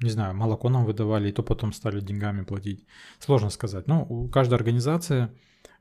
не 0.00 0.10
знаю, 0.10 0.34
молоко 0.34 0.68
нам 0.68 0.84
выдавали, 0.84 1.28
и 1.28 1.32
то 1.32 1.42
потом 1.42 1.72
стали 1.72 2.00
деньгами 2.00 2.42
платить. 2.42 2.86
Сложно 3.18 3.50
сказать. 3.50 3.86
Но 3.86 4.04
у 4.04 4.28
каждой 4.28 4.54
организации 4.54 5.30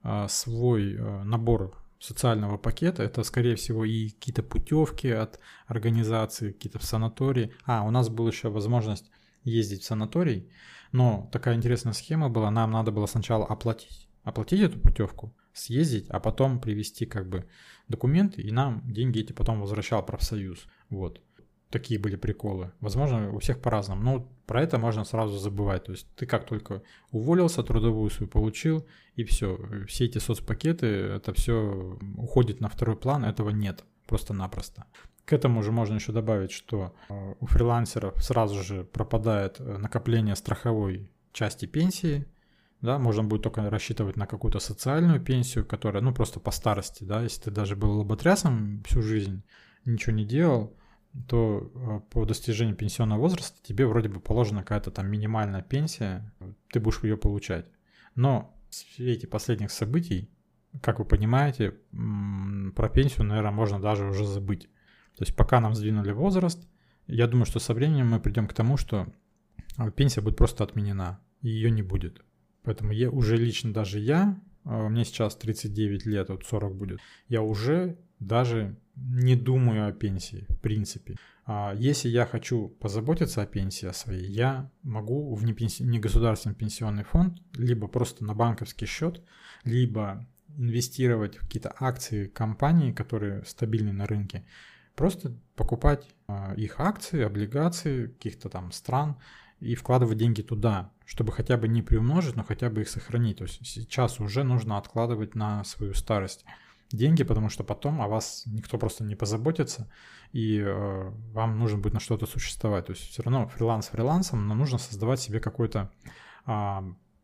а, 0.01 0.27
свой 0.27 0.97
а, 0.97 1.23
набор 1.23 1.77
социального 1.99 2.57
пакета. 2.57 3.03
Это, 3.03 3.23
скорее 3.23 3.55
всего, 3.55 3.85
и 3.85 4.09
какие-то 4.09 4.41
путевки 4.41 5.09
от 5.09 5.39
организации, 5.67 6.51
какие-то 6.51 6.79
в 6.79 6.83
санатории. 6.83 7.53
А, 7.65 7.83
у 7.83 7.91
нас 7.91 8.09
была 8.09 8.29
еще 8.29 8.49
возможность 8.49 9.11
ездить 9.43 9.83
в 9.83 9.85
санаторий, 9.85 10.49
но 10.91 11.29
такая 11.31 11.55
интересная 11.55 11.93
схема 11.93 12.29
была, 12.29 12.49
нам 12.51 12.71
надо 12.71 12.91
было 12.91 13.05
сначала 13.05 13.45
оплатить, 13.45 14.09
оплатить 14.23 14.61
эту 14.61 14.79
путевку, 14.79 15.35
съездить, 15.53 16.07
а 16.09 16.19
потом 16.19 16.59
привезти 16.59 17.05
как 17.05 17.29
бы 17.29 17.45
документы, 17.87 18.41
и 18.41 18.51
нам 18.51 18.81
деньги 18.91 19.19
эти 19.19 19.33
потом 19.33 19.61
возвращал 19.61 20.05
профсоюз. 20.05 20.65
Вот. 20.89 21.21
Такие 21.69 21.99
были 21.99 22.15
приколы. 22.15 22.71
Возможно, 22.79 23.31
у 23.31 23.39
всех 23.39 23.61
по-разному. 23.61 24.01
Но 24.01 24.31
про 24.47 24.63
это 24.63 24.79
можно 24.79 25.03
сразу 25.05 25.37
забывать. 25.37 25.83
То 25.83 25.91
есть 25.91 26.07
ты 26.15 26.25
как 26.25 26.45
только 26.45 26.81
уволился, 27.11 27.63
трудовую 27.63 28.09
свою 28.09 28.29
получил, 28.29 28.87
и 29.15 29.23
все. 29.23 29.59
Все 29.87 30.05
эти 30.05 30.17
соцпакеты, 30.17 30.87
это 30.87 31.33
все 31.33 31.97
уходит 32.17 32.59
на 32.59 32.69
второй 32.69 32.95
план, 32.95 33.23
этого 33.23 33.51
нет. 33.51 33.83
Просто-напросто. 34.07 34.85
К 35.25 35.33
этому 35.33 35.61
же 35.61 35.71
можно 35.71 35.95
еще 35.95 36.11
добавить, 36.11 36.51
что 36.51 36.95
э, 37.07 37.33
у 37.39 37.45
фрилансеров 37.45 38.15
сразу 38.23 38.63
же 38.63 38.83
пропадает 38.83 39.59
э, 39.59 39.77
накопление 39.77 40.35
страховой 40.35 41.11
части 41.33 41.67
пенсии, 41.67 42.25
да, 42.81 42.97
можно 42.97 43.23
будет 43.23 43.43
только 43.43 43.69
рассчитывать 43.69 44.15
на 44.15 44.25
какую-то 44.25 44.59
социальную 44.59 45.21
пенсию, 45.21 45.65
которая, 45.65 46.01
ну, 46.01 46.13
просто 46.13 46.39
по 46.39 46.51
старости, 46.51 47.03
да, 47.03 47.21
если 47.21 47.43
ты 47.43 47.51
даже 47.51 47.75
был 47.75 47.99
лоботрясом 47.99 48.81
всю 48.87 49.01
жизнь, 49.01 49.43
ничего 49.85 50.15
не 50.15 50.25
делал, 50.25 50.73
то 51.27 51.71
э, 51.73 51.99
по 52.11 52.25
достижению 52.25 52.75
пенсионного 52.75 53.19
возраста 53.19 53.57
тебе 53.63 53.85
вроде 53.87 54.09
бы 54.09 54.19
положена 54.19 54.61
какая-то 54.61 54.91
там 54.91 55.07
минимальная 55.07 55.61
пенсия, 55.61 56.31
ты 56.71 56.79
будешь 56.79 57.03
ее 57.03 57.17
получать. 57.17 57.65
Но 58.15 58.55
в 58.69 58.75
свете 58.75 59.27
последних 59.27 59.71
событий, 59.71 60.29
как 60.81 60.99
вы 60.99 61.05
понимаете, 61.05 61.75
про 62.75 62.89
пенсию, 62.89 63.25
наверное, 63.25 63.51
можно 63.51 63.79
даже 63.79 64.05
уже 64.05 64.25
забыть. 64.25 64.69
То 65.15 65.23
есть 65.23 65.35
пока 65.35 65.59
нам 65.59 65.73
сдвинули 65.73 66.11
возраст, 66.11 66.67
я 67.07 67.27
думаю, 67.27 67.45
что 67.45 67.59
со 67.59 67.73
временем 67.73 68.07
мы 68.07 68.19
придем 68.19 68.47
к 68.47 68.53
тому, 68.53 68.77
что 68.77 69.07
э, 69.77 69.91
пенсия 69.91 70.21
будет 70.21 70.37
просто 70.37 70.63
отменена, 70.63 71.19
и 71.41 71.49
ее 71.49 71.71
не 71.71 71.81
будет. 71.81 72.23
Поэтому 72.63 72.91
я 72.91 73.09
уже 73.09 73.35
лично 73.35 73.73
даже 73.73 73.99
я, 73.99 74.39
мне 74.69 75.05
сейчас 75.05 75.35
39 75.35 76.05
лет, 76.05 76.29
вот 76.29 76.45
40 76.45 76.75
будет, 76.75 76.99
я 77.27 77.41
уже 77.41 77.97
даже 78.19 78.77
не 78.95 79.35
думаю 79.35 79.87
о 79.87 79.91
пенсии, 79.91 80.45
в 80.49 80.59
принципе. 80.59 81.15
А 81.45 81.73
если 81.73 82.09
я 82.09 82.25
хочу 82.25 82.67
позаботиться 82.67 83.41
о 83.41 83.47
пенсии 83.47 83.89
своей, 83.91 84.29
я 84.29 84.69
могу 84.83 85.33
в 85.33 85.43
негосударственный 85.43 86.55
пенсионный 86.55 87.03
фонд, 87.03 87.39
либо 87.55 87.87
просто 87.87 88.23
на 88.23 88.35
банковский 88.35 88.85
счет, 88.85 89.23
либо 89.63 90.27
инвестировать 90.57 91.37
в 91.37 91.41
какие-то 91.41 91.73
акции 91.79 92.27
компаний, 92.27 92.93
которые 92.93 93.43
стабильны 93.45 93.93
на 93.93 94.05
рынке, 94.05 94.45
просто 94.95 95.33
покупать 95.55 96.05
а, 96.27 96.53
их 96.55 96.79
акции, 96.79 97.23
облигации 97.23 98.07
каких-то 98.07 98.49
там 98.49 98.71
стран 98.71 99.17
и 99.59 99.75
вкладывать 99.75 100.17
деньги 100.17 100.41
туда, 100.41 100.91
чтобы 101.05 101.31
хотя 101.31 101.57
бы 101.57 101.67
не 101.67 101.81
приумножить, 101.81 102.35
но 102.35 102.43
хотя 102.43 102.69
бы 102.69 102.81
их 102.81 102.89
сохранить. 102.89 103.37
То 103.37 103.43
есть 103.43 103.65
сейчас 103.65 104.19
уже 104.19 104.43
нужно 104.43 104.77
откладывать 104.77 105.35
на 105.35 105.63
свою 105.63 105.93
старость 105.93 106.45
деньги, 106.91 107.23
потому 107.23 107.49
что 107.49 107.63
потом 107.63 108.01
о 108.01 108.07
вас 108.07 108.43
никто 108.45 108.77
просто 108.77 109.03
не 109.03 109.15
позаботится, 109.15 109.89
и 110.31 110.59
э, 110.59 111.11
вам 111.33 111.59
нужно 111.59 111.77
будет 111.79 111.93
на 111.93 111.99
что-то 111.99 112.25
существовать. 112.25 112.87
То 112.87 112.93
есть 112.93 113.09
все 113.09 113.21
равно 113.21 113.47
фриланс 113.47 113.87
фрилансом, 113.87 114.47
но 114.47 114.55
нужно 114.55 114.77
создавать 114.77 115.19
себе 115.19 115.39
какой-то 115.39 115.91
э, 116.45 116.79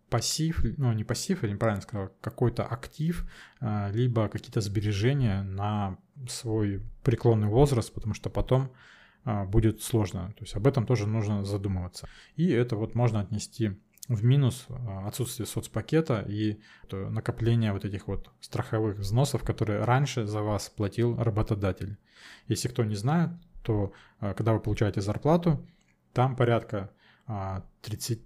пассив, 0.10 0.64
ну 0.78 0.94
не 0.94 1.04
пассив, 1.04 1.44
я 1.44 1.50
неправильно 1.50 1.82
сказал, 1.82 2.10
какой-то 2.22 2.66
актив, 2.66 3.26
э, 3.62 3.92
либо 3.92 4.28
какие-то 4.28 4.62
сбережения 4.62 5.42
на 5.42 5.98
свой 6.30 6.82
преклонный 7.04 7.48
возраст, 7.48 7.94
потому 7.94 8.14
что 8.14 8.30
потом 8.30 8.72
будет 9.26 9.82
сложно. 9.82 10.34
То 10.38 10.44
есть 10.44 10.56
об 10.56 10.68
этом 10.68 10.86
тоже 10.86 11.08
нужно 11.08 11.44
задумываться. 11.44 12.08
И 12.36 12.48
это 12.50 12.76
вот 12.76 12.96
можно 12.96 13.22
отнести 13.22 13.80
в 14.08 14.24
минус 14.24 14.68
а, 14.70 15.08
отсутствие 15.08 15.48
соцпакета 15.48 16.24
и 16.28 16.60
накопление 16.92 17.74
вот 17.74 17.86
этих 17.86 18.08
вот 18.08 18.30
страховых 18.40 18.98
взносов, 18.98 19.44
которые 19.44 19.84
раньше 19.84 20.26
за 20.26 20.42
вас 20.42 20.70
платил 20.70 21.16
работодатель. 21.18 21.98
Если 22.48 22.68
кто 22.68 22.84
не 22.84 22.96
знает, 22.96 23.32
то 23.64 23.94
а, 24.20 24.34
когда 24.34 24.54
вы 24.54 24.60
получаете 24.60 25.02
зарплату, 25.02 25.66
там 26.14 26.36
порядка 26.36 26.92
30, 27.82 28.20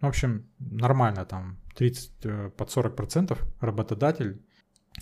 а, 0.00 0.06
в 0.06 0.08
общем, 0.08 0.46
нормально 0.58 1.24
там 1.24 1.58
30 1.76 2.12
э, 2.24 2.50
под 2.56 2.70
40 2.70 2.96
процентов 2.96 3.44
работодатель 3.60 4.42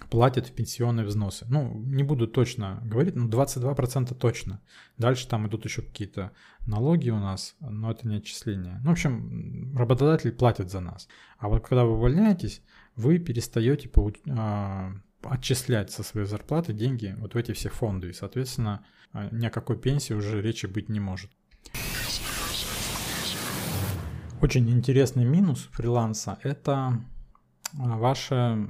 платят 0.09 0.47
в 0.47 0.53
пенсионные 0.53 1.07
взносы. 1.07 1.47
Ну, 1.49 1.83
не 1.87 2.03
буду 2.03 2.27
точно 2.27 2.81
говорить, 2.85 3.15
но 3.17 3.29
22% 3.29 4.15
точно. 4.15 4.61
Дальше 4.99 5.29
там 5.29 5.47
идут 5.47 5.65
еще 5.65 5.83
какие-то 5.83 6.33
налоги 6.67 7.11
у 7.11 7.19
нас, 7.19 7.57
но 7.61 7.91
это 7.91 8.07
не 8.09 8.17
отчисления. 8.17 8.81
Ну, 8.83 8.91
в 8.91 8.93
общем, 8.93 9.77
работодатель 9.77 10.33
платит 10.33 10.71
за 10.71 10.81
нас. 10.81 11.09
А 11.39 11.49
вот 11.49 11.67
когда 11.67 11.85
вы 11.85 11.93
увольняетесь, 11.93 12.63
вы 12.97 13.19
перестаете 13.19 13.89
получ... 13.89 14.17
а, 14.29 14.93
отчислять 15.23 15.91
со 15.91 16.03
своей 16.03 16.27
зарплаты 16.27 16.73
деньги 16.73 17.15
вот 17.19 17.35
в 17.35 17.37
эти 17.37 17.53
все 17.53 17.69
фонды. 17.69 18.11
И, 18.11 18.13
соответственно, 18.13 18.85
а, 19.13 19.29
ни 19.31 19.47
о 19.47 19.51
какой 19.51 19.79
пенсии 19.79 20.15
уже 20.15 20.41
речи 20.41 20.67
быть 20.67 20.89
не 20.89 21.01
может. 21.01 21.31
Очень 24.41 24.71
интересный 24.71 25.25
минус 25.25 25.69
фриланса– 25.73 26.39
это 26.43 27.05
а, 27.79 27.97
ваше 27.99 28.69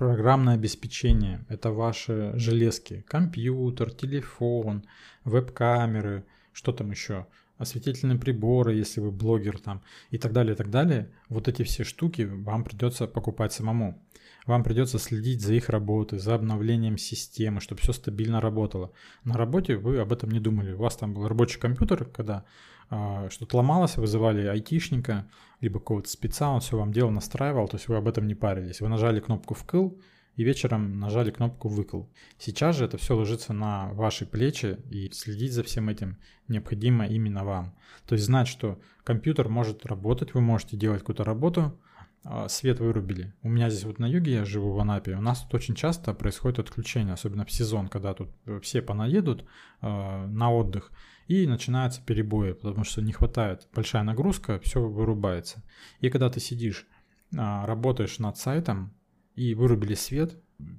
программное 0.00 0.54
обеспечение, 0.54 1.44
это 1.50 1.72
ваши 1.72 2.32
железки, 2.34 3.04
компьютер, 3.06 3.90
телефон, 3.90 4.82
веб-камеры, 5.24 6.24
что 6.54 6.72
там 6.72 6.90
еще, 6.90 7.26
осветительные 7.58 8.18
приборы, 8.18 8.72
если 8.72 9.02
вы 9.02 9.10
блогер 9.10 9.58
там 9.58 9.82
и 10.08 10.16
так 10.16 10.32
далее, 10.32 10.54
и 10.54 10.56
так 10.56 10.70
далее. 10.70 11.10
Вот 11.28 11.48
эти 11.48 11.64
все 11.64 11.84
штуки 11.84 12.22
вам 12.22 12.64
придется 12.64 13.06
покупать 13.06 13.52
самому. 13.52 14.02
Вам 14.46 14.64
придется 14.64 14.98
следить 14.98 15.42
за 15.42 15.52
их 15.52 15.68
работой, 15.68 16.18
за 16.18 16.34
обновлением 16.34 16.96
системы, 16.96 17.60
чтобы 17.60 17.82
все 17.82 17.92
стабильно 17.92 18.40
работало. 18.40 18.92
На 19.24 19.34
работе 19.34 19.76
вы 19.76 19.98
об 19.98 20.14
этом 20.14 20.30
не 20.30 20.40
думали. 20.40 20.72
У 20.72 20.78
вас 20.78 20.96
там 20.96 21.12
был 21.12 21.28
рабочий 21.28 21.60
компьютер, 21.60 22.06
когда 22.06 22.46
э, 22.90 23.28
что-то 23.30 23.58
ломалось, 23.58 23.98
вызывали 23.98 24.46
айтишника, 24.46 25.28
либо 25.60 25.78
какого-то 25.78 26.08
спеца, 26.08 26.50
он 26.50 26.60
все 26.60 26.76
вам 26.76 26.92
делал, 26.92 27.10
настраивал, 27.10 27.68
то 27.68 27.76
есть 27.76 27.88
вы 27.88 27.96
об 27.96 28.08
этом 28.08 28.26
не 28.26 28.34
парились. 28.34 28.80
Вы 28.80 28.88
нажали 28.88 29.20
кнопку 29.20 29.54
«вкл», 29.54 29.90
и 30.36 30.44
вечером 30.44 30.98
нажали 30.98 31.30
кнопку 31.30 31.68
«выкл». 31.68 32.04
Сейчас 32.38 32.76
же 32.76 32.86
это 32.86 32.96
все 32.96 33.14
ложится 33.14 33.52
на 33.52 33.92
ваши 33.92 34.24
плечи, 34.26 34.78
и 34.90 35.10
следить 35.10 35.52
за 35.52 35.62
всем 35.62 35.88
этим 35.88 36.18
необходимо 36.48 37.06
именно 37.06 37.44
вам. 37.44 37.74
То 38.06 38.14
есть 38.14 38.24
знать, 38.24 38.48
что 38.48 38.80
компьютер 39.04 39.48
может 39.48 39.84
работать, 39.86 40.34
вы 40.34 40.40
можете 40.40 40.76
делать 40.76 41.00
какую-то 41.00 41.24
работу, 41.24 41.78
а, 42.22 42.48
свет 42.48 42.80
вырубили. 42.80 43.32
У 43.42 43.48
меня 43.48 43.70
здесь 43.70 43.84
вот 43.84 43.98
на 43.98 44.06
юге, 44.06 44.32
я 44.32 44.44
живу 44.44 44.72
в 44.72 44.78
Анапе, 44.78 45.14
у 45.14 45.22
нас 45.22 45.42
тут 45.42 45.54
очень 45.54 45.74
часто 45.74 46.12
происходит 46.12 46.58
отключение, 46.58 47.14
особенно 47.14 47.46
в 47.46 47.50
сезон, 47.50 47.88
когда 47.88 48.12
тут 48.12 48.28
э, 48.44 48.60
все 48.60 48.82
понаедут 48.82 49.44
э, 49.80 50.26
на 50.26 50.52
отдых, 50.52 50.90
и 51.30 51.46
начинаются 51.46 52.02
перебои, 52.02 52.54
потому 52.54 52.82
что 52.82 53.00
не 53.00 53.12
хватает, 53.12 53.68
большая 53.72 54.02
нагрузка, 54.02 54.58
все 54.58 54.80
вырубается. 54.80 55.62
И 56.00 56.10
когда 56.10 56.28
ты 56.28 56.40
сидишь, 56.40 56.88
э, 57.32 57.36
работаешь 57.36 58.18
над 58.18 58.36
сайтом, 58.36 58.92
и 59.36 59.54
вырубили 59.54 59.94
свет, 59.94 60.36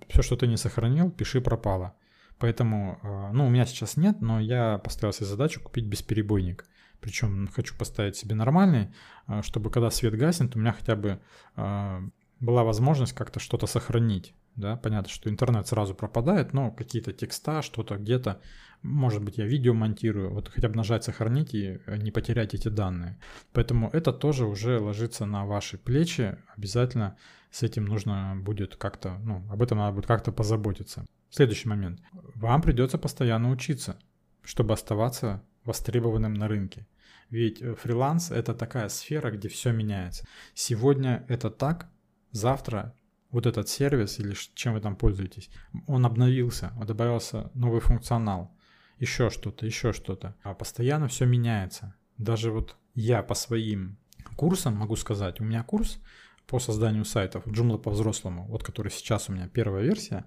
все, 0.09 0.21
что 0.21 0.35
ты 0.35 0.47
не 0.47 0.57
сохранил, 0.57 1.09
пиши 1.09 1.39
пропало. 1.39 1.95
Поэтому, 2.37 2.99
э, 3.01 3.31
ну, 3.31 3.47
у 3.47 3.49
меня 3.49 3.65
сейчас 3.65 3.95
нет, 3.95 4.19
но 4.19 4.41
я 4.41 4.77
поставил 4.79 5.13
себе 5.13 5.27
задачу 5.27 5.61
купить 5.61 5.85
бесперебойник. 5.85 6.65
Причем 6.99 7.47
хочу 7.47 7.73
поставить 7.77 8.17
себе 8.17 8.35
нормальный, 8.35 8.93
а, 9.27 9.41
чтобы 9.43 9.71
когда 9.71 9.89
свет 9.89 10.15
гаснет, 10.15 10.57
у 10.57 10.59
меня 10.59 10.73
хотя 10.73 10.97
бы 10.97 11.21
а, 11.55 12.03
была 12.41 12.63
возможность 12.63 13.13
как-то 13.13 13.39
что-то 13.39 13.67
сохранить. 13.67 14.33
Да, 14.55 14.75
понятно, 14.75 15.09
что 15.09 15.29
интернет 15.29 15.65
сразу 15.67 15.95
пропадает, 15.95 16.51
но 16.51 16.71
какие-то 16.71 17.13
текста, 17.13 17.61
что-то 17.61 17.95
где-то, 17.95 18.41
может 18.83 19.23
быть, 19.23 19.37
я 19.37 19.45
видео 19.45 19.73
монтирую, 19.73 20.33
вот 20.33 20.49
хотя 20.49 20.69
бы 20.69 20.75
нажать 20.75 21.03
сохранить 21.03 21.53
и 21.53 21.79
э, 21.85 21.97
не 21.97 22.11
потерять 22.11 22.53
эти 22.53 22.67
данные. 22.67 23.19
Поэтому 23.53 23.89
это 23.89 24.11
тоже 24.11 24.45
уже 24.45 24.79
ложится 24.79 25.25
на 25.25 25.45
ваши 25.45 25.77
плечи, 25.77 26.37
обязательно 26.55 27.15
с 27.51 27.63
этим 27.63 27.85
нужно 27.85 28.35
будет 28.35 28.75
как-то, 28.75 29.19
ну, 29.19 29.45
об 29.51 29.61
этом 29.61 29.77
надо 29.77 29.95
будет 29.95 30.07
как-то 30.07 30.31
позаботиться. 30.31 31.05
Следующий 31.29 31.69
момент. 31.69 32.01
Вам 32.35 32.61
придется 32.61 32.97
постоянно 32.97 33.51
учиться, 33.51 33.99
чтобы 34.41 34.73
оставаться 34.73 35.43
востребованным 35.63 36.33
на 36.33 36.47
рынке. 36.47 36.87
Ведь 37.29 37.61
э, 37.61 37.75
фриланс 37.75 38.31
это 38.31 38.53
такая 38.53 38.89
сфера, 38.89 39.31
где 39.31 39.47
все 39.47 39.71
меняется. 39.71 40.25
Сегодня 40.53 41.25
это 41.29 41.49
так, 41.49 41.89
завтра 42.31 42.95
вот 43.29 43.45
этот 43.45 43.69
сервис 43.69 44.19
или 44.19 44.35
чем 44.55 44.73
вы 44.73 44.81
там 44.81 44.95
пользуетесь, 44.95 45.49
он 45.87 46.05
обновился, 46.05 46.73
добавился 46.85 47.51
новый 47.53 47.79
функционал, 47.79 48.53
еще 49.01 49.31
что-то, 49.31 49.65
еще 49.65 49.91
что-то. 49.93 50.35
А 50.43 50.53
постоянно 50.53 51.07
все 51.07 51.25
меняется. 51.25 51.95
Даже 52.17 52.51
вот 52.51 52.77
я 52.93 53.23
по 53.23 53.33
своим 53.33 53.97
курсам 54.37 54.75
могу 54.75 54.95
сказать, 54.95 55.41
у 55.41 55.43
меня 55.43 55.63
курс 55.63 55.99
по 56.47 56.59
созданию 56.59 57.03
сайтов 57.03 57.47
Joomla 57.47 57.79
по-взрослому, 57.79 58.45
вот 58.47 58.63
который 58.63 58.91
сейчас 58.91 59.27
у 59.27 59.33
меня 59.33 59.47
первая 59.47 59.83
версия, 59.83 60.25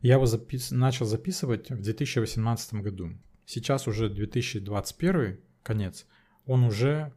я 0.00 0.14
его 0.14 0.26
запис... 0.26 0.70
начал 0.70 1.04
записывать 1.04 1.70
в 1.70 1.82
2018 1.82 2.74
году. 2.74 3.10
Сейчас 3.44 3.88
уже 3.88 4.08
2021, 4.08 5.40
конец, 5.62 6.06
он 6.46 6.64
уже 6.64 7.12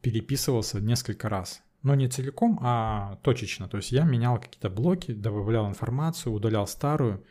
переписывался 0.00 0.80
несколько 0.80 1.28
раз. 1.28 1.62
Но 1.82 1.94
не 1.94 2.08
целиком, 2.08 2.58
а 2.62 3.16
точечно. 3.22 3.68
То 3.68 3.76
есть 3.76 3.92
я 3.92 4.04
менял 4.04 4.40
какие-то 4.40 4.70
блоки, 4.70 5.12
добавлял 5.12 5.68
информацию, 5.68 6.32
удалял 6.32 6.66
старую, 6.66 7.24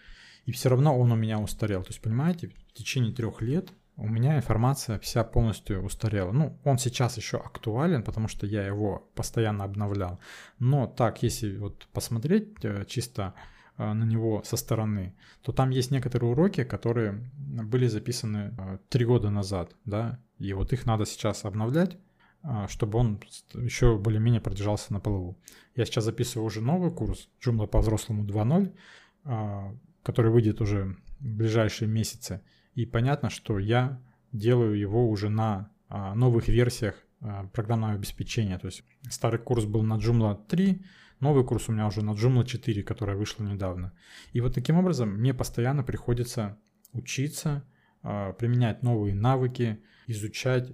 и 0.45 0.51
все 0.51 0.69
равно 0.69 0.97
он 0.97 1.11
у 1.11 1.15
меня 1.15 1.39
устарел. 1.39 1.83
То 1.83 1.89
есть, 1.89 2.01
понимаете, 2.01 2.51
в 2.75 2.77
течение 2.77 3.13
трех 3.13 3.41
лет 3.41 3.71
у 3.95 4.09
меня 4.09 4.35
информация 4.35 4.99
вся 4.99 5.23
полностью 5.23 5.81
устарела. 5.81 6.33
Ну, 6.33 6.59
он 6.65 6.77
сейчас 6.77 7.15
еще 7.15 7.37
актуален, 7.37 8.03
потому 8.03 8.27
что 8.27 8.45
я 8.45 8.65
его 8.65 9.09
постоянно 9.15 9.63
обновлял. 9.63 10.19
Но 10.59 10.85
так, 10.85 11.23
если 11.23 11.55
вот 11.57 11.87
посмотреть 11.93 12.53
э, 12.63 12.83
чисто 12.85 13.33
э, 13.77 13.93
на 13.93 14.03
него 14.03 14.43
со 14.43 14.57
стороны, 14.57 15.15
то 15.41 15.53
там 15.53 15.69
есть 15.69 15.91
некоторые 15.91 16.31
уроки, 16.31 16.65
которые 16.65 17.13
были 17.37 17.87
записаны 17.87 18.53
э, 18.57 18.77
три 18.89 19.05
года 19.05 19.29
назад, 19.29 19.73
да, 19.85 20.19
и 20.37 20.51
вот 20.51 20.73
их 20.73 20.85
надо 20.85 21.05
сейчас 21.05 21.45
обновлять, 21.45 21.97
чтобы 22.67 22.99
он 22.99 23.21
еще 23.53 23.97
более-менее 23.97 24.41
продержался 24.41 24.91
на 24.91 24.99
плаву. 24.99 25.39
Я 25.75 25.85
сейчас 25.85 26.03
записываю 26.03 26.45
уже 26.45 26.61
новый 26.61 26.91
курс 26.91 27.29
Joomla 27.43 27.65
по 27.65 27.79
взрослому 27.79 28.23
2.0, 28.23 29.79
который 30.03 30.29
выйдет 30.29 30.61
уже 30.61 30.95
в 31.19 31.25
ближайшие 31.25 31.87
месяцы. 31.87 32.41
И 32.75 32.85
понятно, 32.85 33.29
что 33.29 33.57
я 33.57 34.01
делаю 34.31 34.77
его 34.77 35.09
уже 35.09 35.29
на 35.29 35.71
а, 35.87 36.13
новых 36.13 36.49
версиях 36.49 36.95
а, 37.21 37.47
программного 37.47 37.93
обеспечения. 37.93 38.59
То 38.59 38.67
есть 38.67 38.83
старый 39.09 39.39
курс 39.39 39.65
был 39.65 39.81
на 39.81 39.97
Joomla 39.97 40.45
3, 40.47 40.83
новый 41.21 41.45
курс 41.45 41.69
у 41.69 41.71
меня 41.71 41.87
уже 41.87 42.03
на 42.03 42.11
Joomla 42.11 42.45
4, 42.45 42.83
которая 42.83 43.15
вышла 43.15 43.43
недавно. 43.43 43.93
И 44.33 44.41
вот 44.41 44.53
таким 44.53 44.77
образом 44.77 45.09
мне 45.09 45.33
постоянно 45.33 45.83
приходится 45.83 46.57
учиться, 46.91 47.63
а, 48.03 48.33
применять 48.33 48.83
новые 48.83 49.15
навыки, 49.15 49.81
изучать 50.07 50.71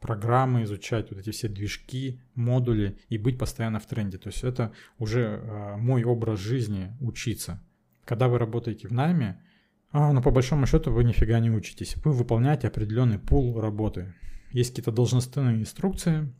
программы, 0.00 0.62
изучать 0.62 1.10
вот 1.10 1.18
эти 1.18 1.30
все 1.30 1.48
движки, 1.48 2.20
модули 2.34 2.98
и 3.08 3.18
быть 3.18 3.38
постоянно 3.38 3.80
в 3.80 3.86
тренде. 3.86 4.18
То 4.18 4.28
есть 4.28 4.44
это 4.44 4.72
уже 4.98 5.74
мой 5.78 6.04
образ 6.04 6.38
жизни 6.38 6.96
учиться. 7.00 7.62
Когда 8.04 8.28
вы 8.28 8.38
работаете 8.38 8.88
в 8.88 8.92
найме, 8.92 9.42
а, 9.92 10.12
но 10.12 10.22
по 10.22 10.30
большому 10.30 10.66
счету 10.66 10.92
вы 10.92 11.04
нифига 11.04 11.38
не 11.38 11.50
учитесь. 11.50 11.96
Вы 12.04 12.12
выполняете 12.12 12.68
определенный 12.68 13.18
пул 13.18 13.60
работы. 13.60 14.14
Есть 14.50 14.70
какие-то 14.70 14.92
должностные 14.92 15.60
инструкции, 15.60 16.32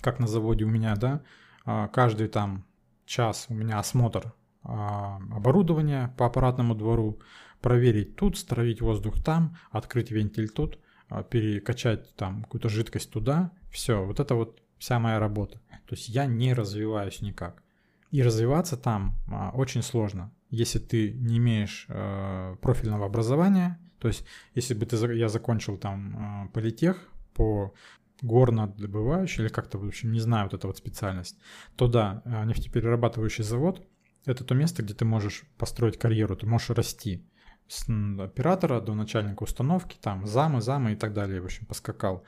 как 0.00 0.18
на 0.18 0.26
заводе 0.26 0.64
у 0.64 0.68
меня, 0.68 0.94
да. 0.96 1.22
А, 1.64 1.88
каждый 1.88 2.28
там 2.28 2.64
час 3.06 3.46
у 3.48 3.54
меня 3.54 3.78
осмотр 3.78 4.34
а, 4.62 5.18
оборудования 5.30 6.14
по 6.16 6.26
аппаратному 6.26 6.74
двору, 6.74 7.20
проверить 7.60 8.16
тут, 8.16 8.38
стравить 8.38 8.80
воздух 8.80 9.22
там, 9.22 9.56
открыть 9.70 10.10
вентиль 10.10 10.48
тут, 10.48 10.78
а, 11.08 11.22
перекачать 11.22 12.14
там 12.16 12.42
какую-то 12.44 12.68
жидкость 12.68 13.10
туда. 13.10 13.52
Все, 13.70 14.04
вот 14.04 14.20
это 14.20 14.34
вот 14.34 14.62
вся 14.78 14.98
моя 14.98 15.18
работа. 15.18 15.60
То 15.86 15.94
есть 15.94 16.08
я 16.08 16.26
не 16.26 16.54
развиваюсь 16.54 17.20
никак. 17.20 17.62
И 18.10 18.22
развиваться 18.22 18.76
там 18.76 19.16
очень 19.54 19.82
сложно 19.82 20.30
если 20.52 20.78
ты 20.78 21.12
не 21.14 21.38
имеешь 21.38 21.86
э, 21.88 22.56
профильного 22.60 23.06
образования, 23.06 23.80
то 23.98 24.08
есть 24.08 24.24
если 24.54 24.74
бы 24.74 24.84
ты, 24.84 24.96
я 25.14 25.28
закончил 25.28 25.78
там 25.78 26.46
э, 26.46 26.52
политех 26.52 27.08
по 27.34 27.72
горнодобывающий 28.20 29.44
или 29.44 29.48
как-то, 29.48 29.78
в 29.78 29.86
общем, 29.86 30.12
не 30.12 30.20
знаю 30.20 30.44
вот 30.44 30.54
эта 30.54 30.66
вот 30.66 30.76
специальность, 30.76 31.38
то 31.74 31.88
да, 31.88 32.22
э, 32.26 32.44
нефтеперерабатывающий 32.44 33.44
завод— 33.44 33.82
это 34.26 34.44
то 34.44 34.54
место, 34.54 34.82
где 34.82 34.92
ты 34.92 35.06
можешь 35.06 35.44
построить 35.56 35.98
карьеру, 35.98 36.36
ты 36.36 36.46
можешь 36.46 36.70
расти 36.70 37.26
с 37.66 37.88
оператора 38.20 38.82
до 38.82 38.94
начальника 38.94 39.44
установки, 39.44 39.96
там 40.02 40.26
замы, 40.26 40.60
замы 40.60 40.92
и 40.92 40.96
так 40.96 41.14
далее, 41.14 41.40
в 41.40 41.46
общем, 41.46 41.64
поскакал. 41.64 42.24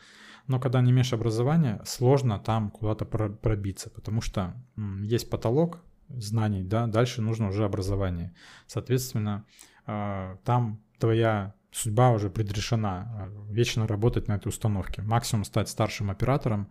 Но 0.47 0.59
когда 0.59 0.81
не 0.81 0.93
имеешь 0.93 1.13
образования, 1.13 1.83
сложно 1.85 2.39
там 2.39 2.71
куда-то 2.71 3.05
пробиться, 3.05 3.91
потому 3.91 4.23
что 4.23 4.55
есть 5.03 5.29
потолок, 5.29 5.81
знаний, 6.09 6.63
да, 6.63 6.87
дальше 6.87 7.23
нужно 7.23 7.49
уже 7.49 7.65
образование. 7.65 8.35
Соответственно, 8.67 9.45
а, 9.87 10.37
там 10.45 10.81
твоя 10.99 11.55
судьба 11.71 12.13
уже 12.13 12.31
предрешена, 12.31 13.07
а, 13.07 13.53
вечно 13.53 13.87
работать 13.87 14.29
на 14.29 14.37
этой 14.37 14.49
установке. 14.49 15.03
Максимум 15.03 15.45
стать 15.45 15.69
старшим 15.69 16.11
оператором, 16.11 16.71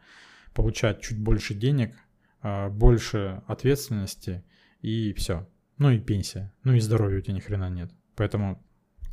получать 0.54 1.02
чуть 1.02 1.20
больше 1.20 1.54
денег, 1.54 1.96
а, 2.42 2.70
больше 2.70 3.42
ответственности 3.48 4.44
и 4.82 5.14
все. 5.14 5.48
Ну 5.78 5.90
и 5.90 6.00
пенсия. 6.00 6.54
Ну 6.64 6.74
и 6.74 6.80
здоровья 6.80 7.20
у 7.20 7.22
тебя 7.22 7.36
ни 7.36 7.40
хрена 7.40 7.70
нет. 7.70 7.92
Поэтому 8.16 8.64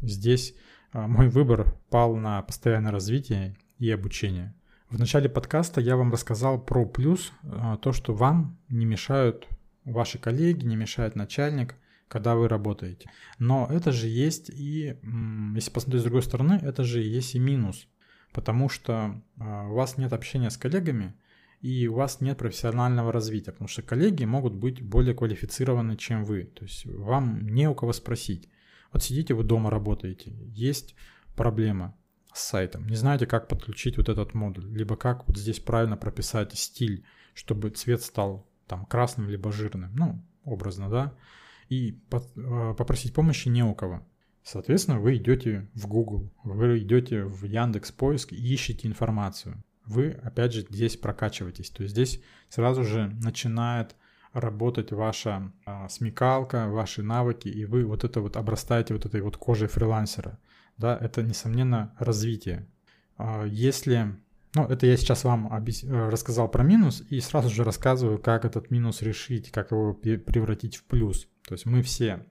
здесь 0.03 0.55
мой 0.93 1.29
выбор 1.29 1.75
пал 1.89 2.17
на 2.17 2.43
постоянное 2.43 2.93
развитие 2.93 3.57
и 3.79 3.91
обучение. 3.91 4.55
В 4.91 4.99
начале 4.99 5.29
подкаста 5.29 5.81
я 5.81 5.97
вам 5.97 6.13
рассказал 6.13 6.61
про 6.61 6.85
плюс, 6.85 7.33
то, 7.81 7.93
что 7.93 8.13
вам 8.13 8.59
не 8.69 8.85
мешают 8.85 9.49
ваши 9.85 10.19
коллеги, 10.19 10.65
не 10.65 10.77
мешает 10.77 11.17
начальник, 11.17 11.77
когда 12.09 12.35
вы 12.35 12.49
работаете. 12.49 13.09
Но 13.39 13.69
это 13.71 13.93
же 13.93 14.09
есть 14.09 14.51
и, 14.51 14.97
если 15.55 15.71
посмотреть 15.71 16.03
с 16.03 16.05
другой 16.05 16.23
стороны, 16.23 16.59
это 16.61 16.83
же 16.83 17.01
есть 17.01 17.37
и 17.37 17.39
минус, 17.39 17.87
потому 18.33 18.69
что 18.69 19.23
а, 19.39 19.69
у 19.69 19.75
вас 19.75 19.97
нет 19.97 20.13
общения 20.13 20.51
с 20.51 20.57
коллегами, 20.57 21.15
и 21.61 21.87
у 21.87 21.95
вас 21.95 22.21
нет 22.21 22.39
профессионального 22.39 23.13
развития, 23.13 23.53
потому 23.53 23.69
что 23.69 23.83
коллеги 23.83 24.25
могут 24.25 24.55
быть 24.55 24.83
более 24.83 25.15
квалифицированы, 25.15 25.97
чем 25.97 26.25
вы. 26.25 26.45
То 26.45 26.65
есть 26.65 26.87
вам 26.87 27.47
не 27.47 27.69
у 27.69 27.75
кого 27.75 27.93
спросить. 27.93 28.49
Вот 28.93 29.05
сидите 29.05 29.35
вы 29.35 29.45
дома 29.45 29.71
работаете, 29.71 30.33
есть 30.49 30.97
проблема 31.37 31.97
с 32.33 32.43
сайтом, 32.43 32.89
не 32.89 32.97
знаете, 32.97 33.27
как 33.27 33.47
подключить 33.47 33.99
вот 33.99 34.09
этот 34.09 34.35
модуль, 34.35 34.67
либо 34.77 34.97
как 34.97 35.29
вот 35.29 35.37
здесь 35.37 35.61
правильно 35.61 35.97
прописать 35.97 36.57
стиль, 36.59 37.05
чтобы 37.35 37.71
цвет 37.71 38.03
стал 38.03 38.50
там 38.71 38.87
красным 38.87 39.29
либо 39.29 39.51
жирным, 39.51 39.93
ну, 39.97 40.25
образно, 40.45 40.89
да, 40.89 41.15
и 41.69 41.99
э, 42.11 42.75
попросить 42.79 43.13
помощи 43.13 43.49
не 43.49 43.65
у 43.65 43.75
кого. 43.75 44.07
Соответственно, 44.43 45.01
вы 45.01 45.17
идете 45.17 45.69
в 45.75 45.87
Google, 45.89 46.31
вы 46.45 46.79
идете 46.79 47.25
в 47.25 47.45
Яндекс 47.45 47.91
Поиск 47.93 48.33
и 48.33 48.37
ищете 48.37 48.89
информацию. 48.89 49.63
Вы, 49.85 50.13
опять 50.23 50.53
же, 50.53 50.61
здесь 50.63 50.97
прокачиваетесь. 50.97 51.71
То 51.71 51.83
есть 51.83 51.95
здесь 51.95 52.23
сразу 52.49 52.85
же 52.85 53.09
начинает 53.23 53.97
работать 54.33 54.93
ваша 54.93 55.53
а, 55.65 55.89
смекалка, 55.89 56.69
ваши 56.69 57.03
навыки, 57.03 57.49
и 57.49 57.65
вы 57.65 57.85
вот 57.85 58.05
это 58.05 58.21
вот 58.21 58.37
обрастаете 58.37 58.95
вот 58.95 59.05
этой 59.05 59.21
вот 59.21 59.37
кожей 59.37 59.69
фрилансера. 59.69 60.39
Да, 60.79 60.97
это, 60.97 61.23
несомненно, 61.23 61.95
развитие. 61.99 62.67
А, 63.19 63.45
если 63.45 64.17
ну, 64.55 64.65
это 64.67 64.87
я 64.87 64.97
сейчас 64.97 65.25
вам 65.25 65.53
объяс... 65.53 65.85
Э, 65.85 66.09
рассказал 66.09 66.51
про 66.51 66.65
минус 66.65 67.03
и 67.09 67.21
сразу 67.21 67.51
же 67.51 67.63
рассказываю, 67.63 68.19
как 68.19 68.45
этот 68.45 68.71
минус 68.71 69.03
решить, 69.03 69.51
как 69.51 69.71
его 69.71 69.95
превратить 69.95 70.77
в 70.77 70.85
плюс. 70.85 71.29
То 71.47 71.55
есть 71.55 71.67
мы 71.67 71.83
все, 71.83 72.27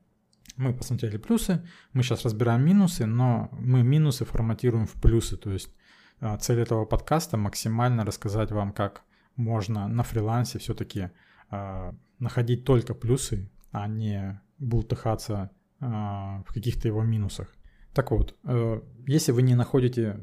мы 0.58 0.74
посмотрели 0.74 1.18
плюсы, 1.18 1.66
мы 1.94 2.04
сейчас 2.04 2.26
разбираем 2.26 2.66
минусы, 2.66 3.06
но 3.06 3.50
мы 3.54 3.84
минусы 3.84 4.26
форматируем 4.26 4.86
в 4.86 4.94
плюсы. 4.94 5.38
То 5.38 5.52
есть 5.52 5.74
э, 6.20 6.38
цель 6.40 6.60
этого 6.60 6.86
подкаста 6.86 7.38
максимально 7.38 8.04
рассказать 8.04 8.52
вам, 8.52 8.74
как 8.74 9.04
можно 9.38 9.88
на 9.88 10.04
фрилансе 10.04 10.60
все-таки 10.60 11.12
э, 11.52 11.94
находить 12.20 12.66
только 12.66 12.94
плюсы, 12.94 13.50
а 13.72 13.88
не 13.88 14.42
бултыхаться 14.58 15.52
э, 15.80 15.86
в 15.86 16.54
каких-то 16.54 16.90
его 16.90 17.02
минусах. 17.04 17.56
Так 17.94 18.12
вот, 18.12 18.38
э, 18.44 18.82
если 19.08 19.32
вы 19.32 19.42
не 19.42 19.56
находите 19.56 20.20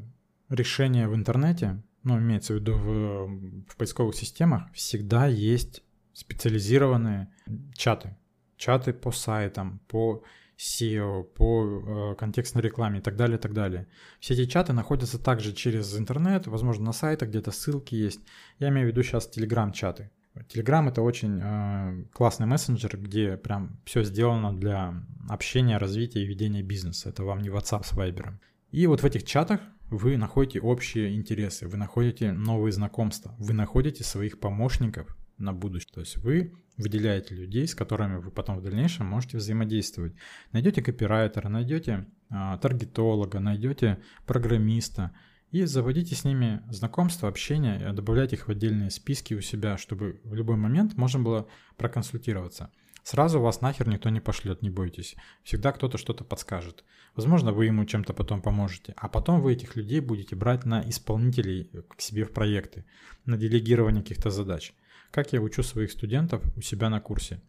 решение 0.49 1.07
в 1.07 1.15
интернете, 1.15 1.81
ну, 2.07 2.19
имеется 2.19 2.53
в 2.53 2.57
виду 2.57 2.73
в, 2.73 3.67
в 3.67 3.75
поисковых 3.75 4.15
системах, 4.15 4.71
всегда 4.73 5.27
есть 5.27 5.83
специализированные 6.13 7.31
чаты. 7.75 8.15
Чаты 8.57 8.93
по 8.93 9.11
сайтам, 9.11 9.79
по 9.87 10.23
SEO, 10.57 11.23
по 11.23 12.11
э, 12.11 12.15
контекстной 12.15 12.63
рекламе 12.63 12.99
и 12.99 13.01
так 13.01 13.15
далее, 13.15 13.37
и 13.37 13.41
так 13.41 13.53
далее. 13.53 13.87
Все 14.19 14.33
эти 14.33 14.45
чаты 14.45 14.73
находятся 14.73 15.19
также 15.19 15.53
через 15.53 15.95
интернет, 15.97 16.47
возможно, 16.47 16.85
на 16.85 16.93
сайтах 16.93 17.29
где-то 17.29 17.51
ссылки 17.51 17.93
есть. 17.93 18.21
Я 18.57 18.69
имею 18.69 18.87
в 18.87 18.91
виду 18.91 19.03
сейчас 19.03 19.27
телеграм-чаты. 19.27 20.09
Телеграм 20.47 20.87
это 20.87 21.01
очень 21.01 21.39
э, 21.43 22.05
классный 22.13 22.47
мессенджер, 22.47 22.97
где 22.97 23.37
прям 23.37 23.79
все 23.85 24.03
сделано 24.03 24.55
для 24.55 24.93
общения, 25.29 25.77
развития 25.77 26.23
и 26.23 26.27
ведения 26.27 26.63
бизнеса. 26.63 27.09
Это 27.09 27.23
вам 27.23 27.41
не 27.41 27.49
WhatsApp 27.49 27.83
с 27.83 27.93
Viber. 27.93 28.33
И 28.71 28.87
вот 28.87 29.01
в 29.01 29.05
этих 29.05 29.23
чатах 29.23 29.61
вы 29.89 30.17
находите 30.17 30.59
общие 30.59 31.15
интересы, 31.15 31.67
вы 31.67 31.77
находите 31.77 32.31
новые 32.31 32.71
знакомства, 32.71 33.35
вы 33.37 33.53
находите 33.53 34.03
своих 34.03 34.39
помощников 34.39 35.15
на 35.37 35.53
будущее. 35.53 35.91
То 35.93 35.99
есть 36.01 36.17
вы 36.17 36.53
выделяете 36.77 37.35
людей, 37.35 37.67
с 37.67 37.75
которыми 37.75 38.17
вы 38.17 38.31
потом 38.31 38.57
в 38.57 38.63
дальнейшем 38.63 39.07
можете 39.07 39.37
взаимодействовать. 39.37 40.13
Найдете 40.51 40.81
копирайтера, 40.81 41.49
найдете 41.49 42.07
а, 42.29 42.57
таргетолога, 42.57 43.39
найдете 43.39 43.99
программиста 44.25 45.15
и 45.51 45.63
заводите 45.63 46.15
с 46.15 46.23
ними 46.23 46.61
знакомство, 46.69 47.29
общение, 47.29 47.93
добавляйте 47.93 48.35
их 48.35 48.47
в 48.47 48.51
отдельные 48.51 48.91
списки 48.91 49.33
у 49.33 49.41
себя, 49.41 49.77
чтобы 49.77 50.19
в 50.23 50.33
любой 50.33 50.57
момент 50.57 50.95
можно 50.97 51.19
было 51.19 51.47
проконсультироваться. 51.77 52.71
Сразу 53.07 53.39
вас 53.39 53.61
нахер 53.61 53.87
никто 53.87 54.09
не 54.09 54.19
пошлет, 54.19 54.61
не 54.61 54.69
бойтесь. 54.69 55.15
Всегда 55.41 55.71
кто-то 55.71 55.97
что-то 55.97 56.25
подскажет. 56.25 56.83
Возможно, 57.15 57.53
вы 57.53 57.67
ему 57.67 57.85
чем-то 57.85 58.13
потом 58.13 58.41
поможете. 58.41 58.93
А 58.97 59.07
потом 59.07 59.39
вы 59.39 59.53
этих 59.53 59.77
людей 59.77 60.01
будете 60.01 60.35
брать 60.35 60.65
на 60.65 60.81
исполнителей 60.89 61.71
к 61.95 62.01
себе 62.01 62.25
в 62.25 62.33
проекты, 62.33 62.83
на 63.23 63.37
делегирование 63.37 64.03
каких-то 64.03 64.29
задач. 64.29 64.73
Как 65.09 65.31
я 65.31 65.39
учу 65.41 65.63
своих 65.63 65.91
студентов 65.91 66.43
у 66.57 66.61
себя 66.61 66.89
на 66.89 66.99
курсе. 66.99 67.41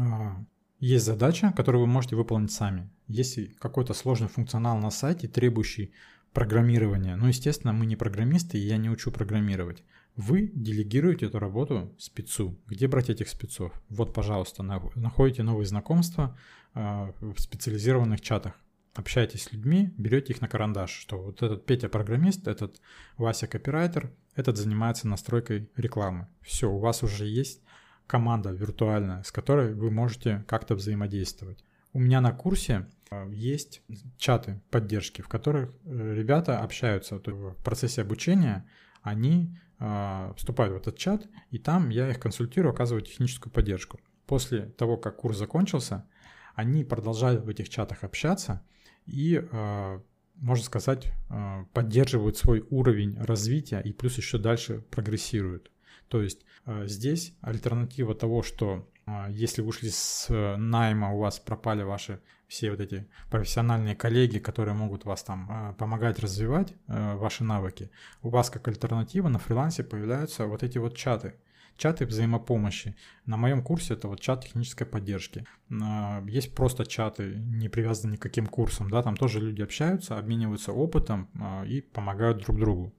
А, 0.00 0.44
есть 0.80 1.04
задача, 1.04 1.52
которую 1.56 1.82
вы 1.82 1.86
можете 1.86 2.16
выполнить 2.16 2.50
сами. 2.50 2.90
Если 3.06 3.54
какой-то 3.60 3.94
сложный 3.94 4.26
функционал 4.26 4.78
на 4.78 4.90
сайте, 4.90 5.28
требующий 5.28 5.92
программирования, 6.32 7.14
ну, 7.14 7.28
естественно, 7.28 7.72
мы 7.72 7.86
не 7.86 7.94
программисты, 7.94 8.58
и 8.58 8.66
я 8.66 8.78
не 8.78 8.90
учу 8.90 9.12
программировать. 9.12 9.84
Вы 10.16 10.52
делегируете 10.54 11.26
эту 11.26 11.40
работу 11.40 11.94
спецу. 11.98 12.56
Где 12.66 12.86
брать 12.86 13.10
этих 13.10 13.28
спецов? 13.28 13.72
Вот, 13.88 14.14
пожалуйста, 14.14 14.62
находите 14.62 15.42
новые 15.42 15.66
знакомства 15.66 16.38
э, 16.74 17.12
в 17.20 17.38
специализированных 17.38 18.20
чатах. 18.20 18.54
Общайтесь 18.94 19.42
с 19.42 19.52
людьми, 19.52 19.92
берете 19.98 20.32
их 20.32 20.40
на 20.40 20.46
карандаш, 20.46 20.90
что 20.90 21.20
вот 21.20 21.42
этот 21.42 21.66
Петя 21.66 21.88
программист, 21.88 22.46
этот 22.46 22.80
Вася 23.16 23.48
копирайтер, 23.48 24.12
этот 24.36 24.56
занимается 24.56 25.08
настройкой 25.08 25.68
рекламы. 25.74 26.28
Все, 26.42 26.70
у 26.70 26.78
вас 26.78 27.02
уже 27.02 27.26
есть 27.26 27.60
команда 28.06 28.50
виртуальная, 28.50 29.24
с 29.24 29.32
которой 29.32 29.74
вы 29.74 29.90
можете 29.90 30.44
как-то 30.46 30.76
взаимодействовать. 30.76 31.64
У 31.92 31.98
меня 31.98 32.20
на 32.20 32.30
курсе 32.30 32.86
э, 33.10 33.28
есть 33.32 33.82
чаты 34.16 34.60
поддержки, 34.70 35.22
в 35.22 35.28
которых 35.28 35.72
э, 35.84 36.14
ребята 36.14 36.60
общаются. 36.60 37.16
В 37.16 37.56
процессе 37.64 38.02
обучения 38.02 38.64
они 39.04 39.54
а, 39.78 40.32
вступают 40.36 40.72
в 40.72 40.76
этот 40.78 40.96
чат, 40.96 41.28
и 41.50 41.58
там 41.58 41.90
я 41.90 42.10
их 42.10 42.18
консультирую, 42.18 42.72
оказываю 42.72 43.04
техническую 43.04 43.52
поддержку. 43.52 44.00
После 44.26 44.62
того, 44.62 44.96
как 44.96 45.18
курс 45.18 45.36
закончился, 45.36 46.08
они 46.54 46.84
продолжают 46.84 47.44
в 47.44 47.48
этих 47.48 47.68
чатах 47.68 48.02
общаться 48.02 48.66
и, 49.04 49.46
а, 49.52 50.02
можно 50.36 50.64
сказать, 50.64 51.12
а, 51.28 51.66
поддерживают 51.74 52.38
свой 52.38 52.66
уровень 52.70 53.16
развития 53.18 53.80
и 53.80 53.92
плюс 53.92 54.16
еще 54.16 54.38
дальше 54.38 54.82
прогрессируют. 54.90 55.70
То 56.08 56.22
есть 56.22 56.44
здесь 56.84 57.34
альтернатива 57.40 58.14
того, 58.14 58.42
что 58.42 58.88
если 59.30 59.62
вышли 59.62 59.88
с 59.88 60.28
найма, 60.56 61.12
у 61.12 61.18
вас 61.18 61.40
пропали 61.40 61.82
ваши 61.82 62.20
все 62.54 62.70
вот 62.70 62.78
эти 62.78 63.04
профессиональные 63.30 63.96
коллеги, 63.96 64.38
которые 64.38 64.74
могут 64.74 65.04
вас 65.04 65.24
там 65.24 65.48
а, 65.50 65.72
помогать 65.72 66.20
развивать 66.20 66.72
э, 66.86 67.16
ваши 67.16 67.42
навыки, 67.42 67.90
у 68.22 68.28
вас 68.28 68.48
как 68.48 68.68
альтернатива 68.68 69.28
на 69.28 69.40
фрилансе 69.40 69.82
появляются 69.82 70.46
вот 70.46 70.62
эти 70.62 70.78
вот 70.78 70.96
чаты, 70.96 71.34
чаты 71.76 72.06
взаимопомощи. 72.06 72.94
На 73.26 73.36
моем 73.36 73.60
курсе 73.60 73.94
это 73.94 74.06
вот 74.06 74.20
чат 74.20 74.44
технической 74.44 74.86
поддержки. 74.86 75.44
А, 75.82 76.22
есть 76.28 76.54
просто 76.54 76.86
чаты, 76.86 77.34
не 77.34 77.68
привязаны 77.68 78.12
ни 78.12 78.16
к 78.16 78.22
каким 78.22 78.46
курсам, 78.46 78.88
да, 78.88 79.02
там 79.02 79.16
тоже 79.16 79.40
люди 79.40 79.60
общаются, 79.60 80.16
обмениваются 80.16 80.70
опытом 80.70 81.28
и 81.66 81.80
помогают 81.80 82.38
друг 82.38 82.60
другу. 82.60 82.92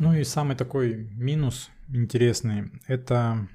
Ну 0.00 0.12
и 0.14 0.24
самый 0.24 0.54
такой 0.54 1.08
минус 1.16 1.70
интересный, 1.88 2.70
это 2.86 3.48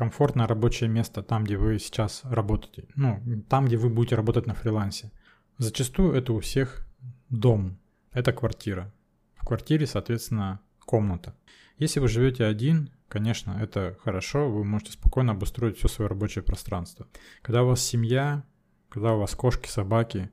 комфортное 0.00 0.46
рабочее 0.46 0.88
место 0.88 1.22
там, 1.22 1.44
где 1.44 1.58
вы 1.58 1.78
сейчас 1.78 2.22
работаете. 2.24 2.88
Ну, 2.96 3.44
там, 3.50 3.66
где 3.66 3.76
вы 3.76 3.90
будете 3.90 4.16
работать 4.16 4.46
на 4.46 4.54
фрилансе. 4.54 5.12
Зачастую 5.58 6.14
это 6.14 6.32
у 6.32 6.40
всех 6.40 6.86
дом. 7.28 7.78
Это 8.10 8.32
квартира. 8.32 8.94
В 9.34 9.44
квартире, 9.44 9.86
соответственно, 9.86 10.60
комната. 10.86 11.36
Если 11.76 12.00
вы 12.00 12.08
живете 12.08 12.46
один, 12.46 12.88
конечно, 13.08 13.58
это 13.60 13.98
хорошо, 14.02 14.50
вы 14.50 14.64
можете 14.64 14.92
спокойно 14.92 15.32
обустроить 15.32 15.76
все 15.76 15.88
свое 15.88 16.08
рабочее 16.08 16.42
пространство. 16.42 17.06
Когда 17.42 17.62
у 17.62 17.66
вас 17.66 17.82
семья, 17.82 18.44
когда 18.88 19.12
у 19.12 19.18
вас 19.18 19.34
кошки, 19.34 19.68
собаки, 19.68 20.30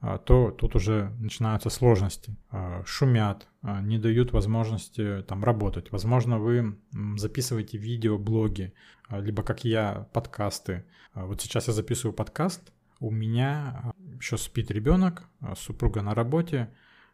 то 0.00 0.52
тут 0.52 0.76
уже 0.76 1.12
начинаются 1.18 1.70
сложности. 1.70 2.36
А, 2.50 2.82
шумят, 2.86 3.48
а, 3.62 3.80
не 3.82 3.98
дают 3.98 4.32
возможности 4.32 5.22
там 5.22 5.42
работать. 5.42 5.90
Возможно, 5.90 6.38
вы 6.38 6.78
записываете 7.16 7.78
видео, 7.78 8.16
блоги, 8.16 8.72
либо 9.10 9.42
как 9.42 9.64
я, 9.64 10.06
подкасты. 10.12 10.84
Вот 11.14 11.40
сейчас 11.40 11.66
я 11.66 11.74
записываю 11.74 12.14
подкаст, 12.14 12.72
у 13.00 13.10
меня 13.10 13.92
еще 14.20 14.36
спит 14.36 14.70
ребенок, 14.70 15.24
супруга 15.56 16.02
на 16.02 16.14
работе, 16.14 16.70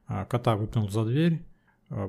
кота 0.07 0.57
выпнул 0.57 0.91
за 0.91 1.05
дверь, 1.05 1.43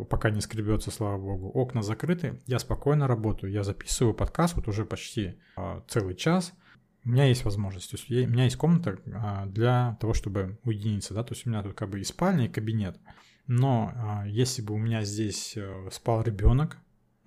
пока 0.09 0.29
не 0.29 0.41
скребется, 0.41 0.91
слава 0.91 1.17
богу, 1.17 1.49
окна 1.49 1.83
закрыты, 1.83 2.41
я 2.47 2.59
спокойно 2.59 3.07
работаю, 3.07 3.53
я 3.53 3.63
записываю 3.63 4.13
подкаст 4.13 4.55
вот 4.55 4.67
уже 4.67 4.83
почти 4.83 5.35
целый 5.87 6.15
час– 6.15 6.53
у 7.05 7.09
меня 7.09 7.25
есть 7.25 7.45
возможность, 7.45 7.91
то 7.91 7.97
есть 7.97 8.09
у 8.09 8.31
меня 8.31 8.45
есть 8.45 8.57
комната 8.57 8.97
а, 9.13 9.45
для 9.45 9.97
того, 10.01 10.13
чтобы 10.13 10.59
уединиться, 10.63 11.13
да, 11.13 11.23
то 11.23 11.33
есть 11.33 11.45
у 11.45 11.49
меня 11.49 11.61
тут 11.61 11.75
как 11.75 11.89
бы 11.89 11.99
и 11.99 12.03
спальня, 12.03 12.45
и 12.45 12.49
кабинет. 12.49 12.99
Но 13.47 13.93
а, 13.95 14.25
если 14.27 14.63
бы 14.63 14.73
у 14.73 14.77
меня 14.77 15.03
здесь 15.03 15.53
э, 15.55 15.89
спал 15.91 16.23
ребенок, 16.23 16.77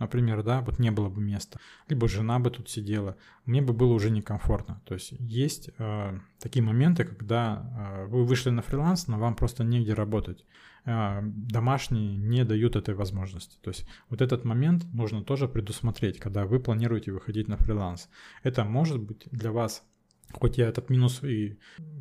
например, 0.01 0.43
да, 0.43 0.62
вот 0.62 0.81
не 0.81 0.91
было 0.91 1.09
бы 1.09 1.20
места, 1.20 1.61
либо 1.89 2.09
жена 2.09 2.41
бы 2.41 2.51
тут 2.51 2.68
сидела, 2.68 3.16
мне 3.45 3.62
бы 3.62 3.72
было 3.72 3.93
уже 3.93 4.11
некомфортно. 4.11 4.83
То 4.85 4.95
есть 4.95 5.12
есть 5.12 5.70
э, 5.79 6.18
такие 6.41 6.64
моменты, 6.64 7.05
когда 7.05 8.03
э, 8.03 8.07
вы 8.07 8.24
вышли 8.24 8.51
на 8.51 8.62
фриланс, 8.62 9.07
но 9.07 9.18
вам 9.18 9.37
просто 9.37 9.62
негде 9.62 9.95
работать. 9.95 10.45
Э, 10.89 11.20
домашние 11.22 12.16
не 12.16 12.45
дают 12.45 12.74
этой 12.74 12.95
возможности. 12.95 13.59
То 13.61 13.68
есть 13.68 13.86
вот 14.09 14.22
этот 14.22 14.45
момент 14.45 14.84
нужно 14.95 15.22
тоже 15.22 15.47
предусмотреть, 15.47 16.18
когда 16.18 16.47
вы 16.47 16.61
планируете 16.61 17.12
выходить 17.12 17.47
на 17.47 17.59
фриланс. 17.59 18.09
Это 18.43 18.64
может 18.64 18.99
быть 18.99 19.28
для 19.30 19.53
вас 19.53 19.84
Хоть 20.30 20.59
я 20.59 20.68
этот 20.68 20.91
минус 20.91 21.24
и 21.24 21.59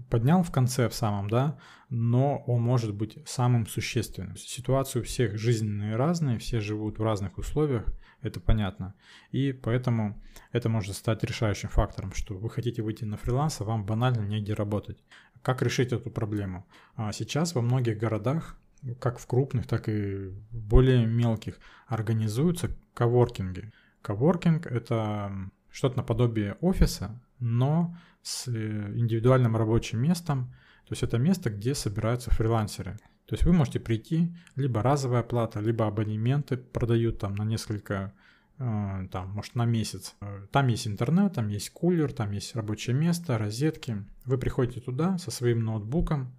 поднял 0.10 0.44
в 0.44 0.52
конце 0.52 0.90
в 0.90 0.94
самом, 0.94 1.30
да, 1.30 1.58
но 1.90 2.40
он 2.46 2.62
может 2.62 2.94
быть 2.94 3.18
самым 3.26 3.66
существенным. 3.68 4.36
Ситуации 4.36 5.00
у 5.00 5.04
всех 5.04 5.38
жизненные 5.38 5.96
разные, 5.96 6.38
все 6.38 6.60
живут 6.60 7.00
в 7.00 7.04
разных 7.04 7.38
условиях, 7.38 7.86
это 8.22 8.42
понятно. 8.42 8.96
И 9.32 9.54
поэтому 9.54 10.22
это 10.52 10.68
может 10.68 10.98
стать 10.98 11.24
решающим 11.24 11.70
фактором, 11.70 12.12
что 12.12 12.38
вы 12.38 12.50
хотите 12.50 12.82
выйти 12.82 13.06
на 13.06 13.16
фриланс, 13.16 13.62
а 13.62 13.64
вам 13.64 13.86
банально 13.86 14.28
негде 14.28 14.54
работать. 14.54 15.02
Как 15.42 15.62
решить 15.62 15.94
эту 15.94 16.12
проблему? 16.12 16.68
А 16.96 17.14
сейчас 17.14 17.56
во 17.56 17.62
многих 17.62 17.98
городах, 17.98 18.60
как 19.00 19.20
в 19.20 19.28
крупных, 19.28 19.68
так 19.68 19.90
и 19.90 20.32
более 20.52 21.06
мелких, 21.06 21.60
организуются 21.88 22.70
коворкинги. 22.94 23.72
Коворкинг– 24.02 24.66
это 24.68 25.32
что-то 25.70 25.98
наподобие 25.98 26.54
офиса, 26.62 27.22
но 27.40 27.96
с 28.22 28.48
э, 28.48 28.52
индивидуальным 28.96 29.56
рабочим 29.56 30.02
местом. 30.02 30.54
То 30.88 30.94
есть 30.94 31.04
это 31.04 31.18
место, 31.18 31.50
где 31.50 31.76
собираются 31.76 32.32
фрилансеры. 32.32 32.98
То 33.26 33.36
есть 33.36 33.44
вы 33.44 33.52
можете 33.52 33.80
прийти, 33.80 34.34
либо 34.56 34.82
разовая 34.82 35.24
плата, 35.24 35.60
либо 35.60 35.86
абонементы 35.86 36.58
продают 36.58 37.20
там 37.20 37.36
на 37.36 37.44
несколько, 37.44 38.14
э, 38.58 39.08
там, 39.12 39.32
может, 39.32 39.56
на 39.56 39.66
месяц. 39.66 40.16
Там 40.52 40.68
есть 40.68 40.88
интернет, 40.88 41.34
там 41.34 41.50
есть 41.50 41.72
кулер, 41.72 42.14
там 42.14 42.32
есть 42.32 42.56
рабочее 42.56 42.96
место, 42.96 43.38
розетки. 43.38 44.06
Вы 44.26 44.38
приходите 44.38 44.80
туда 44.80 45.18
со 45.18 45.32
своим 45.32 45.64
ноутбуком 45.64 46.34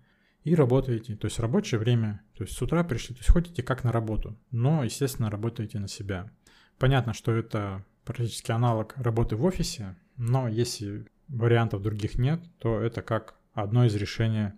и 0.49 0.55
работаете. 0.55 1.17
То 1.17 1.27
есть 1.27 1.39
рабочее 1.39 1.79
время, 1.79 2.23
то 2.35 2.45
есть 2.45 2.57
с 2.57 2.63
утра 2.63 2.83
пришли, 2.85 3.15
то 3.15 3.21
есть 3.21 3.31
ходите 3.31 3.63
как 3.63 3.85
на 3.85 3.93
работу, 3.93 4.37
но, 4.51 4.85
естественно, 4.85 5.31
работаете 5.31 5.79
на 5.79 5.89
себя. 5.89 6.31
Понятно, 6.79 7.13
что 7.13 7.33
это 7.33 7.85
практически 8.05 8.51
аналог 8.51 8.95
работы 8.97 9.37
в 9.37 9.45
офисе, 9.45 9.97
но 10.17 10.49
если 10.49 11.07
вариантов 11.29 11.83
других 11.83 12.19
нет, 12.19 12.43
то 12.59 12.81
это 12.81 13.03
как 13.03 13.35
одно 13.53 13.85
из 13.85 13.95
решений 13.95 14.53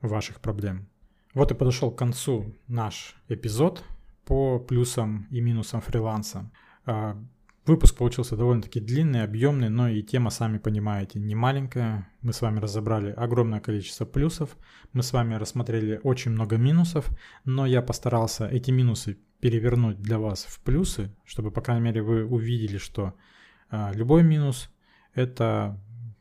ваших 0.00 0.40
проблем. 0.40 0.88
Вот 1.34 1.50
и 1.50 1.54
подошел 1.54 1.90
к 1.90 1.98
концу 1.98 2.54
наш 2.66 3.16
эпизод 3.28 3.84
по 4.24 4.58
плюсам 4.58 5.26
и 5.30 5.40
минусам 5.40 5.80
фриланса. 5.80 6.50
Выпуск 7.68 7.98
получился 7.98 8.34
довольно-таки 8.34 8.80
длинный, 8.80 9.22
объемный, 9.22 9.68
но 9.68 9.90
и 9.90 10.02
тема, 10.02 10.30
сами 10.30 10.56
понимаете, 10.56 11.18
не 11.18 11.34
маленькая. 11.34 12.08
Мы 12.22 12.32
с 12.32 12.40
вами 12.40 12.60
разобрали 12.60 13.10
огромное 13.10 13.60
количество 13.60 14.06
плюсов, 14.06 14.56
мы 14.94 15.02
с 15.02 15.12
вами 15.12 15.34
рассмотрели 15.34 16.00
очень 16.02 16.30
много 16.30 16.56
минусов, 16.56 17.10
но 17.44 17.66
я 17.66 17.82
постарался 17.82 18.48
эти 18.48 18.70
минусы 18.70 19.18
перевернуть 19.40 20.00
для 20.00 20.18
вас 20.18 20.46
в 20.48 20.60
плюсы, 20.60 21.14
чтобы, 21.26 21.50
по 21.50 21.60
крайней 21.60 21.84
мере, 21.84 22.00
вы 22.00 22.24
увидели, 22.24 22.78
что 22.78 23.12
а, 23.68 23.92
любой 23.92 24.22
минус– 24.22 24.70
это 25.14 25.78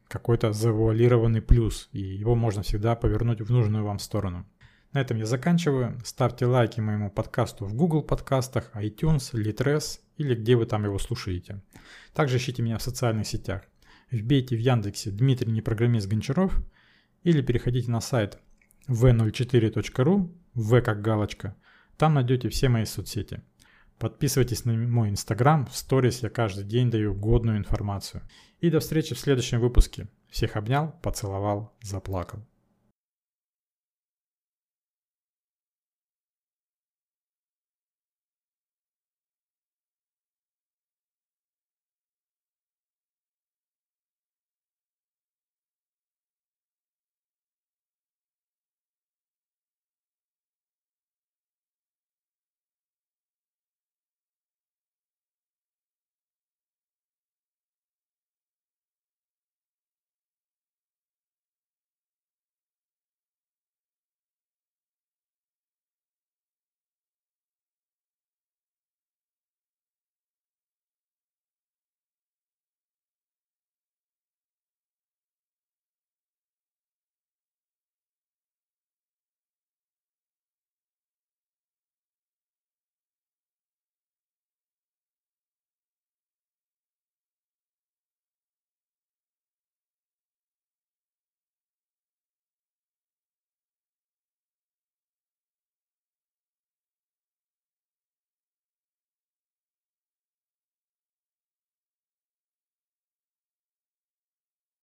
какой-то 0.09 0.51
завуалированный 0.51 1.41
плюс, 1.41 1.87
и 1.93 2.01
его 2.01 2.35
можно 2.35 2.61
всегда 2.61 2.97
повернуть 2.97 3.39
в 3.39 3.49
нужную 3.49 3.85
вам 3.85 3.99
сторону. 3.99 4.45
На 4.91 4.99
этом 4.99 5.15
я 5.15 5.25
заканчиваю. 5.25 5.97
Ставьте 6.03 6.45
лайки 6.45 6.81
моему 6.81 7.09
подкасту 7.09 7.63
в 7.63 7.73
Google 7.73 8.03
подкастах, 8.03 8.69
iTunes, 8.75 9.33
Litres 9.33 10.01
или 10.17 10.35
где 10.35 10.55
вы 10.55 10.65
там 10.65 10.83
его 10.83 10.99
слушаете. 10.99 11.61
Также 12.13 12.37
ищите 12.37 12.61
меня 12.61 12.77
в 12.77 12.83
социальных 12.83 13.27
сетях. 13.27 13.63
Вбейте 14.11 14.55
в 14.55 14.59
Яндексе 14.59 15.11
Дмитрий 15.11 15.51
Непрограммист 15.51 16.07
Гончаров 16.07 16.57
или 17.23 17.41
переходите 17.41 17.91
на 17.91 18.01
сайт 18.01 18.39
v04.ru, 18.87 20.31
v 20.53 20.81
как 20.81 21.01
галочка, 21.01 21.55
там 21.97 22.13
найдете 22.13 22.49
все 22.49 22.69
мои 22.69 22.85
соцсети. 22.85 23.41
Подписывайтесь 23.99 24.65
на 24.65 24.73
мой 24.73 25.09
инстаграм, 25.09 25.65
в 25.65 25.75
сторис 25.75 26.21
я 26.21 26.29
каждый 26.29 26.63
день 26.63 26.91
даю 26.91 27.15
годную 27.15 27.57
информацию. 27.57 28.21
И 28.59 28.69
до 28.69 28.79
встречи 28.79 29.15
в 29.15 29.19
следующем 29.19 29.59
выпуске. 29.59 30.07
Всех 30.29 30.55
обнял, 30.55 30.93
поцеловал, 31.01 31.75
заплакал. 31.81 32.45